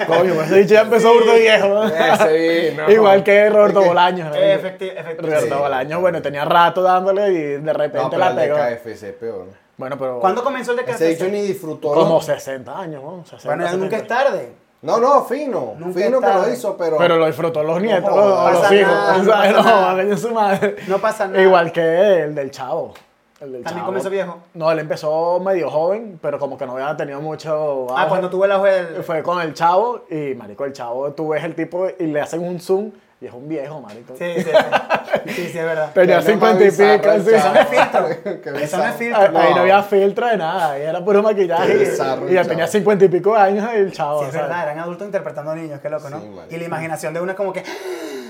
Coño, 0.07 0.35
pues 0.35 0.47
ese 0.47 0.57
dicho 0.61 0.75
ya 0.75 0.83
empezó 0.83 1.13
burdo 1.13 1.35
viejo. 1.35 1.67
¿no? 1.69 1.85
Ese, 1.89 2.75
no. 2.77 2.89
Igual 2.91 3.25
que 3.25 3.51
Roberto 3.51 3.81
Es 3.81 3.83
que- 3.83 3.89
Bolaños. 3.89 4.29
¿no? 4.31 4.37
Efecti- 4.37 4.93
efectivamente. 4.97 5.23
Roberto 5.23 5.55
Sí. 5.57 5.61
Bolaños, 5.61 6.01
bueno, 6.01 6.23
tenía 6.23 6.45
rato 6.45 6.83
dándole 6.83 7.29
y 7.33 7.43
de 7.61 7.73
repente 7.73 7.99
No, 7.99 8.11
pero 8.11 8.21
la 8.21 8.31
el 8.31 8.37
de 8.37 8.43
pegó. 8.43 8.57
KFC 8.59 9.13
peor. 9.13 9.47
Bueno, 9.79 9.97
pero 9.97 10.21
¿Cuándo 10.21 10.45
comenzó 10.45 10.73
el 10.73 10.85
de 10.85 10.93
Ese 10.93 11.09
dicho 11.09 11.25
ni 11.29 11.41
disfrutó. 11.41 11.95
como 11.95 12.21
60 12.21 12.79
años, 12.79 13.03
¿no? 13.03 13.25
60, 13.25 13.49
Bueno, 13.49 13.63
nunca 13.79 13.97
es 13.97 14.03
70. 14.03 14.07
tarde. 14.09 14.53
No, 14.83 14.99
no, 14.99 15.25
fino. 15.25 15.75
Nunca 15.79 16.01
fino 16.01 16.21
que 16.21 16.27
lo 16.27 16.53
hizo, 16.53 16.77
pero. 16.77 16.99
Pero 16.99 17.17
lo 17.17 17.27
disfrutó 17.27 17.63
los 17.63 17.81
nietos, 17.81 18.11
No 18.15 18.17
o 18.23 18.51
los 18.51 18.61
pasa 18.61 18.75
hijos. 18.75 18.93
no 19.25 19.31
pasa 19.31 19.53
nada. 19.63 20.05
No, 20.05 20.17
su 20.17 20.31
madre. 20.33 20.77
No 20.87 20.99
pasa 20.99 21.27
nada. 21.27 21.43
Igual 21.43 21.73
que 21.73 22.23
el 22.25 22.35
del 22.35 22.51
chavo. 22.51 22.93
El 23.41 23.53
del 23.53 23.63
También 23.63 23.83
Chavo. 23.83 23.87
comenzó 23.87 24.11
viejo. 24.11 24.39
No, 24.55 24.71
él 24.73 24.79
empezó 24.81 25.39
medio 25.41 25.71
joven, 25.71 26.19
pero 26.21 26.41
como 26.41 26.59
que 26.59 26.67
no 26.67 26.73
había 26.73 26.97
tenido 26.97 27.21
mucho. 27.21 27.87
Ah, 27.97 28.07
cuando 28.09 28.29
tuve 28.29 28.47
el 28.47 28.53
auge 28.53 28.71
del... 28.71 29.05
Fue 29.05 29.23
con 29.23 29.41
el 29.41 29.55
chavo 29.55 30.03
y, 30.11 30.35
marico, 30.35 30.65
el 30.65 30.73
chavo, 30.73 31.13
tú 31.13 31.29
ves 31.29 31.45
el 31.45 31.55
tipo 31.55 31.87
y 31.99 32.07
le 32.09 32.21
hacen 32.21 32.43
un 32.45 32.59
zoom 32.59 32.91
y 33.21 33.27
es 33.27 33.33
un 33.33 33.49
viejo, 33.49 33.81
marico. 33.81 34.15
Sí, 34.17 34.25
sí, 34.37 34.43
sí. 34.45 35.33
Sí, 35.35 35.49
sí, 35.51 35.59
es 35.59 35.65
verdad. 35.65 35.91
Tenía 35.93 36.19
Qué 36.21 36.23
50 36.33 36.65
y 36.65 36.71
pico. 36.71 36.83
Eso 37.13 37.53
no 37.53 37.61
es 37.61 37.69
filtro. 37.69 38.09
Eso 38.61 38.77
no 38.79 38.85
es 38.87 38.95
filtro. 38.95 39.21
Ahí, 39.23 39.37
ahí 39.37 39.55
no 39.55 39.61
había 39.63 39.83
filtro 39.83 40.27
de 40.27 40.37
nada, 40.37 40.71
ahí 40.73 40.83
era 40.83 41.05
puro 41.05 41.23
maquillaje. 41.23 41.67
Qué 41.67 41.75
y- 41.75 41.79
bizarro 41.79 42.27
y 42.27 42.29
el 42.29 42.35
ya 42.35 42.41
chavo. 42.43 42.49
tenía 42.51 42.67
50 42.69 43.05
y 43.05 43.09
pico 43.09 43.35
años 43.35 43.69
y 43.75 43.77
el 43.79 43.93
chavo. 43.93 44.21
Sí, 44.21 44.27
es 44.27 44.33
¿sabes? 44.33 44.49
verdad, 44.49 44.63
eran 44.65 44.79
adultos 44.79 45.07
interpretando 45.07 45.55
niños, 45.57 45.81
qué 45.81 45.91
loco, 45.91 46.09
¿no? 46.11 46.21
Sí, 46.21 46.27
y 46.51 46.57
la 46.59 46.65
imaginación 46.65 47.13
de 47.15 47.21
uno 47.21 47.33
es 47.33 47.37
como 47.37 47.53
que... 47.53 47.65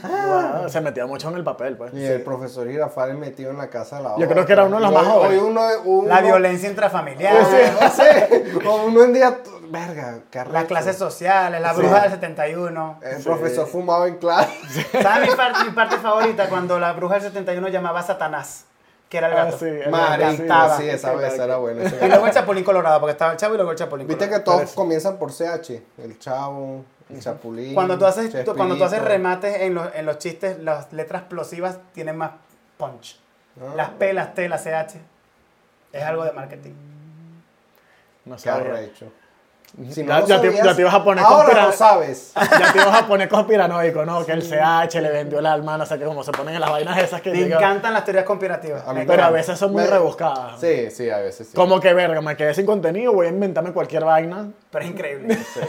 Wow, 0.02 0.68
se 0.68 0.80
metía 0.80 1.06
mucho 1.06 1.28
en 1.30 1.36
el 1.36 1.44
papel, 1.44 1.76
pues. 1.76 1.92
Y 1.94 2.04
el 2.04 2.22
profesor 2.22 2.68
Girafales 2.68 3.16
metido 3.16 3.50
en 3.50 3.58
la 3.58 3.68
casa 3.68 3.96
de 3.98 4.02
la 4.04 4.08
Yo 4.10 4.14
otra. 4.16 4.28
creo 4.28 4.46
que 4.46 4.52
era 4.52 4.64
uno 4.64 4.76
de 4.76 4.82
los 4.82 4.92
más 4.92 5.02
hoy- 5.06 5.12
jóvenes. 5.12 5.42
Hoy 5.42 5.48
uno, 5.50 5.62
uno, 5.84 6.08
La 6.08 6.20
violencia 6.20 6.68
intrafamiliar, 6.68 7.34
No 7.80 7.90
sé, 7.90 8.52
o 8.66 8.84
uno 8.86 9.04
en 9.04 9.12
día. 9.14 9.38
Verga, 9.70 10.20
qué 10.30 10.44
las 10.50 10.64
clases 10.64 10.96
sociales, 10.96 11.60
la 11.60 11.74
Sí. 11.74 11.80
bruja 11.80 12.00
del 12.00 12.10
71. 12.12 12.98
El 13.02 13.22
profesor 13.22 13.66
fumaba 13.66 14.08
en 14.08 14.16
clase. 14.16 14.50
¿Sabes 15.02 15.28
mi, 15.30 15.36
par- 15.36 15.52
mi 15.66 15.72
parte 15.72 15.98
favorita? 15.98 16.48
Cuando 16.48 16.78
la 16.78 16.92
bruja 16.94 17.14
del 17.14 17.24
71 17.24 17.68
llamaba 17.68 18.00
a 18.00 18.02
Satanás, 18.02 18.64
que 19.10 19.18
era 19.18 19.26
el 19.26 19.34
Ah, 19.34 19.44
gato. 19.44 19.58
sí, 19.58 19.66
el 19.66 19.82
encantaba. 19.82 20.76
sí, 20.78 20.88
esa 20.88 21.12
vez 21.12 21.38
era 21.38 21.58
buena. 21.58 21.84
Y 21.84 22.08
luego 22.08 22.26
el 22.26 22.32
Chapulín 22.32 22.64
Colorado, 22.64 22.98
porque 22.98 23.12
estaba 23.12 23.32
el 23.32 23.36
Chavo 23.38 23.54
y 23.54 23.56
luego 23.58 23.72
el 23.72 23.76
Chapulín 23.76 24.06
Viste 24.06 24.24
que 24.24 24.42
Colorado. 24.42 24.58
todos 24.62 24.72
comienzan 24.74 25.18
por 25.18 25.32
CH. 25.32 25.82
El 26.02 26.18
chavo, 26.18 26.84
el 27.10 27.20
chapulín. 27.20 27.74
Cuando 27.74 27.98
tú 27.98 28.04
haces, 28.06 28.44
tú- 28.44 28.54
cuando 28.54 28.76
tú 28.76 28.84
haces 28.84 29.02
remates 29.02 29.60
en 29.62 29.74
los, 29.74 29.94
en 29.94 30.06
los 30.06 30.18
chistes, 30.18 30.58
las 30.58 30.92
letras 30.92 31.22
explosivas 31.22 31.78
tienen 31.92 32.16
más 32.16 32.32
punch. 32.76 33.18
Ah. 33.60 33.72
Las 33.76 33.90
P, 33.90 34.12
las 34.12 34.34
T, 34.34 34.48
las 34.48 34.62
CH. 34.64 35.00
Es 35.92 36.02
algo 36.04 36.24
de 36.24 36.32
marketing. 36.32 36.74
No 38.24 38.36
Qué 38.36 38.42
sabía. 38.42 38.90
Si 39.90 40.04
Ya- 40.04 40.20
lo 40.20 40.26
ya 40.26 40.40
te- 40.40 40.56
ya 40.56 40.74
te 40.74 40.80
ibas 40.80 40.94
a 40.94 41.04
poner 41.04 41.22
Ahora 41.24 41.66
lo 41.66 41.72
sabes. 41.72 42.32
Ya 42.58 42.72
te 42.72 42.78
ibas 42.78 43.02
a 43.02 43.06
poner 43.06 43.28
conspiranoico, 43.28 44.04
¿no? 44.04 44.24
Que 44.24 44.32
el 44.32 44.42
CH 44.42 45.00
le 45.00 45.10
vendió 45.10 45.38
el 45.38 45.46
alma, 45.46 45.76
no 45.78 45.86
sé 45.86 45.98
qué, 45.98 46.04
como 46.04 46.24
se 46.24 46.32
ponen 46.32 46.54
en 46.54 46.60
las 46.60 46.70
vainas 46.70 46.98
esas 46.98 47.20
que 47.20 47.30
Me 47.30 47.42
encantan 47.42 47.92
las 47.92 48.04
teorías 48.04 48.24
conspirativas. 48.24 48.82
A 48.88 48.92
mí 48.94 49.02
Pero 49.06 49.22
a 49.24 49.30
veces 49.30 49.58
son 49.58 49.72
muy 49.72 49.82
Me- 49.84 49.90
rebuscadas. 49.90 50.58
Sí, 50.60 50.90
sí, 50.90 51.08
a 51.10 51.18
veces 51.18 51.48
sí. 51.48 51.54
Como 51.54 51.78
que, 51.80 51.92
verga, 51.94 52.20
me 52.20 52.34
quedé 52.36 52.54
sin 52.54 52.66
contenido, 52.66 53.12
voy 53.12 53.26
a 53.26 53.28
inventarme 53.30 53.72
cualquier 53.72 54.04
vaina. 54.04 54.48
Pero 54.70 54.84
es 54.84 54.90
increíble. 54.90 55.34
Sí. 55.54 55.60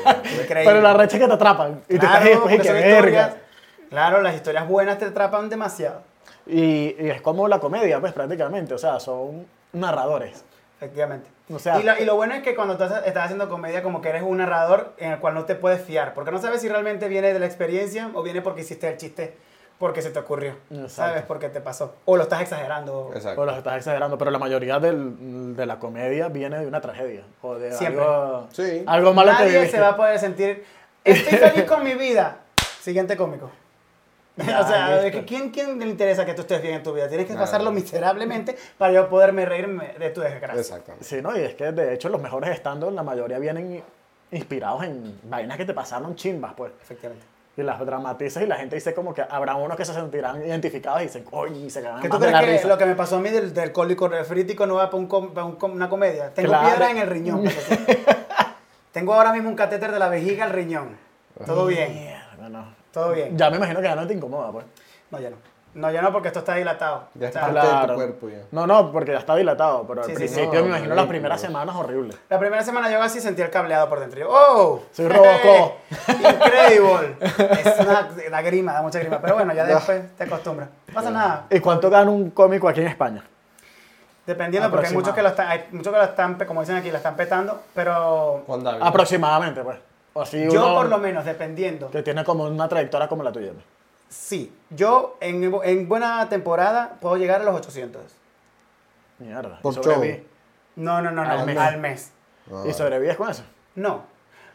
increíble. 0.42 0.64
Pero 0.66 0.82
la 0.82 0.94
recha 0.94 1.18
es 1.18 1.22
que 1.24 1.28
te 1.28 1.34
atrapan. 1.34 1.82
Y 1.90 1.94
te 1.94 2.00
Claro, 2.00 2.24
ahí 2.26 2.30
después 2.30 2.56
y 2.56 2.60
que 2.60 2.72
verga. 2.72 3.36
Claro, 3.90 4.22
las 4.22 4.34
historias 4.36 4.68
buenas 4.68 4.98
te 4.98 5.06
atrapan 5.06 5.50
demasiado. 5.50 6.02
Y, 6.48 6.96
y 7.00 7.10
es 7.10 7.22
como 7.22 7.48
la 7.48 7.60
comedia, 7.60 8.00
pues 8.00 8.14
prácticamente. 8.14 8.74
O 8.74 8.78
sea, 8.78 9.00
son 9.00 9.46
narradores. 9.74 10.44
Efectivamente. 10.80 11.30
O 11.54 11.60
sea- 11.60 11.78
y, 11.80 11.84
lo, 11.84 11.98
y 12.00 12.06
lo 12.06 12.16
bueno 12.16 12.34
es 12.36 12.42
que 12.42 12.56
cuando 12.56 12.78
tú 12.78 12.84
haces- 12.86 13.06
estás 13.06 13.26
haciendo 13.26 13.50
comedia, 13.50 13.84
como 13.84 14.02
que 14.02 14.08
eres 14.10 14.24
un 14.24 14.38
narrador 14.38 14.94
en 14.98 15.12
el 15.12 15.20
cual 15.20 15.34
no 15.34 15.44
te 15.46 15.56
puedes 15.56 15.82
fiar. 15.82 16.14
Porque 16.14 16.32
no 16.32 16.40
sabes 16.40 16.62
si 16.62 16.70
realmente 16.70 17.08
viene 17.10 17.34
de 17.34 17.40
la 17.40 17.46
experiencia 17.46 18.10
o 18.14 18.24
viene 18.24 18.42
porque 18.42 18.62
hiciste 18.62 18.88
el 18.88 18.96
chiste 18.98 19.36
porque 19.78 20.02
se 20.02 20.10
te 20.12 20.20
ocurrió. 20.20 20.54
Exacto. 20.70 20.90
¿Sabes? 20.90 21.24
Porque 21.24 21.50
te 21.50 21.60
pasó. 21.62 21.96
O 22.06 22.16
lo 22.18 22.24
estás 22.24 22.42
exagerando. 22.42 23.12
Exacto. 23.14 23.42
O 23.42 23.46
los 23.46 23.58
estás 23.58 23.78
exagerando, 23.78 24.18
pero 24.18 24.32
la 24.32 24.40
mayoría 24.40 24.80
del- 24.80 25.56
de 25.56 25.66
la 25.66 25.80
comedia 25.80 26.28
viene 26.30 26.60
de 26.60 26.68
una 26.68 26.80
tragedia. 26.82 27.24
O 27.42 27.56
de 27.56 27.72
Siempre. 27.74 28.04
algo, 28.04 28.48
Sí. 28.52 28.84
algo 28.88 29.14
malo 29.14 29.32
Nadie 29.34 29.68
se 29.68 29.80
va 29.80 29.90
a 29.90 29.96
poder 29.98 30.18
sentir. 30.20 30.64
Estoy 31.04 31.38
feliz 31.38 31.64
con 31.66 31.84
mi 31.84 31.94
vida. 31.96 32.40
Siguiente 32.82 33.18
cómico. 33.18 33.50
Ya, 34.48 34.62
o 34.62 34.68
sea, 34.68 35.06
es 35.06 35.12
que 35.12 35.26
¿quién, 35.26 35.50
¿quién 35.52 35.78
le 35.80 35.86
interesa 35.88 36.26
que 36.26 36.34
tú 36.34 36.42
estés 36.42 36.62
bien 36.62 36.76
en 36.76 36.84
tu 36.84 36.94
vida? 36.94 37.08
Tienes 37.08 37.28
que 37.28 37.34
Nada. 37.34 37.46
pasarlo 37.46 37.72
miserablemente 37.72 38.56
para 38.78 38.94
yo 38.94 39.10
poderme 39.10 39.46
reírme 39.46 39.94
de 40.00 40.10
tu 40.12 40.22
desgracia. 40.22 40.60
Exactamente. 40.60 41.06
Sí, 41.06 41.22
¿no? 41.22 41.36
Y 41.38 41.42
es 41.42 41.56
que 41.56 41.72
de 41.72 41.94
hecho 41.94 42.10
los 42.10 42.22
mejores 42.22 42.50
estando 42.52 42.90
la 42.92 43.04
mayoría 43.04 43.38
vienen 43.40 43.84
inspirados 44.32 44.84
en 44.84 45.20
vainas 45.24 45.58
que 45.58 45.66
te 45.66 45.74
pasaron 45.74 46.16
chimbas, 46.16 46.54
pues. 46.56 46.72
Efectivamente. 46.82 47.26
Y 47.58 47.64
las 47.64 47.78
dramatizas 47.86 48.42
y 48.44 48.46
la 48.46 48.56
gente 48.56 48.76
dice 48.76 48.94
como 48.94 49.14
que 49.14 49.22
habrá 49.30 49.56
unos 49.56 49.76
que 49.76 49.84
se 49.84 49.94
sentirán 49.94 50.42
identificados 50.46 51.02
y 51.02 51.06
dicen, 51.06 51.26
oye, 51.32 51.58
y 51.66 51.70
se 51.70 51.82
cagan 51.82 52.00
¿Qué 52.02 52.08
más 52.08 52.18
tú 52.18 52.24
de 52.24 52.30
crees 52.32 52.42
la 52.42 52.46
que 52.48 52.54
risa. 52.54 52.68
lo 52.70 52.78
que 52.78 52.86
me 52.86 52.96
pasó 52.96 53.18
a 53.18 53.20
mí 53.20 53.30
del, 53.30 53.54
del 53.54 53.74
cólico 53.74 54.08
nefrítico 54.08 54.66
no 54.66 54.76
va 54.76 54.86
para, 54.90 54.98
un 54.98 55.08
com- 55.08 55.34
para 55.34 55.46
un 55.46 55.56
com- 55.58 55.74
una 55.74 55.90
comedia? 55.90 56.34
Tengo 56.34 56.50
Claro. 56.50 56.68
piedra 56.70 56.92
en 56.92 56.98
el 57.00 57.08
riñón. 57.08 57.50
sepas. 57.50 57.98
Tengo 58.94 59.14
ahora 59.14 59.34
mismo 59.34 59.50
un 59.50 59.56
catéter 59.56 59.92
de 59.92 60.00
la 60.00 60.08
vejiga 60.08 60.46
al 60.46 60.52
riñón. 60.52 60.98
Todo 61.46 61.66
bien, 61.66 61.94
Mierda, 61.94 62.50
no. 62.50 62.79
Todo 62.92 63.12
bien. 63.12 63.38
Ya 63.38 63.50
me 63.50 63.58
imagino 63.58 63.80
que 63.80 63.86
ya 63.88 63.96
no 63.96 64.08
te 64.08 64.14
incomoda, 64.14 64.52
pues. 64.52 64.66
No, 65.12 65.20
ya 65.20 65.30
no. 65.30 65.36
No, 65.72 65.92
ya 65.92 66.02
no, 66.02 66.12
porque 66.12 66.30
esto 66.30 66.40
está 66.40 66.56
dilatado. 66.56 67.04
Ya 67.14 67.28
está. 67.28 67.42
Parte 67.42 67.60
de 67.60 67.88
tu 67.88 67.94
cuerpo 67.94 68.30
ya. 68.30 68.38
No, 68.52 68.66
no, 68.66 68.92
porque 68.92 69.12
ya 69.12 69.20
está 69.20 69.36
dilatado, 69.36 69.86
pero 69.88 70.02
al 70.02 70.08
Sí, 70.08 70.14
sí, 70.14 70.18
principio 70.18 70.54
no, 70.56 70.62
me 70.64 70.68
imagino 70.70 70.90
no, 70.90 70.96
las 70.96 71.06
primeras 71.06 71.42
no. 71.42 71.48
semanas 71.48 71.76
horrible. 71.76 72.16
La 72.28 72.40
primera 72.40 72.64
semana 72.64 72.90
yo 72.92 73.00
así 73.02 73.22
sentí 73.22 73.44
el 73.44 73.52
cableado 73.52 73.88
por 73.88 74.00
dentro. 74.00 74.20
Yo, 74.20 74.28
¡oh! 74.32 74.82
Soy 74.92 75.08
Robocop. 75.08 75.74
Incredible. 76.08 77.16
Es 77.64 77.80
una, 77.80 78.10
da 78.32 78.42
grima, 78.42 78.74
da 78.74 78.82
mucha 78.82 78.98
grima. 79.00 79.20
Pero 79.22 79.36
bueno, 79.36 79.54
ya 79.54 79.64
después 79.66 80.18
te 80.18 80.24
acostumbras. 80.24 80.70
No 80.88 80.94
pasa 80.94 81.12
nada. 81.12 81.46
¿Y 81.52 81.60
cuánto 81.60 81.90
gana 81.90 82.10
un 82.10 82.32
cómico 82.32 82.68
aquí 82.68 82.82
en 82.82 82.88
España? 82.88 83.24
Dependiendo, 84.26 84.70
porque 84.70 84.88
hay 84.88 84.94
muchos 84.94 85.14
que 85.14 85.22
lo 85.22 85.30
están, 85.30 85.48
hay 85.48 85.66
muchos 85.72 85.92
que 85.94 85.98
lo 86.00 86.06
están, 86.06 86.38
pe- 86.38 86.46
como 86.46 86.62
dicen 86.62 86.76
aquí, 86.76 86.90
lo 86.92 86.98
están 86.98 87.16
petando. 87.16 87.62
Pero 87.74 88.44
Juan 88.48 88.64
David. 88.64 88.82
Aproximadamente, 88.84 89.62
pues. 89.64 89.78
O 90.14 90.24
yo 90.26 90.50
uno 90.52 90.76
por 90.76 90.90
lo 90.90 90.98
menos, 90.98 91.24
dependiendo. 91.26 91.90
que 91.92 92.02
tiene 92.04 92.24
como 92.24 92.46
una 92.46 92.68
trayectoria 92.68 93.08
como 93.08 93.24
la 93.24 93.32
tuya. 93.32 93.52
Sí, 94.10 94.52
yo 94.72 95.18
en, 95.22 95.54
en 95.64 95.88
buena 95.88 96.28
temporada 96.30 96.98
puedo 97.00 97.16
llegar 97.18 97.42
a 97.42 97.44
los 97.44 97.56
800. 97.56 98.02
Mierda. 99.20 99.60
Por 99.62 99.74
y 99.74 99.76
sobrevives. 99.76 100.22
No, 100.76 101.02
no, 101.02 101.12
no, 101.12 101.24
no, 101.24 101.30
Al 101.32 101.46
mes. 101.46 101.58
al 101.58 101.78
mes. 101.78 102.12
Ah, 102.52 102.64
¿Y 102.68 102.74
sobrevives 102.74 103.18
con 103.18 103.30
eso? 103.30 103.44
No. 103.76 104.04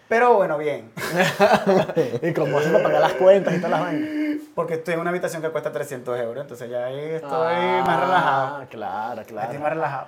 Pero 0.09 0.35
bueno, 0.35 0.59
bien. 0.59 0.91
¿Y 2.23 2.33
cómo 2.35 2.59
haces 2.59 2.73
para 2.73 2.85
pagar 2.85 3.01
las 3.01 3.13
cuentas 3.15 3.55
y 3.55 3.57
todas 3.59 3.71
las 3.73 3.81
vainas? 3.81 4.09
Porque 4.55 4.75
estoy 4.75 4.95
en 4.95 5.01
una 5.01 5.11
habitación 5.11 5.41
que 5.43 5.51
cuesta 5.51 5.73
300 5.73 6.19
euros, 6.21 6.43
entonces 6.43 6.69
ya 6.71 6.87
ahí 6.87 6.99
estoy 6.99 7.31
Ah, 7.33 7.83
más 7.87 8.01
relajado. 8.01 8.67
Claro, 8.71 9.21
Estoy 9.21 9.37
claro. 9.37 9.61
más 9.61 9.73
relajado. 9.73 10.07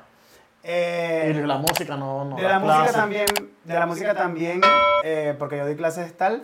Y 0.66 0.68
Eh, 0.68 1.42
la 1.46 1.59
música 1.59 1.96
no, 1.96 2.24
no 2.24 2.37
de 2.37 2.42
la 2.42 2.59
música 2.59 2.92
también, 2.92 3.26
de 3.62 3.74
la 3.74 3.87
música 3.87 4.14
también, 4.14 4.61
eh, 5.05 5.37
porque 5.38 5.59
yo 5.59 5.64
doy 5.64 5.76
clases 5.76 6.16
tal, 6.16 6.42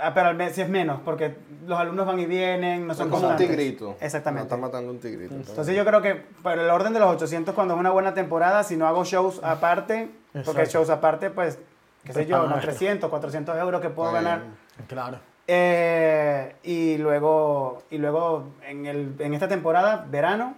ah, 0.00 0.12
pero 0.14 0.28
al 0.28 0.36
mes 0.36 0.54
sí 0.54 0.62
es 0.62 0.68
menos, 0.68 1.00
porque 1.04 1.36
los 1.66 1.76
alumnos 1.76 2.06
van 2.06 2.20
y 2.20 2.26
vienen, 2.26 2.86
no 2.86 2.94
son 2.94 3.10
Como 3.10 3.28
un 3.28 3.36
tigrito. 3.36 3.96
Exactamente. 4.00 4.48
No 4.48 4.54
está 4.54 4.56
matando 4.64 4.92
un 4.92 5.00
tigrito. 5.00 5.34
Entonces 5.34 5.74
yo 5.74 5.84
creo 5.84 6.00
que 6.02 6.14
por 6.14 6.56
el 6.56 6.70
orden 6.70 6.92
de 6.92 7.00
los 7.00 7.10
800 7.16 7.52
cuando 7.52 7.74
es 7.74 7.80
una 7.80 7.90
buena 7.90 8.14
temporada, 8.14 8.62
si 8.62 8.76
no 8.76 8.86
hago 8.86 9.04
shows 9.04 9.40
aparte, 9.42 10.08
porque 10.32 10.50
Exacto. 10.62 10.70
shows 10.70 10.90
aparte, 10.90 11.30
pues, 11.30 11.58
qué 12.04 12.12
sé 12.12 12.20
Pues 12.20 12.28
yo, 12.28 12.36
unos 12.44 12.58
extra. 12.58 12.74
300, 12.74 13.10
400 13.10 13.58
euros 13.58 13.80
que 13.80 13.90
puedo 13.90 14.10
Está 14.10 14.22
ganar. 14.22 14.42
Claro. 14.86 15.18
Eh, 15.48 16.54
y 16.62 16.96
luego, 16.98 17.82
y 17.90 17.98
luego 17.98 18.50
en, 18.68 18.86
el, 18.86 19.16
en 19.18 19.34
esta 19.34 19.48
temporada, 19.48 20.06
verano, 20.08 20.54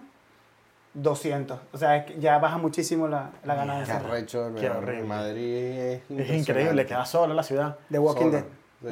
200. 1.01 1.59
O 1.73 1.77
sea, 1.77 1.97
es 1.97 2.05
que 2.05 2.19
ya 2.19 2.37
baja 2.39 2.57
muchísimo 2.57 3.07
la, 3.07 3.29
la 3.43 3.53
Qué 3.53 3.59
ganancia. 3.59 3.97
arrecho 3.97 4.47
el 4.47 4.55
Qué 4.55 4.69
horrible. 4.69 5.03
Madrid 5.03 5.55
es 5.55 6.01
Es 6.09 6.29
increíble, 6.31 6.85
queda 6.85 7.05
sola 7.05 7.33
la 7.33 7.43
ciudad. 7.43 7.77
The 7.91 7.99
Walking. 7.99 8.31
Dead. 8.31 8.43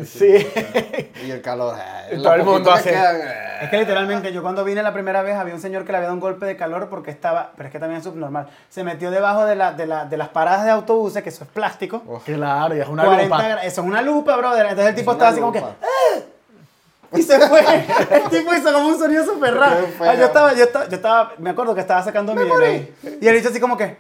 Sí. 0.04 0.46
Y 1.26 1.32
el 1.32 1.42
calor. 1.42 1.76
eh, 2.10 2.16
Y 2.18 2.22
todo 2.22 2.34
el 2.34 2.44
mundo 2.44 2.72
hace- 2.72 2.90
quedan, 2.92 3.16
eh. 3.22 3.34
Es 3.62 3.70
que 3.70 3.78
literalmente 3.78 4.32
yo 4.34 4.42
cuando 4.44 4.64
vine 4.64 4.84
la 4.84 4.94
primera 4.94 5.22
vez 5.24 5.36
había 5.36 5.54
un 5.56 5.62
señor 5.62 5.84
que 5.86 5.92
le 5.92 5.98
había 5.98 6.08
dado 6.10 6.14
un 6.16 6.20
golpe 6.20 6.46
de 6.46 6.56
calor 6.58 6.90
porque 6.90 7.10
estaba, 7.10 7.54
pero 7.56 7.68
es 7.68 7.72
que 7.74 7.80
también 7.80 8.00
es 8.00 8.04
subnormal, 8.04 8.48
se 8.70 8.84
metió 8.84 9.10
debajo 9.12 9.46
de, 9.46 9.56
la, 9.56 9.72
de, 9.74 9.88
la, 9.88 10.06
de 10.06 10.16
las 10.18 10.28
paradas 10.30 10.64
de 10.66 10.72
autobuses, 10.72 11.24
que 11.24 11.30
eso 11.30 11.44
es 11.46 11.50
plástico. 11.50 12.04
Uf, 12.06 12.24
Claro, 12.26 12.76
y 12.76 12.80
es 12.82 12.88
una 12.88 13.06
40 13.06 13.24
lupa. 13.36 13.50
gra- 13.50 13.64
Eso 13.64 13.82
es 13.82 13.88
una 13.88 14.02
lupa, 14.02 14.36
brother. 14.38 14.66
Entonces 14.66 14.90
el 14.90 14.96
tipo 14.96 15.12
es 15.12 15.16
estaba 15.16 15.32
así 15.32 15.40
como 15.40 15.52
que... 15.54 15.60
lupa. 15.62 15.74
Y 17.16 17.22
se 17.22 17.40
fue. 17.48 17.62
El 18.12 18.24
tipo 18.30 18.54
hizo 18.54 18.74
como 18.74 18.88
un 18.90 19.00
sonido 19.00 19.24
súper 19.26 19.56
raro. 19.56 19.88
Ah, 20.02 20.14
Yo 20.16 20.26
estaba, 20.26 20.54
yo 20.54 20.64
estaba, 20.66 20.88
yo 20.88 20.96
estaba, 20.96 21.32
me 21.38 21.52
acuerdo 21.52 21.74
que 21.76 21.82
estaba 21.82 22.04
sacando 22.04 22.34
mi 22.36 22.44
DNI. 22.44 23.18
Y 23.22 23.28
él 23.28 23.36
hizo 23.38 23.50
así 23.50 23.60
como 23.60 23.78
que. 23.78 23.98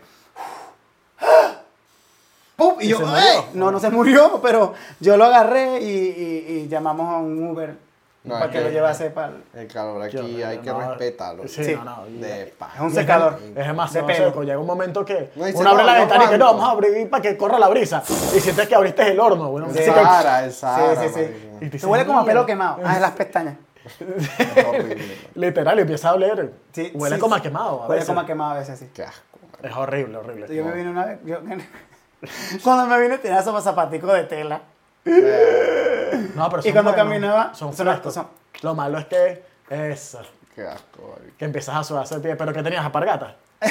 ¡Pum! 2.55 2.75
Y, 2.79 2.85
¿Y 2.85 2.87
yo, 2.89 2.97
se 2.97 3.03
murió? 3.05 3.17
¡ay! 3.21 3.37
No, 3.53 3.71
no 3.71 3.79
se 3.79 3.89
murió, 3.91 4.39
pero 4.41 4.73
yo 4.99 5.15
lo 5.15 5.25
agarré 5.25 5.79
y, 5.79 5.85
y- 5.85 6.45
y 6.63 6.67
llamamos 6.67 7.13
a 7.13 7.17
un 7.17 7.49
Uber 7.51 7.75
No, 8.23 8.33
para 8.33 8.47
que 8.49 8.57
que- 8.57 8.63
lo 8.63 8.69
llevase 8.71 9.11
para. 9.11 9.33
El 9.53 9.67
calor 9.67 10.01
aquí 10.01 10.17
Qué 10.17 10.43
hay 10.43 10.57
que 10.57 10.69
no. 10.71 10.89
respetarlo. 10.89 11.47
Sí, 11.47 11.63
Sí. 11.63 11.75
no, 11.75 12.03
De 12.19 12.41
Es 12.75 12.79
un 12.81 12.91
secador. 12.91 13.37
Es, 13.53 13.57
es 13.61 13.67
demasiado 13.67 14.07
de 14.07 14.15
seco. 14.15 14.41
Llega 14.41 14.57
un 14.57 14.65
momento 14.65 15.05
que 15.05 15.29
dice, 15.35 15.53
uno 15.55 15.69
abre 15.69 15.83
la 15.83 15.93
ventana 15.99 16.25
y 16.25 16.27
que 16.29 16.37
no, 16.39 16.45
vamos 16.45 16.63
a 16.63 16.71
abrir 16.71 17.07
para 17.11 17.21
que 17.21 17.37
corra 17.37 17.59
la 17.59 17.67
brisa. 17.69 18.01
Y 18.35 18.39
sientes 18.39 18.67
que 18.67 18.73
abriste 18.73 19.03
el 19.07 19.19
horno. 19.19 19.51
Bueno, 19.51 19.67
Sí. 19.71 19.77
que- 19.77 19.85
Sahara, 19.85 20.49
Sahara, 20.49 21.03
sí, 21.03 21.09
sí. 21.13 21.19
marico. 21.19 21.46
Y 21.61 21.69
te 21.69 21.85
huele 21.85 22.05
como 22.05 22.19
a 22.19 22.25
pelo 22.25 22.45
quemado. 22.45 22.79
Ah, 22.83 22.95
en 22.95 23.01
las 23.01 23.11
pestañas. 23.11 23.55
Es 23.85 24.65
horrible. 24.65 25.17
Literal, 25.35 25.77
y 25.77 25.81
empieza 25.81 26.09
a 26.09 26.13
oler. 26.13 26.53
Sí, 26.73 26.91
huele 26.93 27.15
sí, 27.15 27.21
como 27.21 27.35
sí. 27.35 27.39
a 27.39 27.43
quemado. 27.43 27.83
A 27.83 27.87
Huele 27.87 27.93
veces. 27.95 28.07
como 28.07 28.19
a 28.21 28.25
quemado 28.25 28.51
a 28.51 28.59
veces, 28.59 28.79
sí. 28.79 28.89
Qué 28.93 29.03
asco. 29.03 29.39
Es 29.63 29.75
horrible, 29.75 30.17
horrible. 30.17 30.53
Yo 30.55 30.65
me 30.65 30.71
vine 30.73 30.89
una 30.89 31.05
vez. 31.05 31.19
yo- 31.25 31.39
cuando 32.63 32.85
me 32.87 32.99
vine 32.99 33.17
tenía 33.19 33.39
esos 33.39 33.63
zapaticos 33.63 34.11
de 34.13 34.23
tela. 34.23 34.61
No, 36.35 36.49
pero 36.49 36.59
Y 36.61 36.63
son 36.63 36.71
cuando 36.73 36.91
buenos, 36.91 36.95
caminaba, 36.95 37.53
son 37.53 37.73
son- 37.73 37.85
frescos. 37.85 38.13
son- 38.13 38.27
Lo 38.61 38.75
malo 38.75 38.97
es 38.99 39.05
que. 39.05 39.43
Eso. 39.69 40.21
Qué 40.55 40.65
asco, 40.67 41.13
marico. 41.17 41.37
Que 41.37 41.45
empiezas 41.45 41.75
a 41.75 41.83
sudarse 41.83 42.15
el 42.15 42.21
pie. 42.21 42.35
¿Pero 42.35 42.51
qué 42.53 42.63
tenías? 42.63 42.85
¿Apargata? 42.85 43.35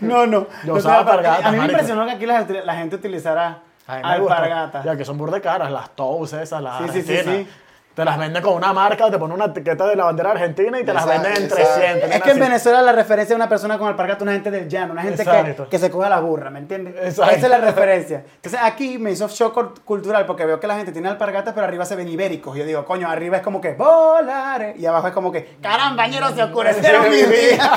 No, 0.00 0.26
no. 0.26 0.46
Yo 0.64 0.72
No 0.72 0.74
usaba 0.74 0.98
tenía 0.98 1.10
alpargatas, 1.12 1.44
A 1.46 1.50
mí 1.50 1.56
me 1.56 1.58
marico. 1.62 1.72
impresionó 1.72 2.04
que 2.06 2.12
aquí 2.12 2.26
la, 2.26 2.40
la 2.64 2.74
gente 2.76 2.96
utilizara 2.96 3.62
Alpargatas. 3.90 4.84
Ya 4.84 4.96
que 4.96 5.04
son 5.04 5.18
burde 5.18 5.40
caras, 5.40 5.70
las 5.70 5.90
Toast 5.90 6.34
esas, 6.34 6.62
las 6.62 6.90
Sí, 6.92 7.02
sí, 7.02 7.16
sí. 7.24 7.48
Te 7.92 8.04
las 8.04 8.16
venden 8.16 8.40
con 8.40 8.54
una 8.54 8.72
marca, 8.72 9.10
te 9.10 9.18
ponen 9.18 9.34
una 9.34 9.46
etiqueta 9.46 9.84
de 9.84 9.96
la 9.96 10.04
bandera 10.04 10.30
argentina 10.30 10.78
y 10.78 10.84
te 10.84 10.94
las 10.94 11.04
venden 11.04 11.32
en 11.36 11.42
exacto. 11.42 11.64
300. 11.74 12.10
Es 12.12 12.22
que 12.22 12.30
en. 12.30 12.38
Venezuela 12.38 12.80
la 12.82 12.92
referencia 12.92 13.34
de 13.34 13.36
una 13.36 13.48
persona 13.48 13.78
con 13.78 13.88
alpargata 13.88 14.18
es 14.18 14.22
una 14.22 14.32
gente 14.32 14.50
del 14.52 14.68
llano, 14.68 14.92
una 14.92 15.02
gente 15.02 15.24
que, 15.24 15.66
que 15.68 15.78
se 15.78 15.90
coge 15.90 16.06
a 16.06 16.08
la 16.08 16.20
burra, 16.20 16.50
¿me 16.50 16.60
entiendes? 16.60 16.94
Exacto. 16.96 17.34
Esa 17.34 17.46
es 17.46 17.50
la 17.50 17.58
referencia. 17.58 18.22
Entonces 18.36 18.60
aquí 18.62 18.96
me 18.96 19.10
hizo 19.10 19.26
shock 19.28 19.54
cult- 19.54 19.80
cultural 19.84 20.24
porque 20.24 20.46
veo 20.46 20.60
que 20.60 20.68
la 20.68 20.76
gente 20.76 20.92
tiene 20.92 21.08
alpargatas, 21.08 21.52
pero 21.52 21.66
arriba 21.66 21.84
se 21.84 21.96
ven 21.96 22.08
ibéricos. 22.08 22.56
Yo 22.56 22.64
digo, 22.64 22.84
coño, 22.84 23.10
arriba 23.10 23.38
es 23.38 23.42
como 23.42 23.60
que 23.60 23.72
volaré. 23.74 24.74
Y 24.78 24.86
abajo 24.86 25.08
es 25.08 25.12
como 25.12 25.32
que, 25.32 25.58
carambañero, 25.60 26.30
se 26.32 26.44
oscurecieron 26.44 27.10
mis 27.10 27.28
días. 27.28 27.70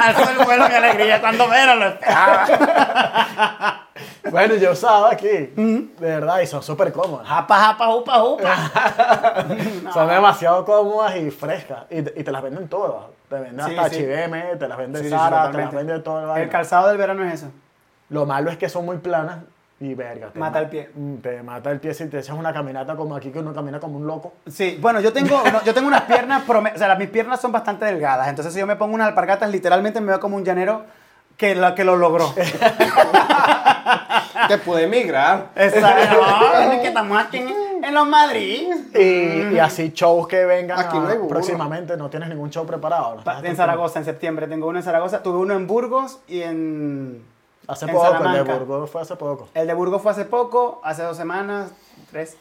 Alzó 0.00 0.28
el 0.38 0.44
vuelo, 0.44 0.68
mi 0.68 0.74
alegría, 0.74 1.20
cuando 1.20 1.46
menos 1.46 1.76
lo 1.78 1.86
esperaba. 1.86 2.46
Bueno, 4.30 4.54
yo 4.56 4.72
usaba 4.72 5.10
aquí, 5.12 5.28
de 5.28 5.88
verdad, 5.98 6.40
y 6.40 6.46
son 6.46 6.62
súper 6.62 6.92
cómodas. 6.92 7.26
Japa, 7.28 7.56
japa, 7.56 7.86
jupa, 7.86 8.18
jupa. 8.20 8.54
Son 9.92 10.08
demasiado 10.08 10.64
cómodas 10.64 11.16
y 11.16 11.30
frescas. 11.30 11.84
Y, 11.90 12.02
te- 12.02 12.20
y 12.20 12.24
te 12.24 12.30
las 12.32 12.42
venden 12.42 12.68
todas. 12.68 13.04
Te 13.28 13.36
venden 13.36 13.64
Sí, 13.66 13.76
hasta 13.76 13.90
sí. 13.94 14.02
H&M, 14.04 14.56
te 14.56 14.68
las 14.68 14.78
venden 14.78 15.02
Sí, 15.02 15.08
sí, 15.08 15.14
Zara, 15.14 15.26
te 15.28 15.30
las 15.32 15.46
totalmente. 15.46 15.76
venden 15.76 16.02
todo 16.02 16.16
el 16.18 16.22
El 16.24 16.28
vaina. 16.28 16.48
calzado 16.50 16.88
del 16.88 16.98
verano 16.98 17.24
es 17.24 17.34
eso. 17.34 17.50
Lo 18.10 18.26
malo 18.26 18.50
es 18.50 18.56
que 18.56 18.68
son 18.68 18.84
muy 18.84 18.98
planas 18.98 19.38
y 19.80 19.94
verga. 19.94 20.28
te 20.32 20.38
Mata 20.38 20.54
ma- 20.58 20.60
el 20.64 20.68
pie. 20.70 20.90
Mm, 20.94 21.16
Te 21.16 21.42
mata 21.42 21.70
el 21.70 21.80
pie 21.80 21.92
si 21.94 22.06
te 22.08 22.18
echas 22.18 22.36
una 22.36 22.52
caminata 22.52 22.96
como 22.96 23.14
aquí 23.16 23.30
que 23.30 23.38
uno 23.38 23.52
camina 23.54 23.78
como 23.80 23.96
un 23.98 24.06
loco. 24.06 24.32
Sí, 24.46 24.78
bueno, 24.80 25.00
yo 25.00 25.12
tengo, 25.12 25.42
no, 25.52 25.62
yo 25.64 25.72
tengo 25.74 25.86
unas 25.88 26.02
piernas, 26.02 26.42
prome- 26.46 26.72
o 26.74 26.78
sea, 26.78 26.88
las- 26.88 26.98
mis 26.98 27.08
piernas 27.10 27.40
son 27.40 27.52
bastante 27.52 27.84
delgadas, 27.84 28.28
entonces 28.28 28.52
si 28.54 28.60
yo 28.60 28.66
me 28.66 28.76
pongo 28.76 28.94
unas 28.94 29.08
alpargatas, 29.08 29.50
literalmente 29.50 30.00
me 30.00 30.08
veo 30.08 30.20
como 30.20 30.36
un 30.36 30.44
llanero 30.44 30.84
que 31.36 31.54
lo, 31.54 31.74
que 31.74 31.84
lo 31.84 31.96
logró. 31.96 32.32
Te 34.48 34.58
pude 34.58 34.84
emigrar. 34.84 35.50
Exacto. 35.54 36.16
No, 36.66 36.82
que 36.82 36.88
estamos 36.88 37.18
aquí 37.18 37.38
en, 37.38 37.84
en 37.84 37.94
los 37.94 38.06
Madrid. 38.06 38.68
Y, 38.94 39.54
y 39.54 39.58
así 39.58 39.92
shows 39.94 40.26
que 40.26 40.44
vengan 40.44 40.78
Aquí 40.78 40.98
no 40.98 41.08
hay 41.08 41.18
próximamente, 41.28 41.96
no 41.96 42.10
tienes 42.10 42.28
ningún 42.28 42.50
show 42.50 42.66
preparado. 42.66 43.20
¿no? 43.24 43.44
En 43.44 43.56
Zaragoza, 43.56 43.98
en 43.98 44.04
septiembre, 44.04 44.46
tengo 44.46 44.66
uno 44.66 44.78
en 44.78 44.84
Zaragoza, 44.84 45.22
tuve 45.22 45.38
uno 45.38 45.54
en 45.54 45.66
Burgos 45.66 46.20
y 46.26 46.42
en... 46.42 47.24
Hace 47.68 47.86
en 47.86 47.92
poco, 47.92 48.06
el 48.24 48.44
de. 48.44 48.52
Burgos 48.54 48.90
fue 48.90 49.02
hace 49.02 49.16
poco. 49.16 49.48
El 49.54 49.66
de 49.66 49.74
Burgos 49.74 50.00
fue 50.02 50.12
hace 50.12 50.24
poco, 50.24 50.80
hace 50.84 51.02
dos 51.02 51.16
semanas, 51.16 51.72
tres. 52.10 52.36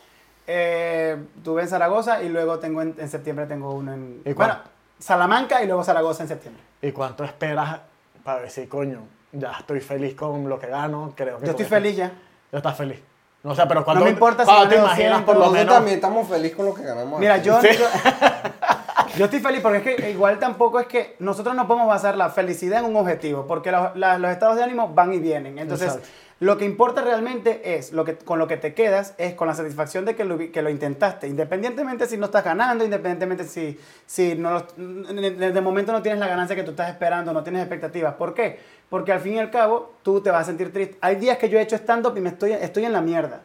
Eh, 0.47 1.17
tuve 1.43 1.63
en 1.63 1.67
Zaragoza 1.67 2.21
y 2.21 2.29
luego 2.29 2.60
tengo 2.60 2.81
en, 2.81 2.95
en 2.97 3.10
septiembre 3.10 3.47
tengo 3.47 3.71
uno 3.71 3.93
en... 3.93 4.21
¿Y 4.23 4.34
bueno? 4.34 4.58
Salamanca 5.00 5.63
y 5.63 5.67
luego 5.67 5.83
Zaragoza 5.83 6.23
en 6.23 6.29
septiembre. 6.29 6.63
¿Y 6.81 6.91
cuánto 6.91 7.23
esperas 7.23 7.79
para 8.23 8.41
decir, 8.41 8.69
coño, 8.69 9.02
ya 9.32 9.52
estoy 9.60 9.82
feliz 9.82 10.15
con 10.15 10.48
lo 10.50 10.58
que 10.60 10.67
gano? 10.67 11.13
Creo 11.15 11.38
que 11.40 11.46
Yo 11.46 11.52
estoy 11.52 11.63
esto- 11.65 11.76
feliz 11.76 11.96
ya. 11.96 12.12
Ya 12.52 12.58
estás 12.60 12.78
feliz. 12.78 13.00
O 13.44 13.54
sea, 13.54 13.67
pero 13.67 13.86
cuando 13.86 14.04
me 14.06 14.10
importa 14.12 14.44
si 14.44 14.50
te 14.69 14.76
imaginas 14.76 14.90
200, 14.98 15.21
por 15.23 15.36
lo 15.36 15.40
Nosotros 15.42 15.60
menos... 15.60 15.76
también 15.76 15.96
estamos 15.98 16.28
felices 16.28 16.56
con 16.58 16.65
lo 16.65 16.73
que 16.73 16.84
ganamos. 16.84 17.19
Mira, 17.19 17.38
yo, 17.38 17.62
Sí. 17.62 17.67
yo, 19.17 19.26
estoy 19.26 19.40
feliz 19.40 19.62
porque 19.62 19.78
es 19.78 19.84
que 20.02 20.10
igual 20.12 20.40
tampoco 20.40 20.80
es 20.80 20.88
que 20.88 21.15
nosotros 21.19 21.56
no 21.56 21.67
podemos 21.67 21.88
basar 21.88 22.17
la 22.17 22.30
felicidad 22.30 22.80
en 22.80 22.86
un 22.86 22.96
objetivo, 22.96 23.46
porque 23.46 23.71
los, 23.71 23.96
los 23.96 24.32
estados 24.32 24.56
de 24.56 24.63
ánimo 24.63 24.90
van 24.90 25.13
y 25.13 25.19
vienen. 25.19 25.60
Entonces, 25.60 25.88
Exacto. 25.90 26.08
Lo 26.42 26.58
que 26.58 26.65
importa 26.65 27.02
realmente 27.02 27.77
es, 27.77 27.94
lo 27.94 28.04
que, 28.04 28.17
con 28.17 28.40
lo 28.40 28.48
que 28.48 28.58
te 28.58 28.73
quedas, 28.73 29.13
es 29.17 29.36
con 29.36 29.48
la 29.48 29.54
satisfacción 29.54 30.04
de 30.04 30.15
que 30.15 30.25
lo, 30.25 30.38
que 30.38 30.62
lo 30.62 30.69
intentaste, 30.69 31.27
independientemente 31.27 32.08
si 32.08 32.17
no 32.17 32.25
estás 32.25 32.44
ganando, 32.44 32.83
independientemente 32.83 33.46
si, 33.46 33.79
si 34.06 34.36
no, 34.36 34.62
de 34.77 35.62
momento 35.62 35.94
no 35.94 36.02
tienes 36.02 36.19
la 36.19 36.27
ganancia 36.27 36.54
que 36.54 36.63
tú 36.63 36.71
estás 36.71 36.90
esperando, 36.90 37.31
no 37.31 37.42
tienes 37.42 37.62
expectativas. 37.62 38.15
¿Por 38.15 38.33
qué? 38.33 38.60
Porque 38.90 39.13
al 39.13 39.21
fin 39.21 39.36
y 39.36 39.40
al 39.40 39.50
cabo 39.50 39.94
tú 40.04 40.19
te 40.19 40.29
vas 40.29 40.42
a 40.42 40.46
sentir 40.46 40.73
triste. 40.73 40.98
Hay 41.00 41.15
días 41.15 41.38
que 41.38 41.48
yo 41.48 41.58
he 41.58 41.62
hecho 41.62 41.77
stand-up 41.77 42.17
y 42.17 42.21
me 42.21 42.29
estoy, 42.29 42.52
estoy 42.52 42.83
en 42.83 42.92
la 42.92 43.02
mierda. 43.02 43.42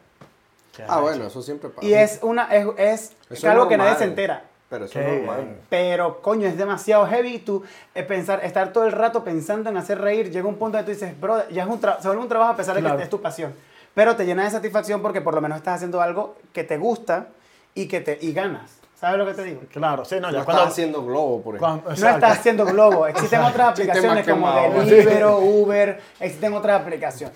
Ah, 0.87 0.99
bueno, 0.99 1.27
eso 1.27 1.41
siempre 1.41 1.69
pasa. 1.69 1.85
Y 1.85 1.93
es, 1.93 2.19
una, 2.21 2.45
es, 2.77 3.13
es 3.29 3.45
algo 3.45 3.63
es 3.63 3.69
que 3.69 3.77
nadie 3.77 3.91
normal. 3.91 3.97
se 3.97 4.03
entera. 4.03 4.50
Pero 4.71 4.85
eso 4.85 4.99
es 4.99 5.05
normal. 5.25 5.57
Pero, 5.69 6.21
coño, 6.21 6.47
es 6.47 6.57
demasiado 6.57 7.05
heavy 7.05 7.39
tú 7.39 7.61
eh, 7.93 8.01
pensar, 8.03 8.39
estar 8.43 8.71
todo 8.73 8.85
el 8.85 8.93
rato 8.93 9.23
pensando 9.23 9.69
en 9.69 9.75
hacer 9.77 9.99
reír. 10.01 10.31
Llega 10.31 10.47
un 10.47 10.55
punto 10.55 10.77
donde 10.77 10.91
tú 10.91 10.97
dices, 10.97 11.19
bro, 11.19 11.47
ya 11.49 11.63
es 11.63 11.69
un 11.69 11.79
se 11.79 12.07
vuelve 12.07 12.23
un 12.23 12.29
trabajo 12.29 12.53
a 12.53 12.55
pesar 12.55 12.73
de 12.75 12.81
Claro. 12.81 12.95
que 12.97 13.03
es 13.03 13.09
tu 13.09 13.21
pasión. 13.21 13.53
Pero 13.93 14.15
te 14.15 14.25
llena 14.25 14.45
de 14.45 14.49
satisfacción 14.49 15.01
porque 15.01 15.19
por 15.21 15.35
lo 15.35 15.41
menos 15.41 15.57
estás 15.57 15.75
haciendo 15.75 16.01
algo 16.01 16.37
que 16.53 16.63
te 16.63 16.77
gusta 16.77 17.27
y 17.75 17.87
que 17.87 17.99
te 17.99 18.17
y 18.21 18.31
ganas. 18.33 18.79
¿Sabes 18.97 19.17
lo 19.17 19.25
que 19.25 19.33
te 19.33 19.43
digo? 19.43 19.61
Claro, 19.73 20.05
sí, 20.05 20.15
no, 20.15 20.27
No 20.27 20.31
ya 20.31 20.39
estás 20.39 20.45
cuando... 20.45 20.63
haciendo 20.71 21.03
globo, 21.05 21.41
por 21.41 21.55
ejemplo. 21.55 21.81
cuando- 21.83 22.01
No 22.01 22.09
estás 22.15 22.37
haciendo 22.39 22.65
Globo. 22.65 23.07
Existen 23.07 23.41
otras 23.41 23.69
aplicaciones 23.71 24.25
como. 24.27 24.53
Deliveroo, 24.85 25.39
Uber. 25.39 25.99
Existen 26.19 26.53
otras 26.53 26.79
aplicaciones. 26.81 27.35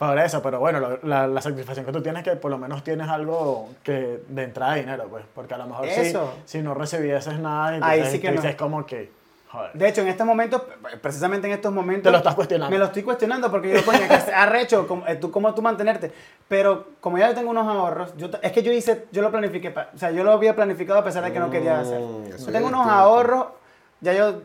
Por 0.00 0.18
eso, 0.18 0.40
pero 0.42 0.58
bueno, 0.58 0.80
lo- 0.80 0.98
la, 1.02 1.26
la 1.26 1.40
satisfacción 1.42 1.84
que 1.84 1.92
tú 1.92 2.02
tienes 2.02 2.22
es 2.26 2.30
que 2.32 2.36
por 2.36 2.50
lo 2.50 2.56
menos 2.56 2.82
tienes 2.82 3.06
algo 3.06 3.68
que 3.84 4.22
de 4.26 4.42
entrada 4.44 4.72
de 4.72 4.80
dinero, 4.80 5.04
pues, 5.10 5.26
porque 5.34 5.52
a 5.52 5.58
lo 5.58 5.66
mejor 5.66 5.86
si, 5.90 6.00
Eso. 6.00 6.32
si 6.46 6.62
no 6.62 6.72
recibieses 6.72 7.38
nada, 7.38 7.66
Ahí 7.68 7.74
entonces 7.98 8.10
sí 8.12 8.18
que 8.18 8.30
no. 8.30 8.40
dices 8.40 8.56
como 8.56 8.86
que, 8.86 9.12
joder, 9.52 9.72
De 9.74 9.88
hecho, 9.88 10.00
en 10.00 10.08
estos 10.08 10.26
momentos, 10.26 10.62
precisamente 11.02 11.48
en 11.48 11.52
estos 11.52 11.70
momentos... 11.70 12.04
Te 12.04 12.10
lo 12.12 12.16
estás 12.16 12.34
cuestionando. 12.34 12.70
Me 12.72 12.78
lo 12.78 12.86
estoy 12.86 13.02
cuestionando 13.02 13.50
porque 13.50 13.74
yo, 13.74 13.84
coño, 13.84 13.98
que 14.08 14.14
arrecho, 14.32 14.88
¿cómo, 14.88 15.06
eh, 15.06 15.16
tú, 15.16 15.30
¿cómo 15.30 15.52
tú 15.54 15.60
mantenerte? 15.60 16.10
Pero 16.48 16.86
como 17.00 17.18
ya 17.18 17.28
yo 17.28 17.34
tengo 17.34 17.50
unos 17.50 17.66
ahorros, 17.68 18.16
yo, 18.16 18.30
es 18.40 18.52
que 18.52 18.62
yo 18.62 18.72
hice, 18.72 19.04
yo 19.12 19.20
lo 19.20 19.30
planifiqué, 19.30 19.68
o 19.94 19.98
sea, 19.98 20.10
yo 20.12 20.24
lo 20.24 20.32
había 20.32 20.56
planificado 20.56 20.98
a 21.00 21.04
pesar 21.04 21.22
de 21.24 21.30
que 21.30 21.38
no 21.40 21.50
quería 21.50 21.78
hacer. 21.78 22.00
Mm, 22.00 22.24
Yo 22.38 22.52
tengo 22.52 22.68
unos 22.68 22.86
ahorros, 22.86 23.48
ya 24.00 24.14
yo 24.14 24.40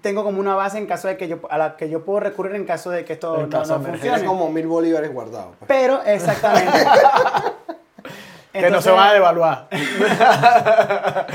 tengo 0.00 0.22
como 0.24 0.40
una 0.40 0.54
base 0.54 0.78
en 0.78 0.86
caso 0.86 1.08
de 1.08 1.16
que 1.16 1.28
yo, 1.28 1.38
a 1.50 1.58
la 1.58 1.76
que 1.76 1.88
yo 1.88 2.04
puedo 2.04 2.20
recurrir 2.20 2.54
en 2.56 2.64
caso 2.64 2.90
de 2.90 3.04
que 3.04 3.14
esto 3.14 3.36
En 3.36 3.50
no, 3.50 3.58
caso 3.58 3.78
no 3.78 3.84
funcione. 3.86 4.24
Como 4.24 4.50
mil 4.50 4.66
bolívares 4.66 5.12
guardados. 5.12 5.54
pues. 5.58 5.68
Pero, 5.68 6.02
exactamente. 6.04 6.70
que 8.52 8.60
no 8.70 8.80
se 8.80 8.90
Entonces- 8.90 8.92
va 8.94 9.08
a 9.10 9.12
devaluar. 9.14 9.68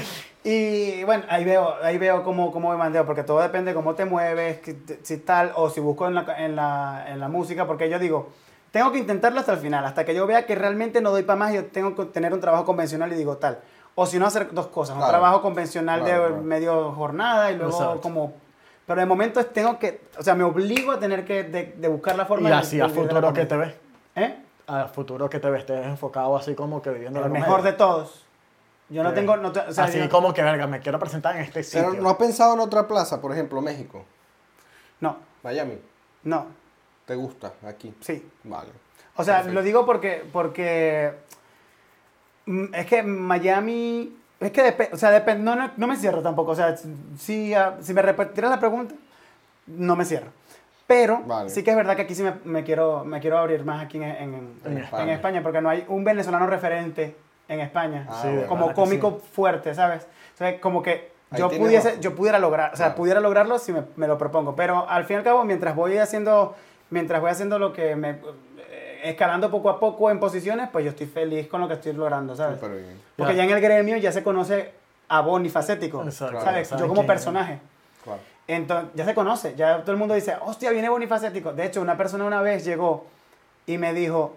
Y 0.41 1.03
bueno, 1.03 1.23
ahí 1.29 1.43
veo, 1.43 1.75
ahí 1.83 1.97
veo 1.97 2.23
cómo, 2.23 2.51
cómo 2.51 2.71
me 2.71 2.77
mandeo, 2.77 3.05
porque 3.05 3.23
todo 3.23 3.41
depende 3.41 3.71
de 3.71 3.75
cómo 3.75 3.93
te 3.95 4.05
mueves, 4.05 4.59
si 5.03 5.17
tal, 5.17 5.51
o 5.55 5.69
si 5.69 5.81
busco 5.81 6.07
en 6.07 6.15
la, 6.15 6.25
en, 6.37 6.55
la, 6.55 7.05
en 7.09 7.19
la 7.19 7.27
música, 7.27 7.67
porque 7.67 7.89
yo 7.89 7.99
digo, 7.99 8.29
tengo 8.71 8.89
que 8.93 8.99
intentarlo 8.99 9.41
hasta 9.41 9.51
el 9.51 9.57
final, 9.59 9.85
hasta 9.85 10.05
que 10.05 10.15
yo 10.15 10.25
vea 10.25 10.45
que 10.45 10.55
realmente 10.55 11.01
no 11.01 11.11
doy 11.11 11.23
para 11.23 11.37
más, 11.37 11.53
yo 11.53 11.65
tengo 11.65 11.93
que 11.93 12.05
tener 12.05 12.33
un 12.33 12.39
trabajo 12.39 12.63
convencional 12.65 13.11
y 13.11 13.15
digo 13.17 13.35
tal. 13.35 13.59
O 13.95 14.05
si 14.05 14.17
no, 14.17 14.25
hacer 14.27 14.47
dos 14.53 14.67
cosas, 14.67 14.95
un 14.95 15.05
trabajo 15.05 15.41
convencional 15.41 16.03
Claro, 16.03 16.23
de 16.23 16.27
claro. 16.29 16.43
medio 16.43 16.91
jornada 16.93 17.51
y 17.51 17.57
luego 17.57 17.73
Exacto. 17.73 18.01
como... 18.01 18.33
Pero 18.89 19.01
de 19.01 19.05
momento 19.05 19.39
es- 19.39 19.53
tengo 19.53 19.77
que, 19.77 20.01
o 20.17 20.23
sea, 20.23 20.33
me 20.33 20.43
obligo 20.43 20.91
a 20.91 20.99
tener 20.99 21.23
que 21.23 21.43
de, 21.43 21.75
de 21.77 21.87
buscar 21.87 22.15
la 22.15 22.25
forma 22.25 22.49
Y 22.49 22.51
de- 22.51 22.57
así 22.57 22.77
de 22.77 22.81
a 22.83 22.89
futuro 22.89 23.31
que 23.33 23.45
te 23.45 23.55
ves, 23.55 23.75
¿Eh? 24.15 24.35
a 24.65 24.87
futuro 24.87 25.29
que 25.29 25.39
te 25.39 25.47
ves, 25.47 25.59
estés 25.59 25.85
enfocado 25.85 26.35
así 26.35 26.55
como 26.55 26.81
que 26.81 26.89
viviendo 26.89 27.19
El 27.19 27.25
la 27.25 27.29
mejor 27.39 27.61
de 27.61 27.73
todos. 27.73 28.25
Yo 28.89 29.03
no 29.03 29.13
tengo, 29.13 29.37
no 29.37 29.51
te- 29.51 29.59
o 29.59 29.71
sea, 29.71 29.83
así 29.83 29.99
yo- 29.99 30.09
como 30.09 30.33
que, 30.33 30.41
verga, 30.41 30.65
me 30.65 30.79
quiero 30.79 30.97
presentar 30.97 31.35
en 31.35 31.43
este 31.43 31.61
sitio. 31.61 31.91
Pero 31.91 32.01
no 32.01 32.09
has 32.09 32.15
pensado 32.15 32.55
en 32.55 32.61
otra 32.61 32.87
plaza, 32.87 33.21
por 33.21 33.31
ejemplo, 33.31 33.61
México, 33.61 34.03
no, 35.01 35.17
Miami. 35.43 35.77
no, 36.23 36.47
¿Te 37.05 37.13
gusta 37.13 37.53
aquí? 37.67 37.93
sí. 38.01 38.27
Vale. 38.43 38.71
O 39.17 39.23
sea, 39.23 39.35
Perfecto. 39.35 39.53
lo 39.53 39.61
digo 39.63 39.85
porque, 39.85 40.27
porque 40.33 41.13
mm, 42.47 42.73
es 42.73 42.85
que 42.87 43.03
Miami, 43.03 44.17
es 44.39 44.51
que 44.51 44.63
depende, 44.63 44.93
o 44.93 44.97
sea, 44.97 45.11
depende, 45.11 45.43
no, 45.43 45.55
no, 45.55 45.71
no 45.75 45.87
me 45.87 45.95
cierro 45.97 46.21
tampoco, 46.21 46.51
o 46.51 46.55
sea, 46.55 46.75
si, 47.17 47.53
ah, 47.53 47.75
si 47.81 47.93
me 47.93 48.01
repetieras 48.01 48.51
la 48.51 48.59
pregunta, 48.59 48.95
no 49.67 49.95
me 49.95 50.05
cierro. 50.05 50.27
Pero 50.87 51.21
Vale. 51.25 51.49
sí 51.49 51.63
que 51.63 51.69
es 51.69 51.75
verdad 51.75 51.95
que 51.95 52.01
aquí 52.03 52.15
sí 52.15 52.23
me, 52.23 52.33
me 52.45 52.63
quiero, 52.63 53.05
me 53.05 53.19
quiero 53.19 53.37
abrir 53.37 53.63
más 53.63 53.83
aquí 53.83 53.97
en, 53.97 54.03
en- 54.03 54.11
en- 54.33 54.53
En 54.65 54.71
en 54.71 54.77
España. 54.79 55.13
España, 55.13 55.43
porque 55.43 55.61
no 55.61 55.69
hay 55.69 55.85
un 55.87 56.03
venezolano 56.03 56.47
referente 56.47 57.15
en 57.47 57.59
España, 57.59 58.07
Ah, 58.09 58.19
Sí, 58.23 58.29
como 58.47 58.73
cómico 58.73 59.19
fuerte, 59.33 59.75
¿sabes? 59.75 60.07
O 60.35 60.37
sea, 60.37 60.59
como 60.59 60.81
que 60.81 61.11
Ahí 61.31 61.39
yo 61.39 61.49
pudiese, 61.49 61.89
razón. 61.89 62.01
yo 62.01 62.15
pudiera 62.15 62.39
lograr, 62.39 62.73
o 62.73 62.75
sea, 62.77 62.87
Claro. 62.87 62.97
pudiera 62.97 63.19
lograrlo 63.19 63.59
si 63.59 63.71
me, 63.71 63.83
me 63.97 64.07
lo 64.07 64.17
propongo, 64.17 64.55
pero 64.55 64.89
al 64.89 65.03
fin 65.05 65.15
y 65.15 65.17
al 65.17 65.23
cabo, 65.23 65.43
mientras 65.43 65.75
voy 65.75 65.95
haciendo, 65.97 66.55
mientras 66.89 67.21
voy 67.21 67.29
haciendo 67.29 67.59
lo 67.59 67.71
que 67.71 67.95
me, 67.95 68.15
escalando 69.03 69.49
poco 69.51 69.69
a 69.69 69.79
poco 69.79 70.09
en 70.11 70.19
posiciones, 70.19 70.69
pues 70.71 70.83
yo 70.85 70.91
estoy 70.91 71.07
feliz 71.07 71.47
con 71.47 71.61
lo 71.61 71.67
que 71.67 71.75
estoy 71.75 71.93
logrando, 71.93 72.35
¿sabes? 72.35 72.59
Súper 72.59 72.77
bien. 72.77 73.01
Porque 73.15 73.33
Ya. 73.33 73.39
ya 73.39 73.43
en 73.45 73.49
el 73.57 73.61
gremio 73.61 73.97
ya 73.97 74.11
se 74.11 74.23
conoce 74.23 74.71
a 75.07 75.21
Bonifacético, 75.21 76.03
Exacto. 76.03 76.41
¿sabes? 76.41 76.69
Yo 76.77 76.87
como 76.87 77.05
personaje. 77.05 77.59
Claro. 78.03 78.19
Entonces, 78.47 78.89
ya 78.95 79.05
se 79.05 79.13
conoce, 79.13 79.55
ya 79.55 79.81
todo 79.81 79.91
el 79.91 79.97
mundo 79.97 80.13
dice, 80.15 80.35
hostia, 80.43 80.71
viene 80.71 80.89
Bonifacético. 80.89 81.53
De 81.53 81.65
hecho, 81.65 81.81
una 81.81 81.97
persona 81.97 82.25
una 82.25 82.41
vez 82.41 82.65
llegó 82.65 83.05
y 83.67 83.77
me 83.77 83.93
dijo, 83.93 84.35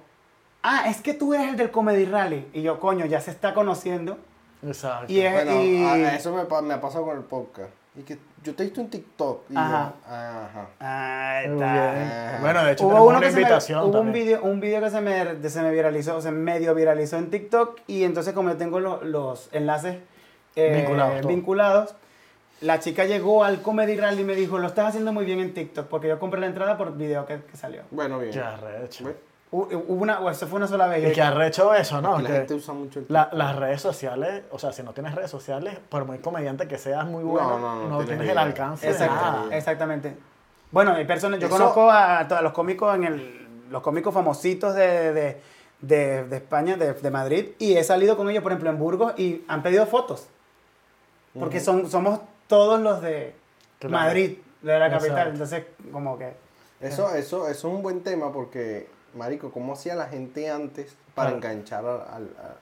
ah, 0.63 0.85
es 0.89 1.01
que 1.01 1.15
tú 1.15 1.33
eres 1.35 1.49
el 1.49 1.57
del 1.57 1.71
Comedy 1.71 2.05
Rally. 2.05 2.49
Y 2.53 2.63
yo, 2.63 2.79
coño, 2.79 3.07
ya 3.07 3.21
se 3.21 3.31
está 3.31 3.55
conociendo. 3.55 4.19
Exacto. 4.67 5.13
Y 5.13 5.21
es- 5.21 5.33
Bueno, 5.33 5.63
y- 5.63 5.85
a- 5.85 6.15
eso 6.17 6.33
me, 6.35 6.45
me 6.63 6.75
ha 6.75 6.81
pasado 6.81 7.05
con 7.07 7.17
el 7.17 7.25
podcast. 7.25 7.71
Y 7.95 8.03
que 8.03 8.17
yo 8.43 8.55
te 8.55 8.63
he 8.63 8.67
visto 8.67 8.81
en 8.81 8.89
TikTok. 8.89 9.51
Y 9.51 9.55
yo, 9.55 9.61
Ajá. 9.61 9.93
ajá. 10.07 10.69
Ahí 11.41 11.49
Muy 11.49 11.57
está. 11.63 11.93
Ajá. 12.33 12.39
Bueno, 12.41 12.65
de 12.65 12.73
hecho, 12.73 12.87
Hubo 12.87 13.05
una 13.05 13.19
se 13.19 13.25
me, 13.27 13.31
invitación 13.33 13.81
hubo 13.91 14.01
un 14.01 14.13
video, 14.13 14.43
un 14.43 14.61
video 14.61 14.81
que 14.81 14.91
se 14.91 15.01
me, 15.03 15.49
se 15.51 15.63
me 15.63 15.71
viralizó, 15.73 16.21
se 16.23 16.31
medio 16.31 16.75
viralizó 16.75 17.19
en 17.19 17.31
TikTok 17.31 17.81
y 17.87 18.05
entonces 18.05 18.33
como 18.33 18.49
yo 18.49 18.57
tengo 18.57 18.81
lo- 18.81 19.05
los 19.05 19.51
enlaces 19.53 19.97
eh, 20.57 20.75
Vinculados, 20.77 21.27
vinculados, 21.27 21.95
la 22.63 22.79
chica 22.81 23.05
llegó 23.05 23.45
al 23.45 23.61
Comedy 23.61 23.97
Rally 23.97 24.23
y 24.23 24.25
me 24.25 24.35
dijo, 24.37 24.59
lo 24.59 24.69
estás 24.69 24.89
haciendo 24.89 25.13
muy 25.13 25.25
bien 25.27 25.41
en 25.41 25.53
TikTok 25.53 25.87
porque 25.89 26.09
yo 26.09 26.19
compré 26.19 26.41
la 26.41 26.47
entrada 26.47 26.79
por 26.79 26.97
video 26.97 27.27
que, 27.27 27.41
que 27.43 27.57
salió. 27.57 27.83
Bueno, 27.91 28.19
bien. 28.19 28.33
¿Ves? 28.33 29.01
Hu- 29.03 29.15
Hubo 29.55 29.67
una, 29.93 30.19
eso 30.31 30.47
fue 30.47 30.57
una 30.57 30.67
sola 30.67 30.87
vez. 30.87 31.11
Y 31.11 31.13
que 31.13 31.21
arrecho 31.21 31.75
eso, 31.75 32.01
¿no? 32.01 32.15
Aquí 32.15 32.23
la 32.23 32.29
gente 32.31 32.55
usa 32.55 32.73
mucho 32.73 33.01
el 33.01 33.07
la- 33.09 33.29
las 33.33 33.55
redes 33.55 33.83
sociales, 33.83 34.45
o 34.51 34.59
sea, 34.59 34.73
si 34.73 34.83
no 34.83 34.93
tienes 34.95 35.15
redes 35.15 35.31
sociales, 35.31 35.79
por 35.91 36.07
muy 36.07 36.19
comediante 36.21 36.67
que 36.67 36.79
seas 36.79 37.05
muy 37.05 37.23
bueno, 37.23 37.51
No, 37.51 37.59
no, 37.59 37.75
no 37.77 37.83
no, 37.83 37.97
tienes 37.99 38.07
tienes 38.17 38.31
el 38.31 38.39
alcance 38.39 38.91
de 38.93 38.99
nada. 39.07 39.45
exactamente. 39.55 40.17
Bueno, 40.71 40.93
hay 40.95 41.05
personas, 41.05 41.39
yo 41.39 41.49
Eso- 41.49 41.57
conozco 41.59 41.91
a, 41.91 42.21
a 42.21 42.29
todos 42.29 42.43
los 42.43 42.53
cómicos 42.53 42.95
en 42.97 43.05
el, 43.05 43.69
los 43.71 43.83
cómicos 43.83 44.15
famositos 44.15 44.75
de, 44.75 45.13
de, 45.13 45.41
de- 45.83 46.25
de 46.25 46.37
España, 46.37 46.77
de, 46.79 46.95
de 46.95 47.11
Madrid, 47.11 47.49
y 47.59 47.75
he 47.77 47.85
salido 47.85 48.17
con 48.17 48.31
ellos, 48.31 48.43
por 48.43 48.53
ejemplo, 48.53 48.71
en 48.71 48.79
Burgos, 48.79 49.13
y 49.19 49.45
han 49.49 49.63
pedido 49.63 49.85
fotos. 49.85 50.29
Porque 51.39 51.61
son, 51.61 51.91
somos 51.91 52.21
todos 52.47 52.81
los 52.81 53.03
de 53.03 53.35
Claro. 53.81 53.97
Madrid, 54.05 54.39
de 54.63 54.79
la 54.79 54.91
capital. 54.91 55.29
Exacto. 55.29 55.33
Entonces, 55.33 55.65
como 55.93 56.19
que. 56.19 56.33
Eso, 56.81 57.15
eso, 57.15 57.49
eso 57.49 57.49
es 57.49 57.65
un 57.65 57.83
buen 57.83 58.03
tema 58.03 58.33
porque, 58.33 58.89
marico, 59.15 59.51
¿cómo 59.51 59.73
hacía 59.75 59.95
la 59.95 60.07
gente 60.07 60.51
antes 60.51 60.95
para 61.15 61.31
Claro. 61.31 61.37
enganchar 61.53 61.85
al... 61.85 61.91
al- 62.01 62.37
a- 62.39 62.55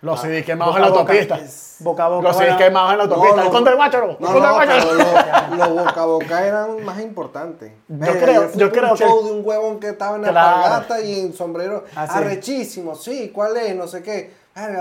Los 0.00 0.20
CDs 0.20 0.44
quemados 0.44 0.76
en 0.76 0.82
la 0.82 0.88
autopista. 0.88 1.38
Boca 1.80 2.04
a 2.04 2.08
boca. 2.08 2.28
Los 2.28 2.36
CDs 2.36 2.56
quemados 2.56 2.92
en 2.92 2.98
la 2.98 3.04
autopista. 3.04 3.38
El 3.40 3.44
no. 3.46 3.50
conde 3.50 3.70
del 3.70 3.76
guacharo. 3.76 4.16
No, 4.20 4.28
el 4.28 4.42
no, 4.42 5.56
los, 5.56 5.84
boca 5.84 6.00
a 6.02 6.04
boca 6.06 6.46
eran 6.46 6.84
más 6.84 7.00
importantes. 7.00 7.72
Yo 7.88 8.12
creo- 8.12 8.52
yo 8.54 8.66
un 8.66 8.72
creo 8.72 8.94
que- 8.94 9.04
show 9.04 9.24
de 9.26 9.32
un 9.32 9.42
huevón 9.44 9.80
que 9.80 9.88
estaba 9.88 10.16
en 10.16 10.22
la 10.22 10.86
y 11.04 11.20
en 11.20 11.32
sombrero 11.34 11.84
Ah, 11.96 12.04
arrechísimo, 12.10 12.94
sí, 12.94 13.30
¿cuál 13.34 13.56
es? 13.56 13.74
No 13.74 13.86
sé 13.88 14.02
qué. 14.02 14.32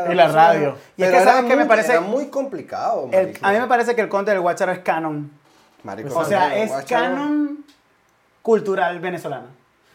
Y 0.10 0.14
la 0.16 0.28
radio. 0.28 0.76
Y 0.96 1.04
es 1.04 1.12
que, 1.12 1.24
¿sabes 1.24 1.46
qué 1.46 1.56
me 1.56 1.66
parece? 1.66 1.92
Era 1.94 2.02
muy 2.02 2.28
complicado, 2.28 3.10
el- 3.12 3.38
a 3.42 3.52
mí 3.52 3.60
me 3.60 3.68
parece 3.68 3.96
que 3.96 4.02
el 4.02 4.10
Conde 4.10 4.32
del 4.32 4.42
Guacharo 4.42 4.72
es 4.72 4.80
canon. 4.80 5.32
Marico, 5.84 6.18
O 6.18 6.26
sea, 6.26 6.56
el 6.56 6.64
es 6.70 6.72
canon 6.86 7.64
cultural 8.42 9.00
venezolano. 9.00 9.48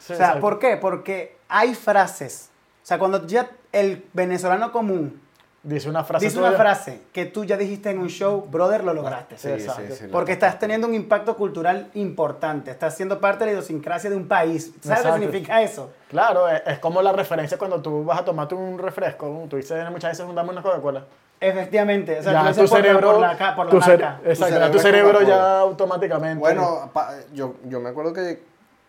Sí, 0.05 0.13
o 0.15 0.17
sea, 0.17 0.27
exacto. 0.27 0.41
¿por 0.41 0.59
qué? 0.59 0.77
Porque 0.77 1.37
hay 1.49 1.75
frases. 1.75 2.51
O 2.83 2.87
sea, 2.87 2.99
cuando 2.99 3.27
ya 3.27 3.51
el 3.73 4.05
venezolano 4.13 4.73
común 4.73 5.21
Dice 5.65 5.89
una 5.89 6.03
frase 6.03 6.25
dice 6.25 6.41
una 6.41 6.51
frase 6.55 7.03
que 7.13 7.25
tú 7.25 7.45
ya 7.45 7.57
dijiste 7.57 7.89
en 7.89 8.01
un 8.01 8.09
show, 8.09 8.49
brother, 8.51 8.83
lo 8.83 8.93
lograste. 8.95 9.39
Sí, 9.39 9.47
sí, 9.47 9.55
Exacto. 9.65 9.95
sí, 9.95 10.05
Porque 10.11 10.33
estás 10.33 10.59
teniendo 10.59 10.89
un 10.89 10.95
impacto 10.95 11.37
cultural 11.37 11.89
importante, 11.95 12.73
estás 12.73 12.97
siendo 12.97 13.21
parte 13.21 13.45
de 13.45 13.47
la 13.47 13.53
idiosincrasia 13.53 14.11
de 14.11 14.17
un 14.17 14.27
país. 14.27 14.73
¿Sabes 14.81 14.99
Exacto. 14.99 15.21
qué 15.21 15.25
significa 15.27 15.63
eso? 15.63 15.93
Claro, 16.11 16.49
es, 16.49 16.63
es 16.67 16.79
como 16.81 17.01
la 17.01 17.13
referencia 17.13 17.59
cuando 17.59 17.81
tú 17.81 18.03
vas 18.05 18.19
a 18.19 18.25
tomarte 18.25 18.57
un 18.57 18.77
refresco. 18.77 19.47
Tú 19.49 19.55
dices 19.57 19.89
muchas 19.93 20.11
veces 20.11 20.27
un 20.27 20.35
dame 20.35 20.51
una 20.51 20.63
Coca-Cola. 20.63 21.05
Efectivamente, 21.39 22.19
o 22.19 22.23
sea, 22.25 22.33
Ya 22.33 22.53
tu 22.53 22.67
cerebro. 22.67 23.13
por 23.13 23.21
la, 23.21 23.55
por 23.55 23.67
la 23.67 23.71
tu 23.71 23.81
cere- 23.81 24.03
marca. 24.05 24.21
exacto, 24.25 24.47
cerebro 24.47 24.67
ya 24.67 24.73
tu 24.73 24.79
cerebro 24.81 25.23
ya 25.23 25.59
automáticamente. 25.61 26.41
Bueno, 26.41 26.91
pa- 26.93 27.15
yo, 27.33 27.55
yo 27.67 27.79
me 27.79 27.91
acuerdo 27.91 28.13
que, 28.13 28.43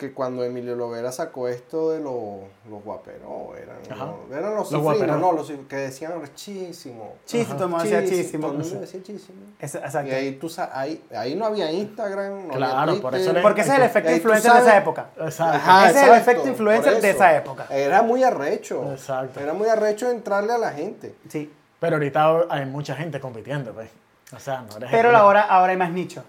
que 0.09 0.13
cuando 0.13 0.43
Emilio 0.43 0.75
Lovera 0.75 1.11
sacó 1.11 1.47
esto 1.47 1.91
de 1.91 1.99
los, 1.99 2.41
los 2.69 2.83
guaperos, 2.83 3.57
eran, 3.57 3.77
no, 3.97 4.17
eran 4.35 4.55
los, 4.55 4.71
Los 4.71 4.81
no, 5.07 5.31
los 5.31 5.51
que 5.69 5.75
decían 5.75 6.11
chísimo. 6.35 7.13
Chis, 7.25 7.47
todo 7.47 7.63
el 7.65 7.69
mundo 7.69 7.83
decía 7.83 8.01
Chísimo, 8.03 8.21
chísimo. 8.23 8.47
Todo 8.47 8.57
el 8.57 8.63
mundo 8.65 8.79
decía 8.81 9.01
chísimo. 9.03 9.37
Es- 9.59 9.73
Y 9.73 9.77
exacto. 9.77 10.15
ahí, 10.15 10.31
tú, 10.33 10.51
ahí, 10.73 11.03
ahí 11.15 11.35
no 11.35 11.45
había 11.45 11.71
Instagram, 11.71 12.47
no 12.47 12.53
Claro, 12.53 12.91
había 12.91 13.01
por 13.01 13.15
eso 13.15 13.31
le- 13.31 13.41
Porque 13.41 13.61
ese 13.61 13.71
es 13.71 13.77
el 13.77 13.83
efecto 13.83 14.11
influencer 14.11 14.51
de 14.53 14.59
esa 14.59 14.77
época. 14.77 15.09
Exacto. 15.17 15.57
Ajá, 15.57 15.89
Ese 15.89 15.99
es 15.99 16.03
el 16.03 16.09
exacto, 16.09 16.31
efecto 16.31 16.47
influencer 16.49 17.01
de 17.01 17.09
esa 17.09 17.37
época. 17.37 17.67
Era 17.69 18.01
muy 18.01 18.23
arrecho. 18.23 18.91
Exacto. 18.91 19.39
Era 19.39 19.53
muy 19.53 19.67
arrecho 19.69 20.09
entrarle 20.09 20.53
a 20.53 20.57
la 20.57 20.71
gente. 20.71 21.15
Sí. 21.29 21.51
Pero 21.79 21.95
ahorita 21.95 22.45
hay 22.49 22.65
mucha 22.65 22.95
gente 22.95 23.19
compitiendo, 23.19 23.73
pues. 23.73 23.89
O 24.35 24.39
sea, 24.39 24.61
no 24.61 24.77
eres 24.77 24.89
Pero 24.91 25.15
ahora, 25.15 25.43
ahora 25.43 25.71
hay 25.71 25.77
más 25.77 25.91
nicho. 25.91 26.23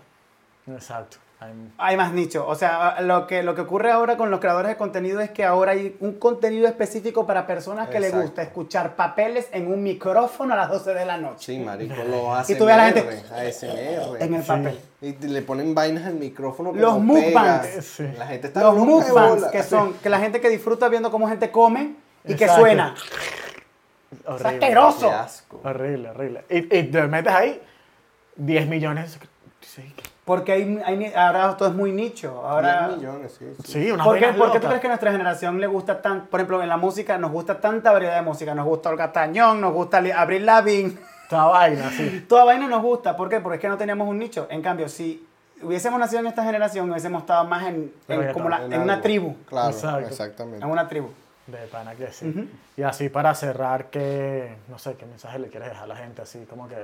Exacto. 0.66 1.16
Hay- 1.40 1.52
Hay 1.76 1.96
más 1.96 2.12
nicho. 2.12 2.46
O 2.46 2.54
sea, 2.54 3.00
lo 3.02 3.26
que, 3.26 3.42
lo 3.42 3.54
que 3.54 3.60
ocurre 3.62 3.90
ahora 3.90 4.16
con 4.16 4.30
los 4.30 4.40
creadores 4.40 4.70
de 4.70 4.76
contenido 4.76 5.20
es 5.20 5.30
que 5.30 5.44
ahora 5.44 5.72
hay 5.72 5.94
un 6.00 6.14
contenido 6.18 6.66
específico 6.66 7.26
para 7.26 7.46
personas 7.46 7.88
que 7.90 8.00
les 8.00 8.14
gusta 8.14 8.42
escuchar 8.42 8.96
papeles 8.96 9.48
en 9.52 9.66
un 9.70 9.82
micrófono 9.82 10.54
a 10.54 10.56
las 10.56 10.70
12 10.70 10.94
de 10.94 11.04
la 11.04 11.18
noche. 11.18 11.44
Sí, 11.44 11.58
marico, 11.58 11.94
lo 12.04 12.34
hace 12.34 12.54
Y 12.54 12.56
tú 12.56 12.64
ves 12.64 12.74
a 12.74 12.76
la 12.78 12.84
gente- 12.92 13.22
ASMR. 13.34 14.22
En 14.22 14.34
el 14.34 14.42
Sí. 14.42 14.48
papel. 14.48 14.80
Y 15.02 15.12
le 15.26 15.42
ponen 15.42 15.74
vainas 15.74 16.06
al 16.06 16.14
micrófono 16.14 16.72
Los 16.72 16.98
mukbangs. 16.98 17.84
Sí. 17.84 18.04
La 18.16 18.26
gente 18.26 18.46
está 18.46 18.62
Los 18.62 18.76
mukbangs, 18.76 19.44
que 19.46 19.62
son 19.62 19.92
que 19.94 20.08
la 20.08 20.20
gente 20.20 20.40
que 20.40 20.48
disfruta 20.48 20.88
viendo 20.88 21.10
cómo 21.10 21.28
gente 21.28 21.50
come 21.50 21.94
y 22.24 22.34
que 22.36 22.48
suena. 22.48 22.94
Es 24.12 24.44
asqueroso. 24.44 25.08
Qué 25.08 25.14
asco. 25.14 25.60
Horrible, 25.64 26.08
horrible. 26.10 26.44
Y, 26.48 26.58
y 26.78 26.82
te 26.84 27.02
metes 27.02 27.32
ahí 27.34 27.60
10 28.36 28.66
millones. 28.68 29.18
Sí, 29.60 29.92
Porque 30.24 30.52
hay, 30.52 30.80
hay- 30.84 31.12
ahora 31.14 31.56
todo 31.56 31.68
es 31.68 31.74
muy 31.74 31.92
nicho. 31.92 32.42
Ahora, 32.46 32.88
10 32.88 32.98
millones, 32.98 33.36
sí. 33.38 33.44
sí. 33.64 33.72
sí 33.84 33.90
una 33.90 34.04
¿Por 34.04 34.18
qué, 34.18 34.28
por 34.28 34.52
qué 34.52 34.60
tú 34.60 34.66
crees 34.68 34.80
que 34.80 34.86
a 34.86 34.90
nuestra 34.90 35.12
generación 35.12 35.60
le 35.60 35.66
gusta 35.66 36.00
tan, 36.00 36.26
por 36.26 36.40
ejemplo, 36.40 36.62
en 36.62 36.68
la 36.68 36.76
música 36.78 37.18
nos 37.18 37.30
gusta 37.30 37.60
tanta 37.60 37.92
variedad 37.92 38.16
de 38.16 38.22
música? 38.22 38.54
Nos 38.54 38.64
gusta 38.64 38.88
Olga 38.88 39.12
Tañón, 39.12 39.60
nos 39.60 39.72
gusta 39.74 39.98
Avril 40.16 40.46
Lavigne, 40.46 40.96
Esta 41.24 41.44
vaina, 41.46 41.90
sí. 41.90 42.24
toda 42.28 42.44
vaina 42.44 42.66
nos 42.68 42.82
gusta. 42.82 43.16
¿Por 43.16 43.28
qué? 43.28 43.40
Porque 43.40 43.56
es 43.56 43.60
que 43.60 43.68
no 43.68 43.76
teníamos 43.76 44.08
un 44.08 44.18
nicho. 44.18 44.46
En 44.50 44.62
cambio, 44.62 44.88
si 44.88 45.26
hubiésemos 45.62 45.98
nacido 46.00 46.20
en 46.20 46.26
esta 46.26 46.42
generación, 46.44 46.90
hubiésemos 46.90 47.22
estado 47.22 47.44
más 47.44 47.64
en, 47.66 47.92
en 48.08 48.32
como 48.32 48.48
la- 48.48 48.64
En 48.64 48.72
en 48.72 48.80
una 48.82 49.00
tribu. 49.02 49.34
Claro, 49.48 49.70
Exacto. 49.70 50.06
exactamente. 50.08 50.64
En 50.64 50.70
una 50.70 50.88
tribu. 50.88 51.08
De 51.46 51.58
pana 51.66 51.94
que 51.94 52.10
sí. 52.10 52.26
Ujú. 52.28 52.46
Y 52.78 52.82
así 52.82 53.10
para 53.10 53.34
cerrar, 53.34 53.86
que 53.90 54.56
no 54.68 54.78
sé, 54.78 54.94
¿qué 54.94 55.04
mensaje 55.04 55.38
le 55.38 55.48
quieres 55.48 55.68
dejar 55.68 55.84
a 55.84 55.88
la 55.88 55.96
gente? 55.96 56.22
Así 56.22 56.46
como 56.48 56.66
que, 56.68 56.76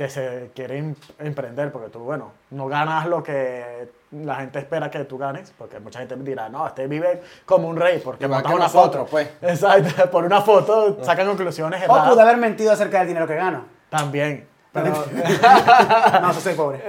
que 0.00 0.08
se 0.08 0.50
quiere 0.54 0.78
em- 0.78 0.94
emprender, 1.18 1.70
porque 1.70 1.90
tú, 1.90 1.98
bueno, 1.98 2.32
no 2.52 2.68
ganas 2.68 3.04
lo 3.06 3.22
que 3.22 3.90
la 4.12 4.36
gente 4.36 4.58
espera 4.58 4.90
que 4.90 5.04
tú 5.04 5.18
ganes, 5.18 5.52
porque 5.58 5.78
mucha 5.78 5.98
gente 5.98 6.16
dirá, 6.16 6.48
no, 6.48 6.66
este 6.66 6.86
vive 6.86 7.20
como 7.44 7.68
un 7.68 7.76
rey, 7.76 8.00
porque 8.02 8.26
montas 8.26 8.50
una 8.50 8.64
nosotros, 8.64 9.02
foto. 9.02 9.10
pues. 9.10 9.28
Exacto, 9.42 10.10
por 10.10 10.24
una 10.24 10.40
foto 10.40 11.04
sacan 11.04 11.26
conclusiones 11.26 11.82
O 11.86 12.02
pude 12.08 12.22
haber 12.22 12.38
mentido 12.38 12.72
acerca 12.72 13.00
del 13.00 13.08
dinero 13.08 13.26
que 13.26 13.34
gano. 13.34 13.66
También. 13.90 14.48
Pero, 14.72 15.04
No, 16.22 16.32
yo 16.32 16.40
soy 16.40 16.54
pobre. 16.54 16.80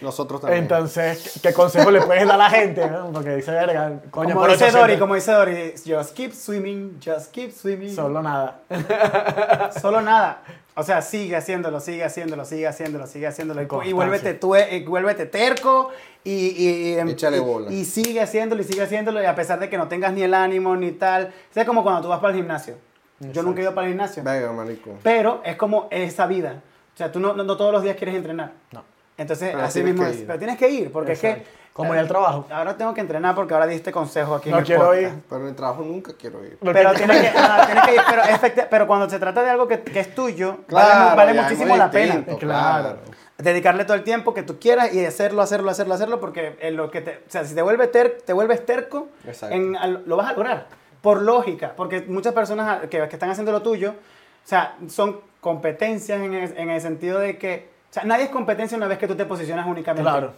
Nosotros 0.00 0.40
también. 0.40 0.62
entonces, 0.62 1.38
¿qué 1.42 1.52
consejo 1.52 1.90
le 1.90 2.00
puedes 2.00 2.26
dar 2.26 2.34
a 2.36 2.38
la 2.38 2.50
gente? 2.50 2.88
no? 2.88 3.10
Porque 3.12 3.36
dice, 3.36 3.50
verga, 3.50 4.00
coño, 4.10 4.30
Como 4.30 4.40
por 4.40 4.50
dice 4.50 4.64
800, 4.64 4.80
Dory, 4.80 4.98
como 4.98 5.14
dice 5.14 5.32
Dory, 5.32 5.74
just 5.86 6.14
keep 6.14 6.32
swimming, 6.32 6.98
just 7.04 7.30
keep 7.32 7.50
swimming. 7.52 7.94
Solo 7.94 8.22
nada. 8.22 8.60
Solo 9.80 10.00
nada. 10.00 10.42
O 10.76 10.82
sea, 10.82 11.02
sigue 11.02 11.36
haciéndolo, 11.36 11.78
sigue 11.78 12.02
haciéndolo, 12.04 12.44
sigue 12.44 12.66
haciéndolo, 12.66 13.06
sigue 13.06 13.26
haciéndolo. 13.26 13.62
Y, 13.84 13.92
vuélvete, 13.92 14.34
tú, 14.34 14.56
y 14.56 14.82
vuélvete 14.84 15.26
terco 15.26 15.90
y, 16.24 16.32
y, 16.32 16.94
y- 16.96 17.10
Échale 17.10 17.36
y- 17.36 17.40
bola. 17.40 17.70
y 17.70 17.84
sigue 17.84 18.20
haciéndolo 18.20 18.60
y 18.62 18.64
sigue 18.64 18.82
haciéndolo. 18.82 19.22
Y 19.22 19.26
a 19.26 19.34
pesar 19.36 19.60
de 19.60 19.68
que 19.68 19.76
no 19.78 19.86
tengas 19.88 20.12
ni 20.14 20.22
el 20.22 20.34
ánimo 20.34 20.74
ni 20.74 20.90
tal. 20.92 21.26
O 21.50 21.54
sea, 21.54 21.62
es 21.62 21.66
como 21.68 21.82
cuando 21.84 22.00
tú 22.02 22.08
vas 22.08 22.18
para 22.18 22.30
el 22.32 22.38
gimnasio. 22.40 22.76
Yo 23.20 23.42
nunca 23.44 23.60
he 23.60 23.62
ido 23.62 23.74
para 23.74 23.86
el 23.86 23.92
gimnasio. 23.92 24.24
Venga, 24.24 24.50
marico. 24.52 24.90
Pero 25.04 25.40
es 25.44 25.54
como 25.56 25.86
esa 25.92 26.26
vida. 26.26 26.60
O 26.94 26.96
sea, 26.96 27.10
tú 27.10 27.18
no, 27.20 27.34
no, 27.34 27.42
no 27.44 27.56
todos 27.56 27.72
los 27.72 27.82
días 27.82 27.96
quieres 27.96 28.14
entrenar. 28.14 28.52
No. 28.72 28.84
Entonces, 29.16 29.50
Pero 29.52 29.64
así 29.64 29.82
mismo 29.82 30.04
es. 30.06 30.18
Pero 30.26 30.38
tienes 30.38 30.56
que 30.58 30.68
ir, 30.70 30.92
porque 30.92 31.12
es 31.12 31.20
que. 31.20 31.64
Como 31.74 31.92
ir 31.92 31.98
al 31.98 32.06
trabajo. 32.06 32.46
Ahora 32.52 32.76
tengo 32.76 32.94
que 32.94 33.00
entrenar 33.00 33.34
porque 33.34 33.52
ahora 33.52 33.66
diste 33.66 33.90
consejo 33.90 34.36
aquí 34.36 34.48
en 34.48 34.52
No 34.52 34.58
el 34.60 34.64
quiero 34.64 34.84
podcast. 34.84 35.02
ir. 35.16 35.22
Pero 35.28 35.40
en 35.42 35.48
el 35.48 35.56
trabajo 35.56 35.82
nunca 35.82 36.12
quiero 36.16 36.44
ir. 36.44 36.56
Pero 36.62 36.92
tienes 36.94 37.20
que, 37.32 37.36
no, 37.40 37.66
tienes 37.66 37.84
que 37.84 37.94
ir, 37.96 38.00
pero, 38.08 38.22
efecti- 38.22 38.66
pero 38.70 38.86
cuando 38.86 39.10
se 39.10 39.18
trata 39.18 39.42
de 39.42 39.50
algo 39.50 39.66
que, 39.66 39.80
que 39.82 39.98
es 39.98 40.14
tuyo, 40.14 40.58
vale, 40.70 41.32
Claro, 41.32 41.42
muchísimo 41.42 41.76
la 41.76 41.90
pena. 41.90 42.24
Claro. 42.38 42.98
Dedicarle 43.38 43.84
todo 43.84 43.96
el 43.96 44.04
tiempo 44.04 44.32
que 44.34 44.44
tú 44.44 44.60
quieras 44.60 44.94
y 44.94 45.04
hacerlo, 45.04 45.42
hacerlo, 45.42 45.68
hacerlo, 45.72 45.94
hacerlo, 45.94 46.20
porque 46.20 46.56
en 46.60 46.76
lo 46.76 46.92
que 46.92 47.00
te, 47.00 47.10
o 47.26 47.30
sea, 47.30 47.44
si 47.44 47.56
te, 47.56 47.62
vuelve 47.62 47.88
ter- 47.88 48.22
te 48.24 48.32
vuelves 48.32 48.64
terco, 48.64 49.08
Exacto. 49.26 49.56
en- 49.56 49.74
al- 49.76 50.04
lo 50.06 50.16
vas 50.16 50.28
a 50.30 50.32
lograr. 50.34 50.68
Por 51.02 51.22
lógica, 51.22 51.72
porque 51.76 52.02
muchas 52.06 52.34
personas 52.34 52.82
que, 52.82 52.88
que 53.08 53.16
están 53.16 53.30
haciendo 53.30 53.50
lo 53.50 53.62
tuyo, 53.62 53.90
o 53.90 54.48
sea, 54.48 54.76
son 54.88 55.18
competencias 55.44 56.22
en 56.22 56.32
el, 56.32 56.56
en 56.56 56.70
el 56.70 56.80
sentido 56.80 57.18
de 57.18 57.36
que, 57.36 57.68
o 57.90 57.92
sea, 57.92 58.04
nadie 58.04 58.24
es 58.24 58.30
competencia 58.30 58.78
una 58.78 58.86
vez 58.86 58.96
que 58.96 59.06
tú 59.06 59.14
te 59.14 59.26
posicionas 59.26 59.66
únicamente. 59.66 60.10
Claro. 60.10 60.32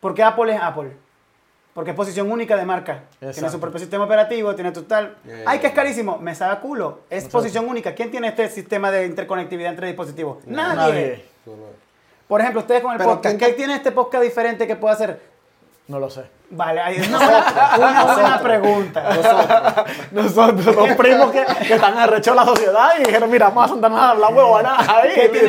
Porque 0.00 0.22
Apple 0.22 0.54
es 0.54 0.62
Apple. 0.62 0.92
Porque 1.74 1.90
es 1.90 1.96
posición 1.96 2.32
única 2.32 2.56
de 2.56 2.64
marca. 2.64 3.02
Tiene 3.20 3.50
su 3.50 3.60
propio 3.60 3.78
sistema 3.78 4.04
operativo, 4.04 4.54
tiene 4.54 4.72
tu 4.72 4.84
tal. 4.84 5.14
Yeah, 5.26 5.42
Ay, 5.44 5.58
que 5.58 5.66
es 5.66 5.74
carísimo. 5.74 6.16
Me 6.16 6.34
sabe 6.34 6.54
a 6.54 6.60
culo. 6.60 7.00
Es 7.10 7.28
posición 7.28 7.68
única. 7.68 7.94
¿Quién 7.94 8.10
tiene 8.10 8.28
este 8.28 8.48
sistema 8.48 8.90
de 8.90 9.04
interconectividad 9.04 9.72
entre 9.72 9.88
dispositivos? 9.88 10.38
Nadie. 10.46 10.74
Nadie. 10.74 11.24
Por 12.26 12.40
ejemplo, 12.40 12.62
ustedes 12.62 12.80
con 12.80 12.92
el 12.92 12.98
Pero 12.98 13.10
podcast. 13.10 13.36
¿quién 13.36 13.50
¿Qué 13.50 13.56
tiene 13.58 13.74
este 13.74 13.92
podcast 13.92 14.24
diferente 14.24 14.66
que 14.66 14.76
pueda 14.76 14.94
hacer? 14.94 15.20
No 15.88 16.00
lo 16.00 16.10
sé. 16.10 16.24
Vale, 16.50 16.80
ahí 16.80 16.96
es 16.96 17.08
una 17.08 17.18
buena, 17.18 17.44
una 17.76 18.14
buena 18.14 18.40
pregunta. 18.40 19.84
Nosotros, 20.12 20.74
los 20.76 20.96
primos 20.96 21.30
que, 21.30 21.44
que 21.66 21.74
están 21.74 21.96
arrechos 21.96 22.34
de 22.34 22.40
la 22.40 22.44
sociedad 22.44 22.88
y 22.98 23.04
dijeron, 23.04 23.30
mira, 23.30 23.48
vamos 23.48 23.66
a 23.66 23.68
sentarnos 23.74 24.00
a 24.00 24.10
hablar 24.10 24.34
huevona. 24.34 24.76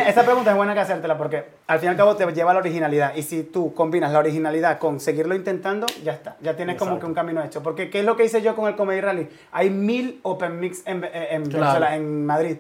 Esa 0.08 0.24
pregunta 0.24 0.52
es 0.52 0.58
buena 0.58 0.74
que 0.74 0.80
hacértela 0.80 1.18
porque 1.18 1.44
al 1.68 1.80
fin 1.80 1.88
y 1.88 1.90
al 1.92 1.98
cabo 1.98 2.16
te 2.16 2.26
lleva 2.34 2.52
a 2.52 2.54
la 2.54 2.60
originalidad. 2.60 3.16
Y 3.16 3.24
si 3.24 3.44
tú 3.44 3.74
combinas 3.74 4.12
la 4.12 4.20
originalidad 4.20 4.78
con 4.78 5.00
seguirlo 5.00 5.36
intentando, 5.36 5.88
ya 6.04 6.14
está. 6.14 6.36
Ya 6.42 6.56
tienes 6.56 6.78
como 6.78 7.00
que 7.00 7.06
un 7.06 7.14
camino 7.14 7.44
hecho. 7.44 7.64
Porque 7.64 7.90
¿qué 7.90 8.00
es 8.00 8.06
lo 8.06 8.16
que 8.16 8.26
hice 8.26 8.42
yo 8.42 8.56
con 8.56 8.68
el 8.68 8.76
Comedy 8.76 9.02
Rally? 9.02 9.30
Hay 9.52 9.70
mil 9.70 10.20
Open 10.24 10.60
Mix 10.60 10.82
en, 10.86 11.04
en, 11.04 11.44
Claro. 11.46 11.60
Venezuela, 11.66 11.96
en 11.96 12.26
Madrid. 12.26 12.58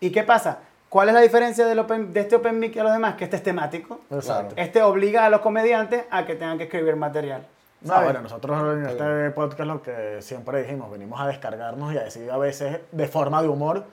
¿Y 0.00 0.10
qué 0.10 0.22
pasa? 0.22 0.58
¿Cuál 0.88 1.08
es 1.08 1.14
la 1.14 1.20
diferencia 1.20 1.66
del 1.66 1.78
open, 1.80 2.12
de 2.12 2.20
este 2.20 2.36
Open 2.36 2.58
Mic 2.58 2.76
a 2.78 2.82
los 2.84 2.92
demás? 2.92 3.14
Que 3.16 3.24
este 3.24 3.36
es 3.36 3.42
temático. 3.42 4.00
Exacto. 4.10 4.54
Este 4.56 4.82
obliga 4.82 5.26
a 5.26 5.30
los 5.30 5.40
comediantes 5.40 6.04
a 6.10 6.24
que 6.24 6.34
tengan 6.36 6.58
que 6.58 6.64
escribir 6.64 6.96
material. 6.96 7.46
No, 7.82 7.88
¿sabes? 7.92 8.04
bueno, 8.04 8.22
nosotros 8.22 8.76
en 8.78 8.86
este 8.86 9.30
podcast 9.32 9.68
lo 9.68 9.82
que 9.82 10.18
siempre 10.22 10.62
dijimos, 10.62 10.90
venimos 10.90 11.20
a 11.20 11.26
descargarnos 11.26 11.92
y 11.92 11.98
a 11.98 12.04
decir 12.04 12.30
a 12.30 12.38
veces 12.38 12.80
de 12.92 13.08
forma 13.08 13.42
de 13.42 13.48
humor 13.48 13.84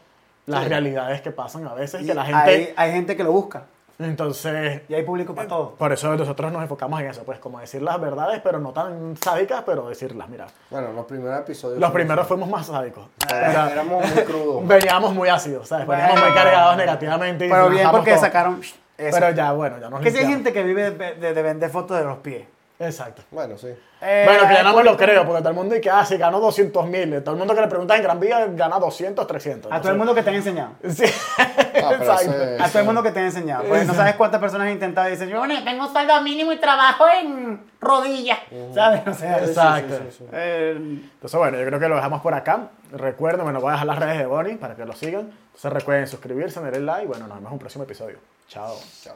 las 0.45 0.63
Sí. 0.63 0.69
realidades 0.69 1.21
que 1.21 1.31
pasan 1.31 1.67
a 1.67 1.73
veces 1.73 2.01
y 2.01 2.05
que 2.07 2.13
la 2.13 2.25
gente... 2.25 2.39
hay, 2.39 2.73
hay 2.75 2.91
gente 2.91 3.15
que 3.17 3.23
lo 3.23 3.31
busca. 3.31 3.63
Entonces, 3.99 4.81
Y 4.89 4.93
hay 4.95 5.03
público 5.03 5.33
para 5.35 5.47
todo. 5.47 5.71
por 5.75 5.91
eso 5.93 6.15
nosotros 6.15 6.51
nos 6.51 6.61
enfocamos 6.63 6.99
en 7.01 7.07
eso, 7.07 7.23
pues 7.23 7.39
como 7.39 7.59
decir 7.59 7.81
las 7.81 7.99
verdades, 8.01 8.41
pero 8.43 8.59
no 8.59 8.71
tan 8.71 9.15
sádicas, 9.21 9.63
pero 9.65 9.87
decirlas, 9.87 10.27
mira. 10.29 10.47
Bueno, 10.69 10.91
los 10.93 11.05
primeros 11.05 11.39
episodios. 11.39 11.79
Los 11.79 11.91
primeros 11.91 12.27
fuimos 12.27 12.49
más 12.49 12.65
sádicos. 12.67 13.05
Era- 13.29 13.71
éramos 13.71 14.03
muy 14.13 14.23
crudos. 14.23 14.67
veníamos 14.67 15.13
muy 15.13 15.29
ácidos, 15.29 15.67
¿sabes? 15.67 15.87
Veníamos 15.87 16.13
Bueno. 16.13 16.27
muy 16.27 16.35
cargados 16.35 16.77
negativamente. 16.77 17.47
Pero 17.49 17.69
bien 17.69 17.89
porque 17.91 18.11
todo. 18.11 18.21
sacaron 18.21 18.61
eso. 18.61 18.77
Pero 19.19 19.29
ya, 19.31 19.51
bueno, 19.53 19.77
ya 19.79 19.89
nos 19.89 20.01
que 20.01 20.11
si 20.11 20.17
hay 20.17 20.25
gente 20.27 20.51
que 20.53 20.63
vive 20.63 20.91
de, 20.91 21.13
de- 21.15 21.33
de 21.33 21.41
vender 21.41 21.69
fotos 21.69 21.97
de 21.97 22.03
los 22.03 22.17
pies. 22.17 22.45
Exacto. 22.85 23.21
Bueno, 23.31 23.57
sí. 23.57 23.67
Eh, 24.01 24.23
bueno, 24.25 24.47
que 24.47 24.53
ya 24.53 24.63
no 24.63 24.75
me 24.75 24.83
lo 24.83 24.97
creo, 24.97 25.25
porque 25.25 25.39
todo 25.39 25.49
el 25.49 25.55
mundo 25.55 25.73
dice 25.73 25.81
que, 25.81 25.89
ah, 25.89 26.03
sí, 26.05 26.17
ganó 26.17 26.39
200 26.39 26.85
mil. 26.87 27.21
Todo 27.23 27.31
el 27.35 27.39
mundo 27.39 27.55
que 27.55 27.61
le 27.61 27.67
pregunta 27.67 27.95
en 27.95 28.03
Gran 28.03 28.19
Vía 28.19 28.45
gana 28.47 28.77
200, 28.79 29.25
300. 29.25 29.71
A 29.71 29.79
todo 29.79 29.91
el 29.91 29.97
mundo 29.97 30.13
que 30.13 30.23
te 30.23 30.29
han 30.29 30.35
enseñado. 30.35 30.71
Sí, 30.89 31.05
Ah, 31.37 31.93
exacto. 31.95 32.31
ese- 32.31 32.63
A 32.63 32.67
todo 32.67 32.79
el 32.79 32.85
mundo 32.85 33.01
que 33.03 33.11
te 33.11 33.19
han 33.19 33.25
enseñado. 33.25 33.63
Porque 33.63 33.85
no 33.85 33.93
sabes 33.93 34.15
cuántas 34.15 34.39
personas 34.39 34.67
han 34.67 34.73
intentado 34.73 35.07
y 35.07 35.11
dicen, 35.11 35.29
yo 35.29 35.45
no, 35.47 35.63
tengo 35.63 35.91
saldo 35.91 36.21
mínimo 36.21 36.51
y 36.53 36.57
trabajo 36.59 37.05
en 37.21 37.61
rodillas. 37.81 38.39
¿Sabes? 38.73 39.01
O 39.07 39.13
sea, 39.13 39.39
Exacto. 39.43 39.97
sí, 39.97 40.03
sí, 40.11 40.17
sí. 40.19 40.25
eh, 40.33 40.73
Entonces, 40.77 41.37
bueno, 41.39 41.57
yo 41.59 41.65
creo 41.65 41.79
que 41.79 41.87
lo 41.89 41.95
dejamos 41.95 42.21
por 42.21 42.33
acá. 42.33 42.67
Recuerden, 42.91 43.43
bueno, 43.43 43.59
voy 43.61 43.69
a 43.69 43.73
dejar 43.73 43.87
las 43.87 43.99
redes 43.99 44.17
de 44.19 44.25
Bonnie 44.25 44.55
para 44.55 44.75
que 44.75 44.85
lo 44.85 44.93
sigan. 44.93 45.31
Entonces, 45.47 45.73
recuerden 45.73 46.07
suscribirse, 46.07 46.59
darle 46.61 46.79
like. 46.81 47.07
Bueno, 47.07 47.27
nos 47.27 47.37
vemos 47.37 47.49
en 47.49 47.53
un 47.53 47.59
próximo 47.59 47.83
episodio. 47.85 48.17
Chao. 48.47 48.75
Chao. 49.03 49.15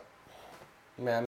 Me 0.97 1.26